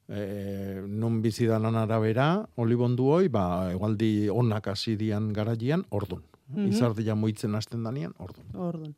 e, 0.10 0.84
non 0.88 1.22
bizidanan 1.22 1.76
arabera, 1.76 2.46
olibondu 2.56 3.10
hoi, 3.12 3.28
ba, 3.30 3.72
egualdi 3.72 4.30
onak 4.30 4.68
hasi 4.74 4.96
dian 4.96 5.34
garaian, 5.34 5.86
ordun. 5.90 6.24
Mhm. 6.48 6.70
Izardia 6.70 7.16
moitzen 7.16 7.56
hasten 7.56 7.84
danian, 7.84 8.14
ordun. 8.20 8.46
Orduan. 8.54 8.96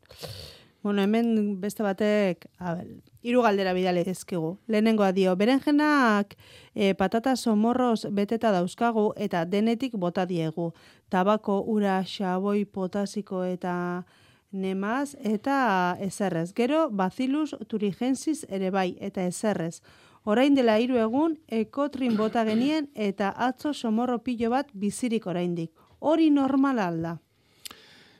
Bueno, 0.82 1.02
hemen 1.02 1.60
beste 1.60 1.82
batek, 1.82 2.46
a 2.58 2.74
ber, 2.78 2.86
hiru 3.26 3.42
galdera 3.42 3.72
bidali 3.74 4.04
dizkigu. 4.06 4.58
Lehenengoa 4.70 5.10
dio, 5.12 5.34
berenjenak 5.36 6.36
e, 6.74 6.94
patata 6.94 7.34
somorroz 7.36 8.06
beteta 8.14 8.52
dauzkagu 8.54 9.12
eta 9.16 9.44
denetik 9.44 9.96
bota 9.98 10.24
diegu. 10.24 10.72
Tabako, 11.10 11.64
ura, 11.66 11.98
xaboi, 12.06 12.64
potasiko 12.64 13.42
eta 13.44 14.04
nemaz 14.52 15.16
eta 15.18 15.96
ezerrez. 16.00 16.52
Gero, 16.54 16.88
bacillus 16.90 17.56
turigensis 17.66 18.46
ere 18.48 18.70
bai 18.70 18.96
eta 19.00 19.26
ezerrez. 19.26 19.82
Orain 20.24 20.54
dela 20.54 20.78
hiru 20.78 20.98
egun, 21.00 21.38
ekotrin 21.48 22.16
bota 22.16 22.44
genien 22.44 22.88
eta 22.94 23.30
atzo 23.36 23.72
somorro 23.72 24.18
pilo 24.22 24.50
bat 24.50 24.70
bizirik 24.74 25.26
oraindik. 25.26 25.70
Hori 26.00 26.30
normal 26.30 26.78
alda. 26.78 27.18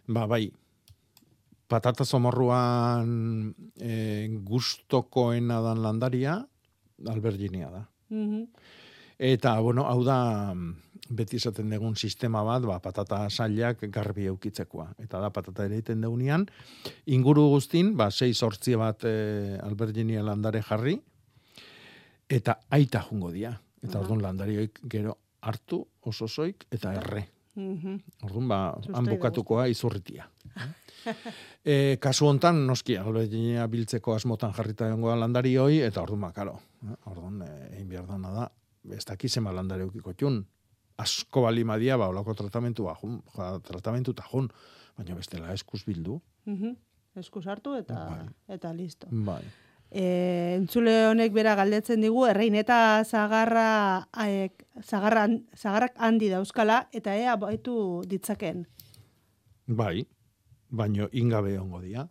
Ba, 0.06 0.26
bai. 0.26 0.48
Patata 1.68 2.04
somorruan 2.04 3.52
e, 3.76 4.28
gustokoena 4.40 5.60
dan 5.60 5.82
landaria, 5.84 6.38
alberginia 7.06 7.70
da. 7.70 7.88
Mhm. 8.08 8.46
Eta, 9.18 9.58
bueno, 9.60 9.82
hau 9.84 10.04
da, 10.06 10.54
beti 11.10 11.36
esaten 11.36 11.72
dugun 11.72 11.96
sistema 11.96 12.44
bat, 12.46 12.62
ba, 12.62 12.78
patata 12.80 13.24
sailak 13.28 13.82
garbi 13.90 14.28
eukitzekoa. 14.30 14.92
Eta 15.02 15.20
da, 15.20 15.30
patata 15.34 15.66
ere 15.66 15.80
egiten 15.80 16.04
deunean, 16.04 16.46
inguru 17.06 17.48
guztin, 17.50 17.96
ba, 17.96 18.10
sei 18.10 18.32
sortzi 18.32 18.76
bat 18.78 19.04
e, 19.04 19.58
alberginia 19.64 20.22
landare 20.22 20.62
jarri, 20.62 20.98
eta 22.28 22.58
aita 22.70 23.02
jungo 23.08 23.32
dia. 23.32 23.52
Eta 23.82 23.98
Aha. 23.98 24.04
orduan 24.04 24.22
landarioik 24.22 24.80
gero 24.90 25.16
hartu, 25.40 25.84
oso 26.02 26.28
zoik, 26.28 26.66
eta 26.70 26.92
erre. 26.94 27.28
Mhm. 27.58 27.98
Orduan, 28.26 28.48
ba, 28.48 28.58
han 28.94 29.06
bukatukoa 29.06 29.66
izurritia. 29.70 30.28
e, 31.64 31.96
kasu 32.02 32.26
hontan, 32.28 32.60
noski, 32.66 32.96
alberginia 32.98 33.66
biltzeko 33.70 34.14
asmotan 34.14 34.52
jarrita 34.54 34.88
egongo 34.90 35.10
da 35.10 35.16
landari 35.18 35.56
hoi, 35.58 35.80
eta 35.86 36.02
orduan, 36.02 36.26
ba, 36.28 36.32
karo, 36.32 36.58
eh, 36.84 36.94
orduan, 37.10 37.42
eh, 37.42 37.68
egin 37.76 37.88
behar 37.94 38.06
dana 38.06 38.34
da, 38.34 38.48
ez 38.94 39.04
dakiz 39.06 39.36
ema 39.40 39.54
landare 39.54 39.86
eukiko 39.86 40.14
txun, 40.14 40.42
asko 40.98 41.46
bali 41.46 41.64
madia, 41.66 41.96
ba, 41.98 42.10
olako 42.14 42.34
tratamentu, 42.38 42.86
ba, 42.90 42.96
jun, 43.00 43.22
ja, 43.36 43.54
tratamentu 43.64 44.14
eta 44.14 44.26
jun, 44.30 44.50
baina 44.98 45.18
bestela 45.18 45.54
eskuz 45.54 45.84
bildu. 45.86 46.20
Mhm. 46.46 46.76
Eskuz 47.18 47.46
hartu 47.50 47.74
eta 47.74 47.98
eta 48.46 48.70
listo. 48.74 49.08
Bai. 49.10 49.42
E, 49.90 50.56
entzule 50.58 51.06
honek 51.08 51.32
bera 51.32 51.54
galdetzen 51.56 52.02
digu 52.04 52.26
errein 52.28 52.54
eta 52.60 53.02
zagarra 53.08 54.06
aek, 54.12 54.66
zagarra, 54.84 55.26
zagarrak 55.56 55.94
handi 55.96 56.28
dauzkala 56.28 56.82
eta 56.92 57.14
ea 57.16 57.36
baitu 57.40 58.02
ditzaken. 58.06 58.66
Bai, 59.66 60.04
baino 60.70 61.08
ingabe 61.12 61.58
ongo 61.58 61.80
dia. 61.80 62.06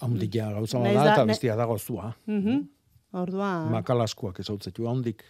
Haundia 0.00 0.50
gauza 0.54 0.78
Naiz 0.78 0.94
bada 0.96 1.04
da- 1.10 1.14
eta 1.18 1.24
bestia 1.26 1.56
dago 1.56 1.76
zua. 1.78 2.14
Mhm. 2.26 2.60
Orduan, 3.12 3.70
Makalaskuak 3.72 4.38
ezautzetu 4.38 4.86
haundik. 4.86 5.24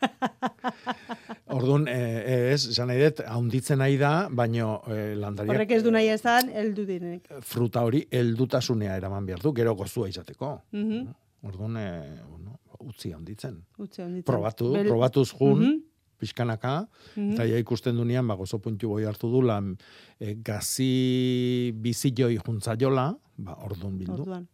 Orduan, 1.56 1.86
e, 1.88 2.52
ez, 2.52 2.66
esan 2.72 2.88
nahi 2.90 3.00
dut, 3.04 3.20
haunditzen 3.30 3.78
nahi 3.80 3.96
da, 4.00 4.12
baino 4.30 4.80
e, 4.90 5.14
landariak 5.18 5.54
Horrek 5.54 5.74
ez 5.78 5.82
du 5.86 5.92
nahi 5.94 6.08
esan, 6.12 6.50
heldu 6.52 6.84
direnek. 6.88 7.28
fruta 7.46 7.82
hori 7.86 8.02
heldutasunea 8.10 8.96
eraman 8.98 9.26
behar 9.28 9.42
du, 9.44 9.52
gero 9.56 9.74
gozua 9.78 10.08
izateko. 10.10 10.56
Mhm. 10.72 11.06
Orduan, 11.46 11.76
e, 11.78 11.90
bueno, 12.28 12.58
utzi 12.80 13.12
handitzen. 13.14 13.60
Utzi 13.78 14.02
handitzen. 14.02 14.24
Probatu, 14.26 14.72
Bel- 14.74 14.88
probatuz 14.88 15.28
jun, 15.38 15.60
Mhm. 15.60 15.76
pixkanaka, 16.18 16.88
Mhm. 17.14 17.32
eta 17.34 17.44
ja 17.46 17.58
ikusten 17.60 17.96
dunean, 17.96 18.26
ba, 18.26 18.34
gozo 18.34 18.58
puntu 18.58 18.88
boi 18.88 19.04
hartu 19.04 19.30
du, 19.30 19.42
lan, 19.42 19.76
e, 20.18 20.34
gazi 20.42 21.72
biziloi 21.74 22.38
juntzaiola, 22.38 23.10
ba, 23.36 23.56
orduan 23.62 23.98
bildu. 23.98 24.12
Orduan. 24.22 24.48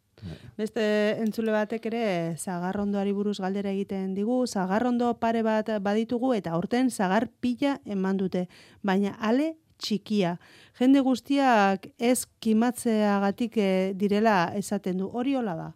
Beste 0.57 0.83
entzule 1.23 1.53
batek 1.55 1.87
ere 1.91 2.05
zagarrondoari 2.39 3.13
buruz 3.13 3.39
galdera 3.41 3.71
egiten 3.71 4.15
digu, 4.15 4.47
zagarrondo 4.47 5.15
pare 5.21 5.43
bat 5.43 5.71
baditugu 5.83 6.35
eta 6.35 6.53
aurten 6.53 6.91
zagar 6.91 7.29
pila 7.41 7.79
eman 7.85 8.21
dute, 8.21 8.47
baina 8.83 9.17
ale 9.21 9.55
txikia. 9.83 10.37
Jende 10.79 11.03
guztiak 11.05 11.89
ez 11.99 12.25
kimatzeagatik 12.41 13.59
eh, 13.59 13.93
direla 13.99 14.53
esaten 14.59 15.03
du. 15.03 15.11
Hori 15.13 15.35
hola 15.39 15.57
da. 15.59 15.69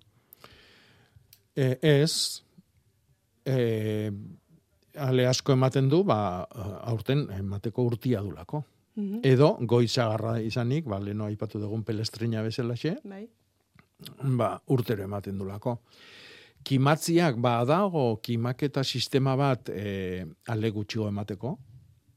E, 1.57 1.79
ez, 1.81 2.45
e, 3.49 4.11
ale 5.01 5.27
asko 5.27 5.57
ematen 5.57 5.89
du, 5.93 6.03
ba, 6.05 6.19
aurten 6.93 7.27
emateko 7.39 7.87
urtia 7.91 8.23
dulako. 8.25 8.63
Mhm. 8.97 9.21
Edo, 9.29 9.57
goizagarra 9.61 10.39
izanik, 10.41 10.87
ba, 10.89 11.01
leno 11.01 11.27
aipatu 11.29 11.61
dugun 11.61 11.83
pelestrina 11.85 12.45
bezalaxe, 12.45 12.97
Bai. 13.05 13.27
Ba, 14.39 14.57
urtero 14.67 15.05
ematen 15.05 15.39
dulako. 15.39 15.79
Kimatziak 16.67 17.39
ba 17.39 17.61
dago 17.65 18.19
kimaketa 18.23 18.83
sistema 18.85 19.37
bat 19.39 19.71
e, 19.71 20.25
ale 20.51 20.71
gutxigo 20.75 21.07
emateko 21.09 21.57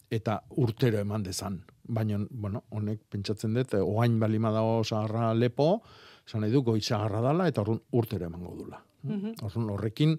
eta 0.10 0.40
urtero 0.58 1.00
eman 1.00 1.24
dezan. 1.24 1.60
Baina, 1.90 2.18
bueno, 2.30 2.64
honek 2.74 3.04
pentsatzen 3.10 3.54
dut, 3.54 3.76
oain 3.82 4.18
balima 4.20 4.52
dago 4.54 4.82
sagarra 4.84 5.34
lepo, 5.38 5.82
esan 6.26 6.42
nahi 6.42 6.54
du 6.54 6.64
goizagarra 6.66 7.22
dala 7.22 7.48
eta 7.50 7.62
orrun 7.62 7.80
urtero 7.94 8.26
emango 8.26 8.56
dula. 8.58 8.82
Mhm. 9.04 9.38
Orrun 9.46 9.70
horrekin 9.76 10.18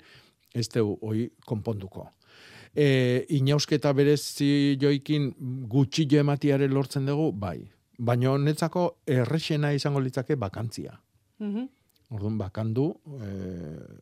ez 0.55 0.69
deu 0.69 0.97
hoi 1.03 1.29
konponduko. 1.47 2.09
E, 2.75 3.27
inausketa 3.35 3.93
berezi 3.93 4.79
joikin 4.79 5.33
gutxi 5.69 6.07
jo 6.07 6.21
ematiare 6.23 6.69
lortzen 6.69 7.07
dugu, 7.07 7.33
bai. 7.33 7.59
Baina 7.99 8.39
netzako 8.39 9.03
errexena 9.07 9.73
izango 9.75 10.01
litzake 10.01 10.37
bakantzia. 10.37 10.95
Mhm. 11.41 11.69
Orduan 12.11 12.39
bakandu, 12.41 12.89
e, 13.23 13.27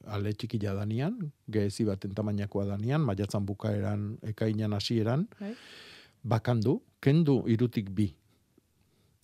ale 0.08 0.32
txikila 0.32 0.72
danian, 0.78 1.18
gehezi 1.52 1.84
baten 1.84 2.14
tamainakoa 2.16 2.64
danian, 2.70 3.02
maiatzan 3.04 3.44
bukaeran, 3.44 4.14
ekainan 4.30 4.72
hasieran, 4.72 5.26
Bai. 5.38 5.52
bakandu, 6.24 6.78
kendu 7.04 7.42
irutik 7.46 7.90
bi. 7.92 8.08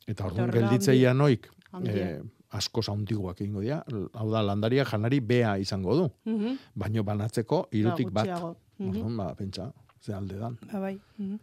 Eta 0.06 0.26
orduan 0.28 0.52
gelditzeia 0.52 1.14
noik, 1.16 1.48
e, 1.80 2.20
asko 2.54 2.82
zaundiguak 2.84 3.40
egingo 3.40 3.64
dira, 3.64 3.80
hau 4.12 4.28
da, 4.30 4.44
landaria 4.44 4.84
janari 4.84 5.20
bea 5.20 5.56
izango 5.58 5.96
du. 5.96 6.10
Mhm. 6.28 6.60
Baino 6.74 7.02
banatzeko 7.02 7.68
irutik 7.72 8.12
bat. 8.12 8.28
gutxiago. 8.28 8.56
Mhm. 8.78 8.88
Orduan, 8.90 9.16
ba, 9.16 9.34
pentsa, 9.34 9.72
ze 10.04 10.12
alde 10.12 10.36
dan. 10.38 10.58
Ba, 10.70 10.80
bai. 10.80 10.98
Mhm. 11.16 11.38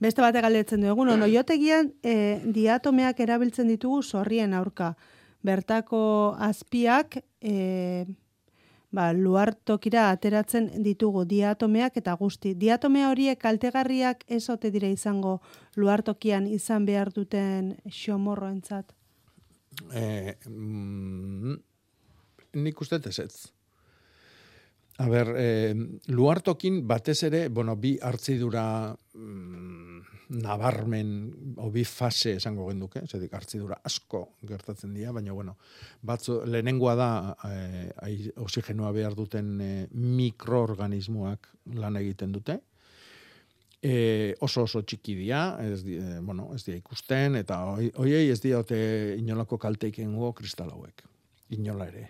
Beste 0.00 0.20
batek 0.20 0.42
galdetzen 0.42 0.80
du 0.80 0.90
egun, 0.90 1.08
ono, 1.14 1.30
jotegian 1.30 1.92
e, 2.02 2.42
diatomeak 2.44 3.20
erabiltzen 3.20 3.68
ditugu 3.68 4.02
zorrien 4.02 4.52
aurka. 4.52 4.96
Bertako 5.42 6.02
azpiak 6.38 7.18
e, 7.42 8.04
ba, 8.92 9.10
luartokira 9.16 10.08
ateratzen 10.12 10.68
ditugu 10.84 11.24
diatomeak 11.28 11.96
eta 11.98 12.14
guzti. 12.20 12.54
Diatomea 12.58 13.08
horiek 13.10 13.40
kaltegarriak 13.40 14.24
ez 14.28 14.44
ote 14.52 14.70
dira 14.70 14.90
izango 14.92 15.40
luartokian 15.76 16.46
izan 16.46 16.86
behar 16.86 17.10
duten 17.14 17.74
xomorroentzat. 17.88 18.94
E, 19.90 20.36
mm, 20.46 21.56
nik 22.62 22.80
uste 22.84 23.00
ez. 23.08 23.50
A 25.00 25.08
ber, 25.08 25.32
e, 25.40 25.74
luartokin 26.12 26.82
batez 26.86 27.22
ere, 27.24 27.46
bueno, 27.48 27.74
bi 27.80 27.96
hartzidura 28.02 28.94
mm, 29.14 29.91
nabarmen, 30.32 31.08
o 31.60 31.68
bi 31.70 31.82
fase 31.84 32.36
esango 32.38 32.64
genduke, 32.70 33.02
zedik 33.06 33.32
hartzidura 33.36 33.76
asko 33.84 34.22
gertatzen 34.48 34.94
dira, 34.96 35.12
baina, 35.12 35.34
bueno, 35.36 35.56
batzu, 36.02 36.40
lehenengoa 36.48 36.94
da 36.96 37.08
e, 37.44 37.56
ai- 38.06 38.32
oxigenoa 38.40 38.92
behar 38.96 39.14
duten 39.18 39.50
e, 39.60 39.70
mikroorganismoak 39.92 41.48
lan 41.76 41.96
egiten 42.00 42.32
dute, 42.32 42.58
e, 43.82 44.34
oso 44.40 44.64
oso 44.64 44.82
txiki 44.86 45.16
dira, 45.20 45.42
ez, 45.66 45.82
di, 45.84 45.98
e, 46.00 46.18
bueno, 46.24 46.48
ez 46.54 46.62
dira 46.64 46.78
ikusten, 46.80 47.36
eta 47.42 47.60
hoi- 47.74 47.92
hoiei 47.98 48.30
ez 48.32 48.40
diote 48.40 48.78
inolako 49.18 49.58
kalteik 49.58 49.98
egingo 49.98 50.32
kristal 50.38 50.70
hauek. 50.72 51.04
Inola 51.52 51.90
ere. 51.90 52.06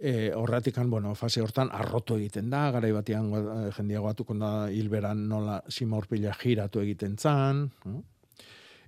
E, 0.00 0.32
horratikan, 0.32 0.88
bueno, 0.88 1.12
fase 1.14 1.42
hortan 1.44 1.68
arrotu 1.76 2.16
egiten 2.16 2.48
da, 2.48 2.70
garai 2.72 2.88
batean 2.96 3.26
eh, 3.36 3.72
jendia 3.76 4.00
goatuko 4.00 4.32
da 4.40 4.70
hilberan 4.72 5.26
nola 5.28 5.58
simorpila 5.68 6.32
giratu 6.40 6.80
egiten 6.80 7.18
zan, 7.20 7.66
no? 7.84 8.00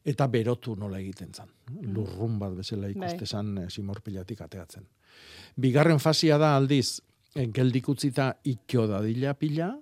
eta 0.04 0.26
berotu 0.26 0.74
nola 0.78 0.98
egiten 0.98 1.30
zan. 1.34 1.50
Lurrun 1.94 2.38
bat 2.40 2.54
bezala 2.58 2.90
ikuste 2.90 3.24
Bai. 3.24 3.28
zan 3.28 3.54
eh, 3.62 3.68
simorpilatik 3.70 4.40
ateatzen. 4.42 4.86
Bigarren 5.56 6.00
fasia 6.02 6.38
da 6.38 6.56
aldiz, 6.56 7.00
eh, 7.34 7.46
geldik 7.54 7.88
utzita 7.88 8.32
itxo 8.44 8.86
dadila 8.90 9.34
pila, 9.38 9.72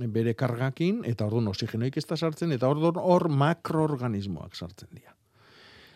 eh, 0.00 0.06
bere 0.06 0.34
kargakin, 0.34 1.02
eta 1.04 1.26
orduan 1.26 1.48
oxigenoik 1.52 1.96
ez 1.96 2.06
da 2.06 2.16
sartzen, 2.16 2.52
eta 2.52 2.68
orduan 2.68 3.00
hor 3.02 3.28
makroorganismoak 3.28 4.56
sartzen 4.56 4.88
dira. 4.92 5.16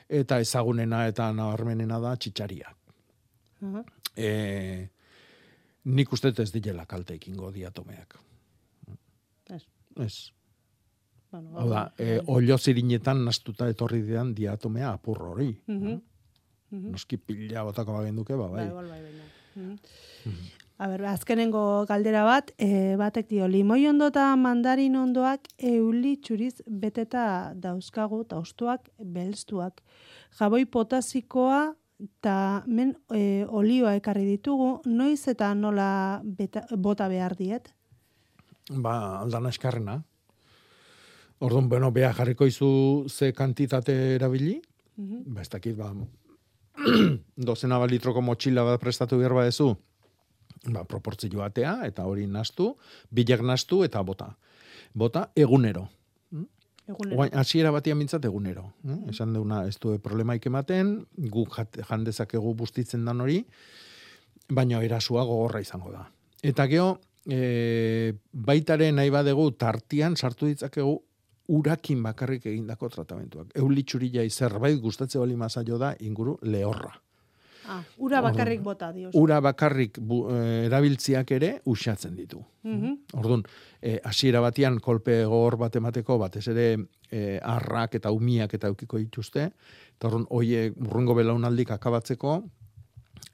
Eta 0.09 0.39
ezagunena 0.39 1.07
eta 1.09 1.33
nabarmenena 1.33 1.99
da 1.99 2.17
txitsaria. 3.59 3.83
Aha. 3.83 3.85
E, 4.17 4.89
nik 5.85 6.13
uste 6.13 6.33
ez 6.43 6.51
dilela 6.53 6.87
kalte 6.87 7.15
ekingo 7.15 7.51
diatomeak. 7.53 8.19
Ez. 9.51 9.63
Ez. 9.97 10.33
Bueno, 11.31 11.59
Hau 11.59 11.69
da, 11.69 11.93
e, 11.99 12.21
olio 12.27 12.57
zirinetan 12.59 13.25
nastuta 13.25 13.69
etorri 13.69 14.03
dian 14.03 14.35
diatomea 14.35 14.93
apur 14.93 15.23
hori. 15.23 15.51
Mhm. 15.67 15.97
Mhm. 16.71 16.91
Noski 16.91 17.17
pila 17.17 17.63
botako 17.63 17.93
bagenduke, 17.93 18.35
ba, 18.35 18.49
bai. 18.49 18.65
Bai, 18.65 18.69
igual 18.69 18.89
bai, 18.89 19.03
baina. 19.03 19.25
Mhm. 19.55 19.77
A 20.79 20.89
ber, 20.89 21.05
azkenengo 21.09 21.87
galdera 21.89 22.25
bat, 22.25 22.51
e, 22.59 22.97
batek 23.01 23.29
dio, 23.31 23.47
limoi 23.49 23.87
ondo 23.89 24.11
eta 24.13 24.37
mandarin 24.37 24.97
ondoak 24.97 25.49
euli 25.57 26.19
txuriz 26.21 26.63
beteta 26.69 27.55
dauzkagu, 27.55 28.21
eta 28.27 28.37
ostuak 28.37 28.91
belztuak. 28.99 29.81
Jaboi 30.37 30.67
potasikoa 30.67 31.75
eta 32.03 32.63
men 32.67 32.97
e, 33.15 33.47
olioa 33.49 33.95
ekarri 33.97 34.25
ditugu, 34.29 34.81
noiz 34.85 35.27
eta 35.29 35.55
nola 35.55 36.21
beta, 36.25 36.67
bota 36.77 37.09
behar 37.09 37.37
diet? 37.37 37.73
Ba, 38.71 39.21
aldana 39.23 39.49
eskarrena. 39.49 40.03
Orduan, 41.39 41.69
bueno, 41.69 41.91
beha 41.93 42.13
jarriko 42.17 42.47
izu 42.49 43.05
ze 43.09 43.33
kantitate 43.33 44.15
erabili, 44.17 44.61
Mhm. 44.97 45.23
ba, 45.35 45.43
ez 45.43 45.49
dakit, 45.51 45.77
ba, 45.77 45.93
dozena 47.37 47.79
bat 47.79 47.91
litroko 47.91 48.23
motxila 48.23 48.65
bat 48.65 48.81
prestatu 48.81 49.19
behar 49.19 49.35
badezu, 49.35 49.77
ba, 50.73 50.85
proportzio 50.85 51.39
batea, 51.39 51.87
eta 51.87 52.05
hori 52.07 52.27
nastu, 52.27 52.77
bilak 53.11 53.41
nastu, 53.43 53.83
eta 53.85 54.03
bota. 54.03 54.37
Bota 54.95 55.31
egunero. 55.37 55.89
Egunero. 56.87 57.27
Hasiera 57.41 57.73
batean 57.75 57.99
mintzat 57.99 58.25
egunero. 58.29 58.69
Eh? 58.87 58.99
Esan 59.11 59.33
deuna, 59.35 59.65
ez 59.67 59.79
du 59.83 59.97
problemaik 60.03 60.47
ematen, 60.47 61.01
guk 61.33 61.59
jandezakegu 61.89 62.55
bustitzen 62.55 63.05
dan 63.05 63.21
hori, 63.25 63.41
baina 64.49 64.83
erasua 64.85 65.25
gogorra 65.27 65.61
izango 65.61 65.91
da. 65.91 66.05
Eta 66.47 66.69
geho, 66.71 66.93
e, 67.27 68.13
baitare 68.33 68.93
nahi 68.95 69.11
badegu 69.11 69.51
tartian 69.59 70.17
sartu 70.17 70.47
ditzakegu 70.47 70.95
urakin 71.57 72.03
bakarrik 72.03 72.47
egindako 72.47 72.91
tratamentuak. 72.91 73.51
Eulitxurila 73.59 74.23
zerbait 74.31 74.79
gustatze 74.83 75.19
bali 75.19 75.37
mazaio 75.37 75.79
da 75.79 75.95
inguru 76.01 76.39
lehorra. 76.43 76.95
Ah, 77.69 77.83
ura 77.99 78.21
bakarrik 78.23 78.61
bota 78.63 78.93
dio. 78.93 79.11
Ura 79.15 79.41
bakarrik 79.43 79.99
bu, 79.99 80.21
e, 80.31 80.67
erabiltziak 80.67 81.31
ere 81.35 81.51
usatzen 81.67 82.15
ditu. 82.17 82.43
Mhm. 82.63 82.99
Orduan, 83.19 83.43
eh, 83.81 84.01
hasiera 84.05 84.41
batean 84.41 84.79
kolpe 84.81 85.25
gogor 85.25 85.57
bat 85.57 85.77
emateko, 85.77 86.19
batez 86.19 86.47
ere 86.49 86.67
eh, 87.11 87.39
arrak 87.43 87.95
eta 87.95 88.11
umiak 88.11 88.55
eta 88.55 88.69
eukiko 88.69 88.99
dituzte, 88.99 89.51
eta 89.97 90.09
orduan, 90.09 90.27
hoie 90.31 90.71
urrengo 90.71 91.15
belaunaldik 91.15 91.71
akabatzeko, 91.71 92.43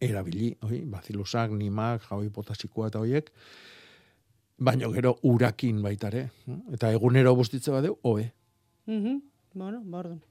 erabili, 0.01 0.57
oi, 0.63 0.83
bazilusak, 0.91 1.53
nimak, 1.57 2.03
jaui 2.09 2.29
potasikoa 2.31 2.89
eta 2.89 2.99
hoiek, 2.99 3.31
baino 4.59 4.91
gero 4.93 5.17
urakin 5.23 5.83
baitare, 5.83 6.31
eta 6.73 6.91
egunero 6.93 7.35
bustitze 7.37 7.71
badeu, 7.71 7.99
hobe. 8.03 8.33
Mhm. 8.87 9.23
Bueno, 9.55 9.83
ba, 9.85 9.99
orduan. 9.99 10.23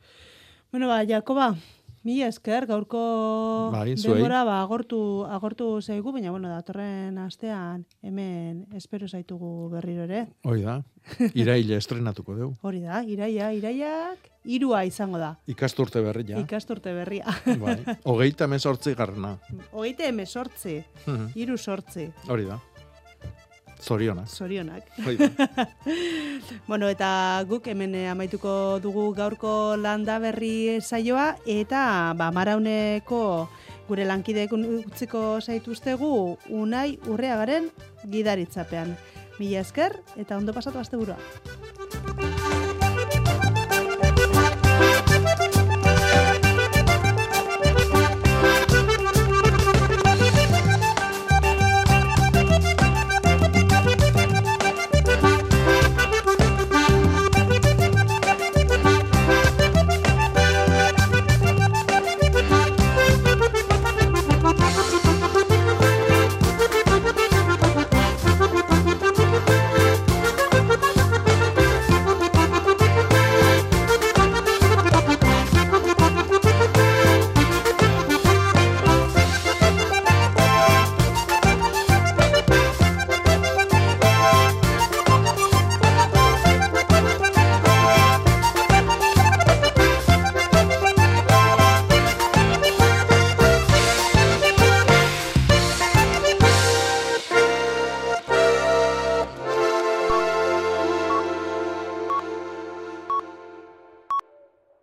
Bueno, 0.71 0.87
ba, 0.87 1.03
Jakoba, 1.05 1.55
Mila 2.03 2.25
esker, 2.31 2.65
gaurko 2.65 3.69
Bai, 3.71 3.93
denbora 3.93 4.39
ba, 4.43 4.55
agortu, 4.63 5.21
agortu 5.29 5.67
zaigu, 5.85 6.09
baina 6.15 6.31
bueno, 6.33 6.49
datorren 6.49 7.19
astean 7.21 7.83
hemen 8.01 8.63
espero 8.73 9.05
zaitugu 9.07 9.69
berriro 9.69 10.07
ere. 10.07 10.23
Hoi 10.49 10.63
da, 10.65 10.79
iraile 11.37 11.77
estrenatuko 11.77 12.33
dugu. 12.39 12.55
Hori 12.65 12.81
da, 12.81 13.03
iraia, 13.05 13.51
iraiak, 13.53 14.31
irua 14.49 14.81
izango 14.89 15.21
da. 15.21 15.35
Ikasturte 15.45 16.01
berri 16.01 16.25
ja. 16.31 16.41
Ikasturte 16.41 16.89
berria. 16.97 17.29
Bai. 17.61 17.77
Hogeita 18.09 18.47
mesortzi 18.49 18.95
garrana. 18.97 19.35
Hogeite 19.71 20.09
emesortzi, 20.09 20.79
Mhm. 21.05 21.29
iru 21.37 21.57
sortzi, 21.61 22.09
Hori 22.27 22.49
da. 22.49 22.57
Zorionak. 23.81 24.27
zorionak. 24.27 24.83
Bueno, 26.67 26.87
eta 26.89 27.43
guk 27.47 27.67
hemen 27.67 27.95
eh, 27.95 28.09
amaituko 28.09 28.79
dugu 28.83 29.11
gaurko 29.15 29.75
landa 29.77 30.19
berri 30.19 30.79
saioa, 30.81 31.35
eta 31.45 32.13
ba, 32.17 32.31
marauneko 32.31 33.49
gure 33.87 34.05
lankideek 34.05 34.53
utziko 34.53 35.39
zaituztegu 35.41 36.11
unai 36.49 36.99
urreagaren 37.07 37.71
gidaritzapean. 38.07 38.95
Mila 39.39 39.65
esker, 39.65 39.97
eta 40.21 40.37
ondo 40.37 40.53
pasatu 40.53 40.79
asteburua. 40.79 41.17